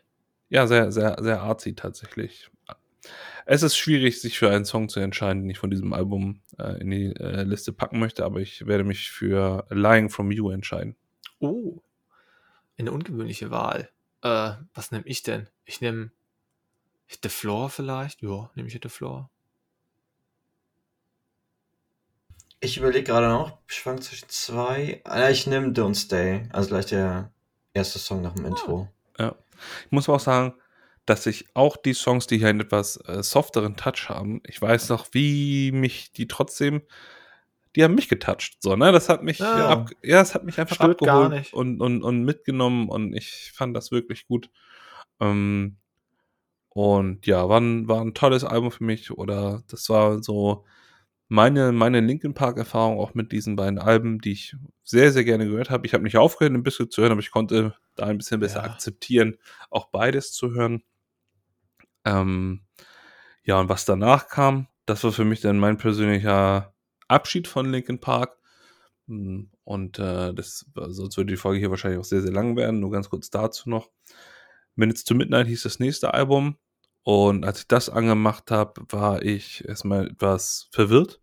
[0.50, 2.50] ja, sehr, sehr, sehr artsy tatsächlich.
[3.46, 6.80] Es ist schwierig, sich für einen Song zu entscheiden, den ich von diesem Album äh,
[6.80, 10.96] in die äh, Liste packen möchte, aber ich werde mich für Lying From You entscheiden.
[11.40, 11.82] Oh.
[12.78, 13.90] Eine ungewöhnliche Wahl.
[14.22, 15.50] Äh, was nehme ich denn?
[15.66, 16.12] Ich nehme
[17.22, 18.22] the Floor vielleicht?
[18.22, 19.30] Ja, nehme ich the Floor.
[22.62, 25.02] Ich überlege gerade noch, schwank zwischen zwei.
[25.04, 26.48] Ah, ich nehme Don't Stay.
[26.54, 27.30] Also gleich der
[27.74, 28.88] erste Song nach dem Intro.
[29.86, 30.54] Ich muss aber auch sagen,
[31.06, 34.90] dass ich auch die Songs, die hier einen etwas äh, softeren Touch haben, ich weiß
[34.90, 36.82] noch, wie mich die trotzdem,
[37.76, 38.92] die haben mich getoucht, so, ne?
[38.92, 39.68] Das hat mich, Ja.
[39.70, 41.34] ab, ja es hat mich einfach Stört abgeholt.
[41.52, 44.50] Und, und, und mitgenommen und ich fand das wirklich gut.
[45.20, 45.78] Ähm,
[46.70, 49.12] Und ja, war ein, war ein tolles Album für mich.
[49.12, 50.66] Oder das war so
[51.30, 55.70] meine, meine Linkin Park-Erfahrung auch mit diesen beiden Alben, die ich sehr, sehr gerne gehört
[55.70, 55.86] habe.
[55.88, 58.64] Ich habe nicht aufgehört, ein bisschen zu hören, aber ich konnte da ein bisschen besser
[58.64, 58.66] Ja.
[58.66, 59.38] akzeptieren,
[59.70, 60.84] auch beides zu hören.
[62.06, 62.62] Ähm,
[63.44, 66.74] ja, und was danach kam, das war für mich dann mein persönlicher
[67.08, 68.38] Abschied von Linkin Park.
[69.08, 72.80] Mm, Und äh, das, sonst würde die Folge hier wahrscheinlich auch sehr, sehr lang werden.
[72.80, 73.90] Nur ganz kurz dazu noch.
[74.76, 76.58] Minutes to Midnight hieß das nächste Album.
[77.04, 81.22] Und als ich das angemacht habe, war ich erstmal etwas verwirrt,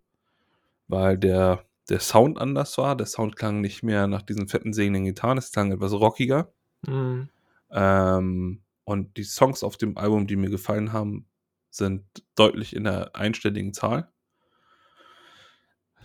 [0.88, 2.96] weil der, der Sound anders war.
[2.96, 6.52] Der Sound klang nicht mehr nach diesen fetten singenden Gitarren, es klang etwas rockiger.
[6.86, 7.30] Mhm.
[7.70, 11.28] Ähm, und die Songs auf dem Album, die mir gefallen haben,
[11.70, 12.02] sind
[12.34, 14.10] deutlich in der einstelligen Zahl.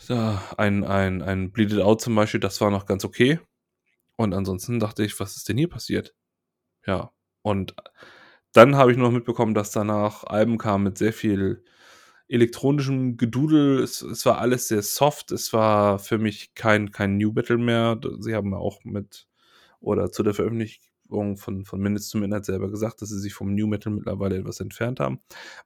[0.08, 3.40] Ja, ein, ein, ein Bleed It Out zum Beispiel, das war noch ganz okay.
[4.18, 6.14] Und ansonsten dachte ich, was ist denn hier passiert?
[6.86, 7.76] Ja, und
[8.54, 11.64] dann habe ich noch mitbekommen, dass danach Alben kamen mit sehr viel
[12.28, 13.80] elektronischem Gedudel.
[13.82, 15.32] Es, es war alles sehr soft.
[15.32, 18.00] Es war für mich kein, kein New Metal mehr.
[18.20, 19.28] Sie haben auch mit
[19.80, 20.36] oder zu der
[21.08, 24.60] Von, von Minutes to Midnight selber gesagt, dass sie sich vom New Metal mittlerweile etwas
[24.60, 25.20] entfernt haben.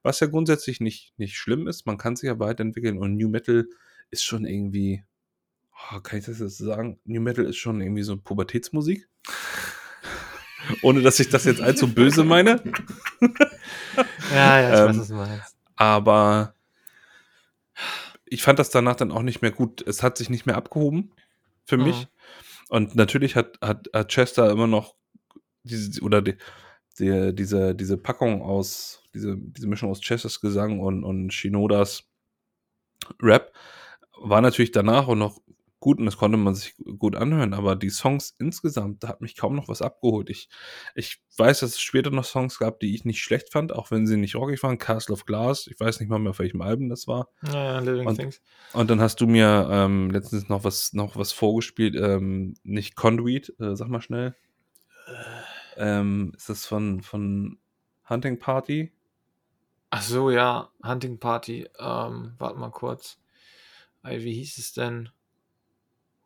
[0.03, 1.86] Was ja grundsätzlich nicht, nicht schlimm ist.
[1.86, 3.66] Man kann sich ja weiterentwickeln und New Metal
[4.11, 5.03] ist schon irgendwie,
[5.94, 6.99] oh, kann ich das jetzt sagen?
[7.06, 9.07] New Metal ist schon irgendwie so Pubertätsmusik.
[10.82, 12.61] Ohne dass ich das jetzt allzu böse meine.
[14.32, 15.56] Ja, ja, ich weiß, Ähm, was du meinst.
[15.76, 16.53] Aber
[18.26, 19.82] ich fand das danach dann auch nicht mehr gut.
[19.88, 21.11] Es hat sich nicht mehr abgehoben
[21.66, 21.84] für Mhm.
[21.84, 22.07] mich.
[22.70, 24.95] Und natürlich hat, hat, hat Chester immer noch
[25.64, 26.36] diese, oder die,
[26.99, 32.03] die, diese, diese Packung aus, diese, diese Mischung aus Chesters Gesang und, und Shinodas
[33.22, 33.53] Rap
[34.22, 35.40] war natürlich danach auch noch
[35.80, 39.38] gut und das konnte man sich gut anhören, aber die Songs insgesamt, da hat mich
[39.38, 40.30] kaum noch was abgeholt.
[40.30, 40.49] Ich,
[40.94, 44.06] ich weiß, dass es später noch Songs gab, die ich nicht schlecht fand, auch wenn
[44.06, 44.77] sie nicht rockig waren.
[44.77, 47.30] Castle of Glass, ich weiß nicht mal mehr, auf welchem Album das war.
[47.48, 48.41] Ja, ja, Living Und- Things.
[48.73, 53.56] Und dann hast du mir ähm, letztens noch was, noch was vorgespielt, ähm, nicht Conduit,
[53.60, 54.36] äh, sag mal schnell.
[55.77, 57.57] Ähm, ist das von, von
[58.10, 58.91] Hunting Party?
[59.91, 61.68] Ach so, ja, Hunting Party.
[61.80, 63.18] Ähm, warte mal kurz.
[64.03, 65.10] Ey, wie hieß es denn?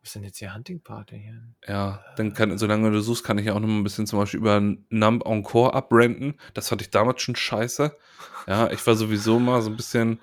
[0.00, 1.42] Was ist denn jetzt hier Hunting Party hier?
[1.66, 4.18] Ja, dann kann, solange du suchst, kann ich ja auch noch mal ein bisschen zum
[4.18, 6.38] Beispiel über Numb Encore abrenten.
[6.52, 7.96] Das fand ich damals schon scheiße.
[8.46, 10.20] Ja, ich war sowieso mal so ein bisschen,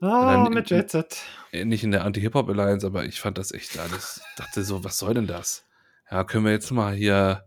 [0.00, 1.22] Ah, Nein, mit in- Jet Set.
[1.52, 5.14] äh, nicht in der Anti-Hip-Hop-Alliance, aber ich fand das echt alles, dachte so, was soll
[5.14, 5.64] denn das?
[6.10, 7.44] Ja, können wir jetzt mal hier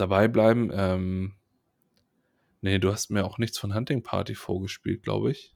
[0.00, 0.70] dabei bleiben?
[0.72, 1.34] Ähm,
[2.60, 5.54] nee, du hast mir auch nichts von Hunting Party vorgespielt, glaube ich.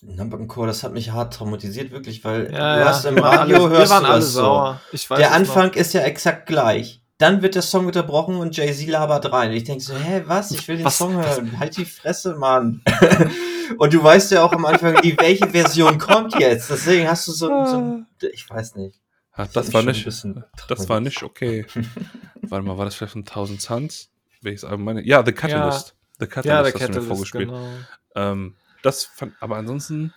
[0.00, 2.88] Number Core, das hat mich hart traumatisiert, wirklich, weil Ja, du ja.
[2.88, 4.40] hast im wir waren Radio alle, wir hörst waren du alle das so.
[4.40, 4.80] sauer.
[4.92, 5.38] Ich weiß Der es noch.
[5.56, 7.00] Anfang ist ja exakt gleich.
[7.18, 9.52] Dann wird der Song unterbrochen und Jay-Z labert rein.
[9.52, 10.50] Ich denke so, hä, was?
[10.50, 11.56] Ich will den Was- Song was- hören.
[11.60, 12.82] Halt die Fresse, Mann.
[13.78, 16.68] und du weißt ja auch am Anfang nie, welche Version kommt jetzt.
[16.68, 19.00] Deswegen hast du so, so ein, ich weiß nicht.
[19.36, 21.66] Ja, Das das war nicht, das war nicht okay.
[22.42, 24.10] Warte mal, war das vielleicht von 1000 Suns?
[24.42, 25.02] Welches Album meine?
[25.06, 25.96] Ja, The Catalyst.
[26.18, 27.48] The Catalyst Ja, der hast du mir Catalyst, vorgespielt.
[27.48, 27.68] genau.
[28.14, 30.12] Ähm, das fand, aber ansonsten,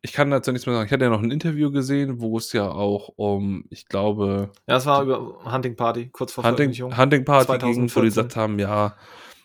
[0.00, 0.86] ich kann dazu nichts mehr sagen.
[0.86, 4.78] Ich hatte ja noch ein Interview gesehen, wo es ja auch um, ich glaube, Ja,
[4.78, 6.72] es war über Hunting Party, kurz vor Hunting.
[6.72, 8.02] Hunting Party ging, wo die 2014.
[8.04, 8.96] gesagt haben, ja,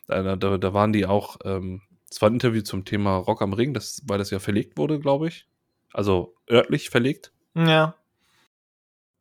[0.08, 3.54] da, da, da waren die auch, ähm, es war ein Interview zum Thema Rock am
[3.54, 5.48] Ring, das, weil das ja verlegt wurde, glaube ich.
[5.92, 7.34] Also örtlich verlegt.
[7.56, 7.96] Ja.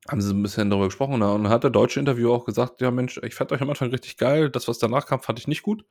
[0.09, 2.91] Haben sie ein bisschen darüber gesprochen und dann hat der deutsche Interview auch gesagt, ja
[2.91, 5.63] Mensch, ich fand euch am Anfang richtig geil, das, was danach kam, fand ich nicht
[5.63, 5.85] gut.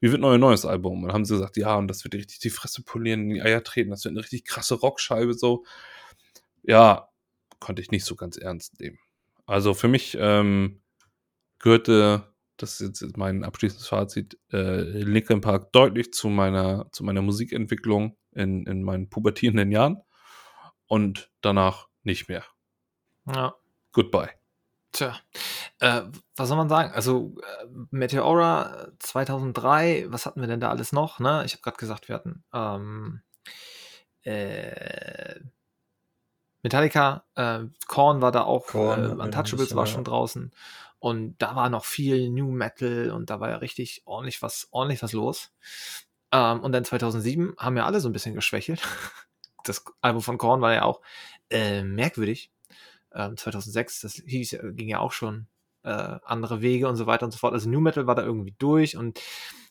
[0.00, 0.98] Wie wird euer neues Album?
[0.98, 3.42] Und dann haben sie gesagt, ja, und das wird richtig die Fresse polieren, in die
[3.42, 5.64] Eier treten, das wird eine richtig krasse Rockscheibe, so.
[6.62, 7.08] Ja,
[7.60, 8.98] konnte ich nicht so ganz ernst nehmen.
[9.46, 10.82] Also für mich ähm,
[11.58, 17.22] gehörte, das ist jetzt mein abschließendes Fazit, äh, Linkin Park deutlich zu meiner, zu meiner
[17.22, 20.02] Musikentwicklung in, in meinen pubertierenden Jahren
[20.86, 22.44] und danach nicht mehr.
[23.26, 23.54] Ja.
[23.92, 24.30] Goodbye.
[24.92, 25.14] Tja,
[25.80, 26.02] äh,
[26.36, 26.92] was soll man sagen?
[26.92, 31.18] Also äh, Meteora äh, 2003, was hatten wir denn da alles noch?
[31.18, 31.42] Ne?
[31.44, 33.20] Ich habe gerade gesagt, wir hatten ähm,
[34.22, 35.40] äh,
[36.62, 40.52] Metallica, äh, Korn war da auch, Korn äh, wir Untouchables war schon draußen
[40.98, 45.02] und da war noch viel New Metal und da war ja richtig ordentlich was, ordentlich
[45.02, 45.52] was los.
[46.32, 48.82] Ähm, und dann 2007 haben ja alle so ein bisschen geschwächelt.
[49.64, 51.00] Das Album von Korn war ja auch
[51.50, 52.52] äh, merkwürdig
[53.16, 55.46] ähm, 2006, das hieß, ging ja auch schon
[55.82, 57.54] äh, andere Wege und so weiter und so fort.
[57.54, 59.20] Also New Metal war da irgendwie durch und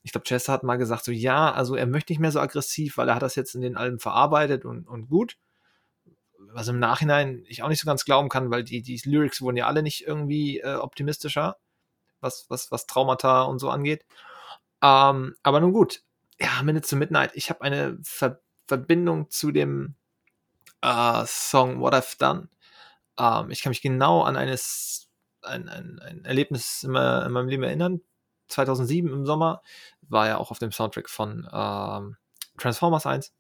[0.03, 2.97] ich glaube, Chester hat mal gesagt, so ja, also er möchte nicht mehr so aggressiv,
[2.97, 5.37] weil er hat das jetzt in den Alben verarbeitet und, und gut.
[6.53, 9.57] Was im Nachhinein ich auch nicht so ganz glauben kann, weil die, die Lyrics wurden
[9.57, 11.57] ja alle nicht irgendwie äh, optimistischer,
[12.21, 14.05] was, was, was Traumata und so angeht.
[14.81, 16.03] Ähm, aber nun gut.
[16.39, 17.31] Ja, Minutes to Midnight.
[17.33, 19.95] Ich habe eine Ver Verbindung zu dem
[20.81, 22.47] äh, Song What I've Done.
[23.19, 25.09] Ähm, ich kann mich genau an eines,
[25.41, 28.01] ein, ein, ein Erlebnis in, in, meinem Leben erinnern.
[28.47, 29.61] 2007 im Sommer
[30.01, 32.17] war ja auch auf dem Soundtrack von ähm,
[32.57, 33.33] Transformers 1.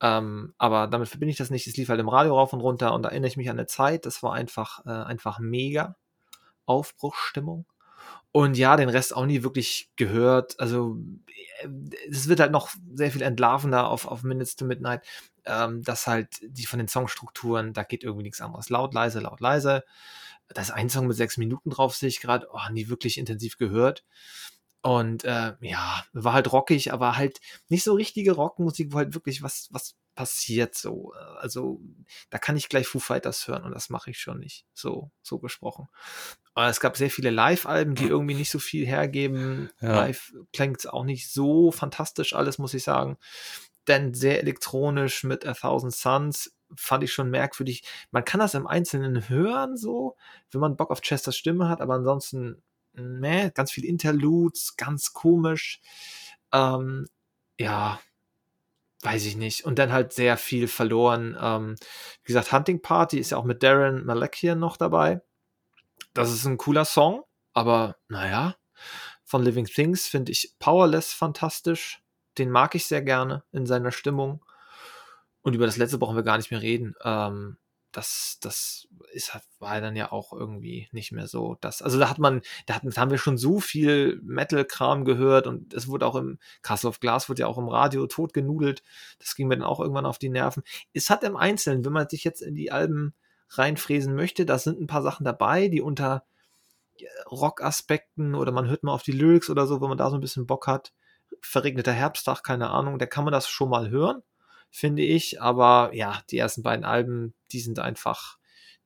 [0.00, 1.66] Ähm, aber damit verbinde ich das nicht.
[1.66, 3.66] Es lief halt im Radio rauf und runter und da erinnere ich mich an eine
[3.66, 4.04] Zeit.
[4.04, 5.96] Das war einfach, äh, einfach mega.
[6.66, 7.66] Aufbruchsstimmung.
[8.32, 10.58] Und ja, den Rest auch nie wirklich gehört.
[10.58, 10.98] Also,
[11.60, 11.68] äh,
[12.10, 15.02] es wird halt noch sehr viel entlarvender auf, auf Minutes to Midnight,
[15.44, 18.68] ähm, dass halt die von den Songstrukturen, da geht irgendwie nichts anderes.
[18.68, 19.84] Laut, leise, laut, leise.
[20.48, 23.56] Da ist ein Song mit sechs Minuten drauf, sehe ich gerade, oh, nie wirklich intensiv
[23.56, 24.04] gehört.
[24.82, 29.40] Und äh, ja, war halt rockig, aber halt nicht so richtige Rockmusik, wo halt wirklich
[29.42, 31.12] was, was passiert so.
[31.38, 31.80] Also
[32.30, 34.66] da kann ich gleich Foo Fighters hören und das mache ich schon nicht.
[34.74, 35.86] So, so gesprochen.
[36.54, 39.70] Aber es gab sehr viele Live-Alben, die irgendwie nicht so viel hergeben.
[39.80, 39.94] Ja.
[39.94, 43.16] Live klingt auch nicht so fantastisch alles, muss ich sagen.
[43.88, 47.82] Denn sehr elektronisch mit A Thousand Suns fand ich schon merkwürdig.
[48.10, 50.16] Man kann das im Einzelnen hören, so,
[50.50, 52.62] wenn man Bock auf Chesters Stimme hat, aber ansonsten
[52.94, 55.80] meh, ganz viel Interludes, ganz komisch.
[56.52, 57.06] Ähm,
[57.58, 58.00] ja,
[59.02, 59.64] weiß ich nicht.
[59.64, 61.36] Und dann halt sehr viel verloren.
[61.40, 61.76] Ähm,
[62.24, 65.20] wie gesagt, Hunting Party ist ja auch mit Darren Malakian noch dabei.
[66.14, 68.56] Das ist ein cooler Song, aber naja.
[69.24, 72.01] Von Living Things finde ich Powerless fantastisch.
[72.38, 74.44] Den mag ich sehr gerne in seiner Stimmung.
[75.42, 76.94] Und über das letzte brauchen wir gar nicht mehr reden.
[77.04, 77.56] Ähm,
[77.92, 81.56] das, das ist, war dann ja auch irgendwie nicht mehr so.
[81.60, 85.46] Das, also da hat man, da, hat, da haben wir schon so viel Metal-Kram gehört
[85.46, 88.82] und es wurde auch im Castle of Glass wurde ja auch im Radio totgenudelt.
[89.18, 90.62] Das ging mir dann auch irgendwann auf die Nerven.
[90.94, 93.14] Es hat im Einzelnen, wenn man sich jetzt in die Alben
[93.50, 96.24] reinfräsen möchte, da sind ein paar Sachen dabei, die unter
[96.98, 100.16] äh, Rock-Aspekten oder man hört mal auf die Lyrics oder so, wenn man da so
[100.16, 100.92] ein bisschen Bock hat.
[101.40, 104.22] Verregneter Herbsttag, keine Ahnung, da kann man das schon mal hören
[104.72, 105.40] finde ich.
[105.40, 108.38] Aber ja, die ersten beiden Alben, die sind einfach,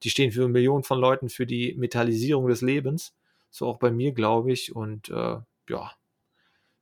[0.02, 3.14] die stehen für Millionen von Leuten für die Metallisierung des Lebens.
[3.50, 4.74] So auch bei mir, glaube ich.
[4.74, 5.92] Und äh, ja,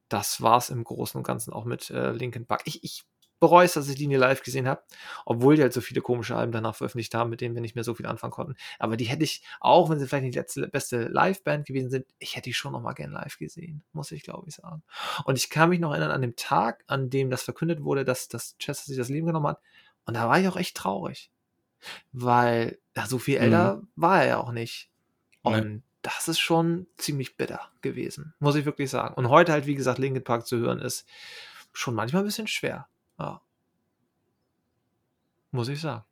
[0.08, 2.62] das war es im Großen und Ganzen auch mit äh, Linkin Park.
[2.64, 3.04] Ich, ich
[3.40, 4.82] bereue es, dass ich die nie live gesehen habe,
[5.24, 7.84] obwohl die halt so viele komische Alben danach veröffentlicht haben, mit denen wir nicht mehr
[7.84, 8.54] so viel anfangen konnten.
[8.78, 12.06] Aber die hätte ich, auch wenn sie vielleicht nicht die letzte, beste Live-Band gewesen sind,
[12.18, 14.82] ich hätte die schon noch mal gern live gesehen, muss ich glaube ich sagen.
[15.24, 18.28] Und ich kann mich noch erinnern an dem Tag, an dem das verkündet wurde, dass,
[18.28, 19.60] dass Chester sich das Leben genommen hat.
[20.06, 21.30] Und da war ich auch echt traurig.
[22.12, 23.88] Weil ja, so viel älter mhm.
[23.96, 24.90] war er ja auch nicht.
[25.42, 25.82] Und Nein.
[26.02, 29.14] das ist schon ziemlich bitter gewesen, muss ich wirklich sagen.
[29.14, 31.06] Und heute halt, wie gesagt, Linkin Park zu hören, ist
[31.72, 32.88] schon manchmal ein bisschen schwer.
[33.18, 33.40] Ja.
[35.50, 36.04] Muss ich sagen.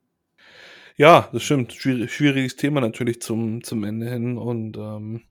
[0.95, 1.73] Ja, das stimmt.
[1.73, 5.23] Schwierig, schwieriges Thema natürlich zum, zum Ende hin und ähm,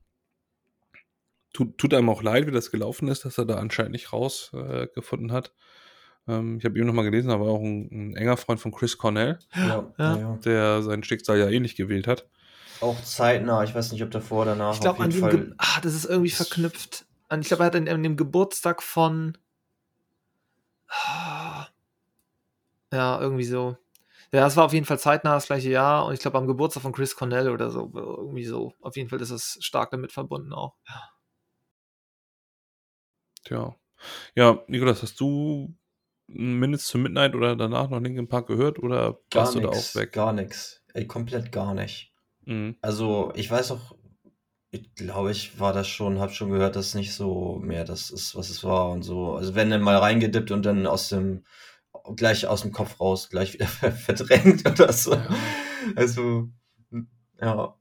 [1.53, 5.31] tut, tut einem auch leid, wie das gelaufen ist, dass er da anscheinend nicht rausgefunden
[5.31, 5.55] äh, hat.
[6.29, 8.99] Ähm, ich habe eben nochmal gelesen, er war auch ein, ein, enger Freund von Chris
[8.99, 10.39] Cornell, ja, ja.
[10.45, 12.29] der sein Schicksal ja ähnlich gewählt hat.
[12.81, 14.75] Auch zeitnah, ich weiß nicht, ob davor oder danach.
[14.75, 17.07] Ich glaube, an dem Fall ah, das ist irgendwie verknüpft.
[17.41, 19.39] Ich glaube, er hat an, an dem Geburtstag von
[22.93, 23.77] ja, irgendwie so.
[24.33, 26.83] Ja, es war auf jeden Fall zeitnah das gleiche Jahr und ich glaube am Geburtstag
[26.83, 27.91] von Chris Cornell oder so.
[27.95, 28.73] Irgendwie so.
[28.81, 30.75] Auf jeden Fall ist es stark damit verbunden auch.
[30.89, 31.11] Ja.
[33.45, 33.77] Tja.
[34.35, 35.75] Ja, Nikolas, hast du
[36.29, 39.79] Minutes to Midnight oder danach noch Linkin Park gehört oder gar warst nix, du da
[39.79, 40.13] auch weg?
[40.13, 40.83] Gar nichts.
[41.09, 42.15] Komplett gar nicht.
[42.45, 42.77] Mhm.
[42.81, 43.97] Also, ich weiß auch,
[44.71, 48.35] ich glaube, ich war das schon, habe schon gehört, dass nicht so mehr das ist,
[48.35, 49.35] was es war und so.
[49.35, 51.45] Also wenn dann mal reingedippt und dann aus dem
[52.17, 55.15] gleich aus dem Kopf raus, gleich wieder verdrängt oder so.
[55.15, 55.29] Ja.
[55.97, 56.49] Also
[57.41, 57.75] ja.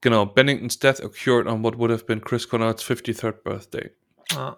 [0.00, 3.90] Genau, Bennington's death occurred on what would have been Chris Cornell's 53rd birthday.
[4.34, 4.56] Ah.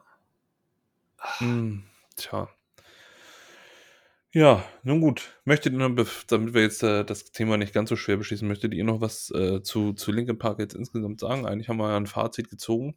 [1.40, 1.84] Mm,
[2.16, 2.48] tja.
[4.32, 5.38] Ja, nun gut.
[5.44, 8.74] Möchtet ihr noch, damit wir jetzt äh, das Thema nicht ganz so schwer beschließen, möchtet
[8.74, 11.46] ihr noch was äh, zu, zu Linkin Park jetzt insgesamt sagen?
[11.46, 12.96] Eigentlich haben wir ja ein Fazit gezogen.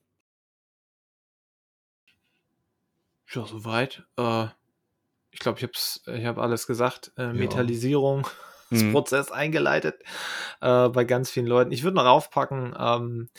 [3.34, 4.04] Ja, soweit.
[4.18, 4.48] Äh,
[5.32, 7.12] ich glaube, ich habe ich hab alles gesagt.
[7.18, 7.34] Äh, ja.
[7.34, 8.28] Metallisierung
[8.72, 8.92] des mhm.
[8.94, 10.02] Prozess eingeleitet
[10.62, 11.72] äh, bei ganz vielen Leuten.
[11.72, 13.30] Ich würde noch aufpacken, ähm,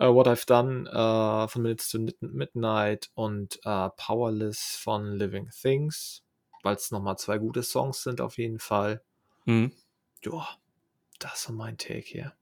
[0.00, 6.22] uh, What I've Done uh, von Minutes to Midnight und uh, Powerless von Living Things
[6.62, 9.02] weil es nochmal zwei gute Songs sind auf jeden Fall.
[9.44, 9.72] Mhm.
[10.24, 10.48] Ja,
[11.18, 12.34] das ist mein Take hier.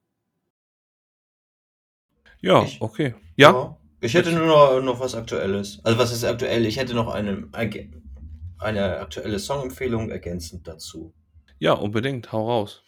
[2.41, 3.15] Ja, ich, okay.
[3.37, 3.53] Ja?
[3.53, 3.77] ja?
[4.01, 5.81] Ich hätte nur noch, noch, was Aktuelles.
[5.83, 6.67] Also was ist aktuell?
[6.67, 7.49] Ich hätte noch eine,
[8.59, 11.15] eine aktuelle Songempfehlung ergänzend dazu.
[11.59, 12.31] Ja, unbedingt.
[12.33, 12.83] Hau raus.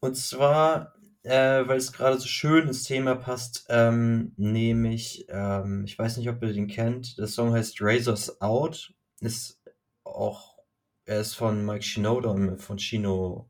[0.00, 5.84] Und zwar äh, weil es gerade so schön ins Thema passt, ähm, nehme ich, ähm,
[5.84, 9.62] ich weiß nicht, ob ihr den kennt, der Song heißt Razors Out, ist
[10.04, 10.56] auch,
[11.04, 13.48] er ist von Mike Shinoda und von Chino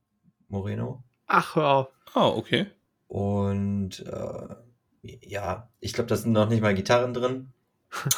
[0.48, 1.02] Moreno.
[1.26, 1.88] Ach, hör auf.
[2.14, 2.66] Ah, okay.
[3.08, 4.54] Und äh,
[5.02, 7.52] ja, ich glaube, da sind noch nicht mal Gitarren drin.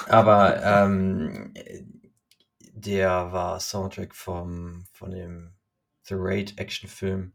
[0.09, 1.55] Aber ähm,
[2.73, 5.55] der war Soundtrack vom, von dem
[6.03, 7.33] The Raid Actionfilm.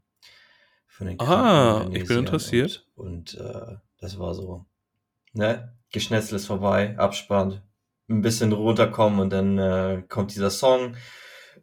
[0.88, 2.88] Von den Ah, ich bin interessiert.
[2.96, 4.66] Und, und äh, das war so,
[5.34, 5.76] ne?
[5.92, 7.62] Geschnetzel ist vorbei, Abspann,
[8.10, 10.96] ein bisschen runterkommen und dann äh, kommt dieser Song.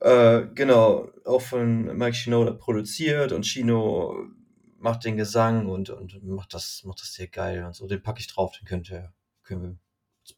[0.01, 4.27] Äh, genau, auch von Mike Shinoda produziert und Shino
[4.79, 7.87] macht den Gesang und, und macht das, macht das sehr geil und so.
[7.87, 9.13] Den packe ich drauf, den könnt ihr,
[9.43, 9.77] können wir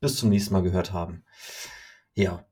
[0.01, 1.25] bis zum nächsten Mal gehört haben.
[2.15, 2.45] Ja.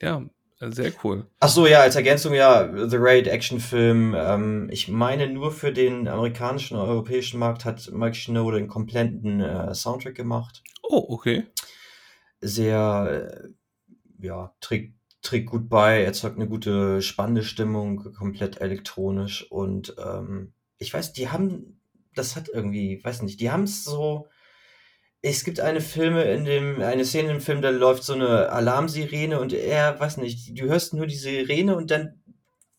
[0.00, 0.24] Ja,
[0.60, 1.26] sehr cool.
[1.40, 4.14] Ach so, ja, als Ergänzung, ja, The Raid Actionfilm.
[4.16, 9.40] Ähm, ich meine, nur für den amerikanischen und europäischen Markt hat Mike Shinoda den kompletten
[9.40, 10.62] äh, Soundtrack gemacht.
[10.82, 11.46] Oh, okay.
[12.40, 19.94] Sehr, äh, ja, trägt, trägt gut bei, erzeugt eine gute, spannende Stimmung, komplett elektronisch und
[19.98, 21.80] ähm, ich weiß, die haben,
[22.14, 24.28] das hat irgendwie, weiß nicht, die haben es so.
[25.22, 29.38] Es gibt eine Filme in dem, eine Szene im Film, da läuft so eine Alarmsirene
[29.38, 32.22] und er, weiß nicht, du hörst nur die Sirene und dann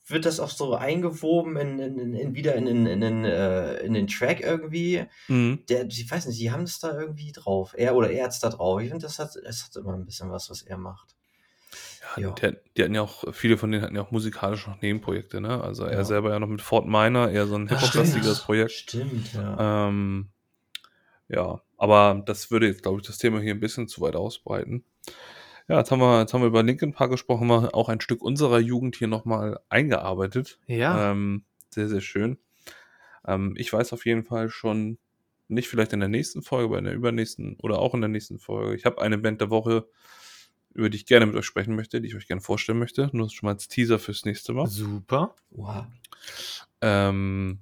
[0.08, 3.78] wird das auch so eingewoben in, in, in, in wieder in, in, in, in, äh,
[3.82, 5.06] in den Track irgendwie.
[5.28, 5.64] Mhm.
[5.70, 7.76] Der, ich weiß nicht, die haben es da irgendwie drauf.
[7.78, 8.82] Er oder er hat's da drauf.
[8.82, 11.16] Ich finde, das hat, es hat immer ein bisschen was, was er macht.
[12.18, 12.32] Ja, Ja.
[12.32, 15.64] Die, die hatten ja auch, viele von denen hatten ja auch musikalisch noch Nebenprojekte, ne?
[15.64, 16.04] Also er Ja.
[16.04, 18.72] selber ja noch mit Fort Minor, eher so ein hip-hop-lastiges Projekt.
[18.72, 19.88] Stimmt, ja.
[19.88, 20.30] Ähm,
[21.28, 24.84] ja, aber das würde jetzt, glaube ich, das Thema hier ein bisschen zu weit ausbreiten.
[25.68, 28.02] Ja, jetzt haben wir, jetzt haben wir über Linkin Park gesprochen, haben wir auch ein
[28.02, 30.60] Stück unserer Jugend hier nochmal eingearbeitet.
[30.68, 31.12] Ja.
[31.12, 32.38] Ähm, sehr, sehr schön.
[33.26, 34.98] Ähm, ich weiß auf jeden Fall schon,
[35.48, 38.40] nicht vielleicht in der nächsten Folge, aber in der übernächsten oder auch in der nächsten
[38.40, 38.76] Folge.
[38.76, 39.88] Ich habe eine Band der Woche,
[40.74, 43.10] über die ich gerne mit euch sprechen möchte, die ich euch gerne vorstellen möchte.
[43.14, 44.68] Nur schon mal als Teaser fürs nächste Mal.
[44.68, 45.36] Super.
[45.52, 45.86] Wow.
[46.82, 47.60] Ähm,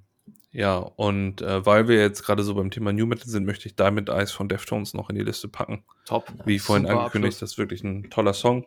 [0.52, 3.76] ja, und äh, weil wir jetzt gerade so beim Thema New Metal sind, möchte ich
[3.76, 5.84] Diamond Eyes von Deftones noch in die Liste packen.
[6.06, 6.32] Top.
[6.44, 7.40] Wie vorhin Super angekündigt, Abschluss.
[7.40, 8.66] das ist wirklich ein toller Song.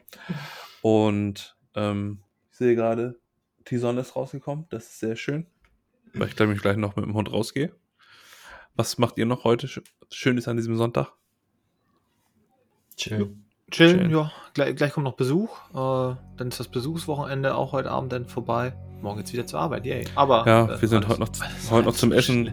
[0.82, 2.20] Und ähm,
[2.52, 3.20] ich sehe gerade,
[3.70, 4.66] die Sonne ist rausgekommen.
[4.70, 5.48] Das ist sehr schön.
[6.14, 7.74] Weil ich glaube, ich gleich noch mit dem Hund rausgehe.
[8.76, 11.14] Was macht ihr noch heute Sch- Schönes an diesem Sonntag?
[12.96, 13.36] Chill.
[13.74, 14.12] Chillen, Chillen.
[14.12, 14.32] ja.
[14.54, 15.50] Gleich, gleich kommt noch Besuch.
[15.74, 18.74] Äh, dann ist das Besuchswochenende auch heute Abend dann vorbei.
[19.02, 20.06] Morgen geht's wieder zur Arbeit, yay.
[20.16, 20.46] Aber.
[20.48, 21.30] Ja, äh, wir sind heute noch,
[21.72, 22.52] heute noch zum Essen.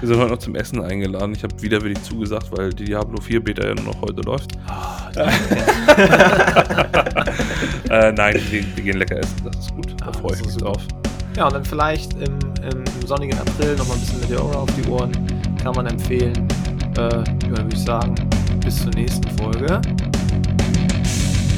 [0.00, 1.34] Wir sind heute noch zum Essen eingeladen.
[1.34, 4.50] Ich habe widerwillig zugesagt, weil die Diablo 4 Beta ja nur noch heute läuft.
[4.68, 5.10] Ah,
[7.90, 9.36] äh, nein, wir, wir gehen lecker essen.
[9.44, 9.94] Das ist gut.
[9.98, 10.82] Da Ah, freue ich mich drauf.
[11.36, 12.38] Ja, und dann vielleicht im,
[12.70, 15.10] im sonnigen April nochmal ein bisschen Meteora auf die Ohren.
[15.62, 16.46] Kann man empfehlen.
[16.98, 18.14] Äh, ja, würde ich sagen,
[18.60, 19.80] bis zur nächsten Folge.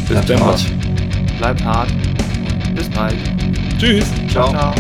[0.01, 0.41] Bis Bleibt dann.
[0.41, 0.65] hart.
[1.39, 1.93] Bleibt hart.
[2.75, 3.16] Bis bald.
[3.79, 4.07] Tschüss.
[4.31, 4.51] Ciao.
[4.51, 4.75] ciao.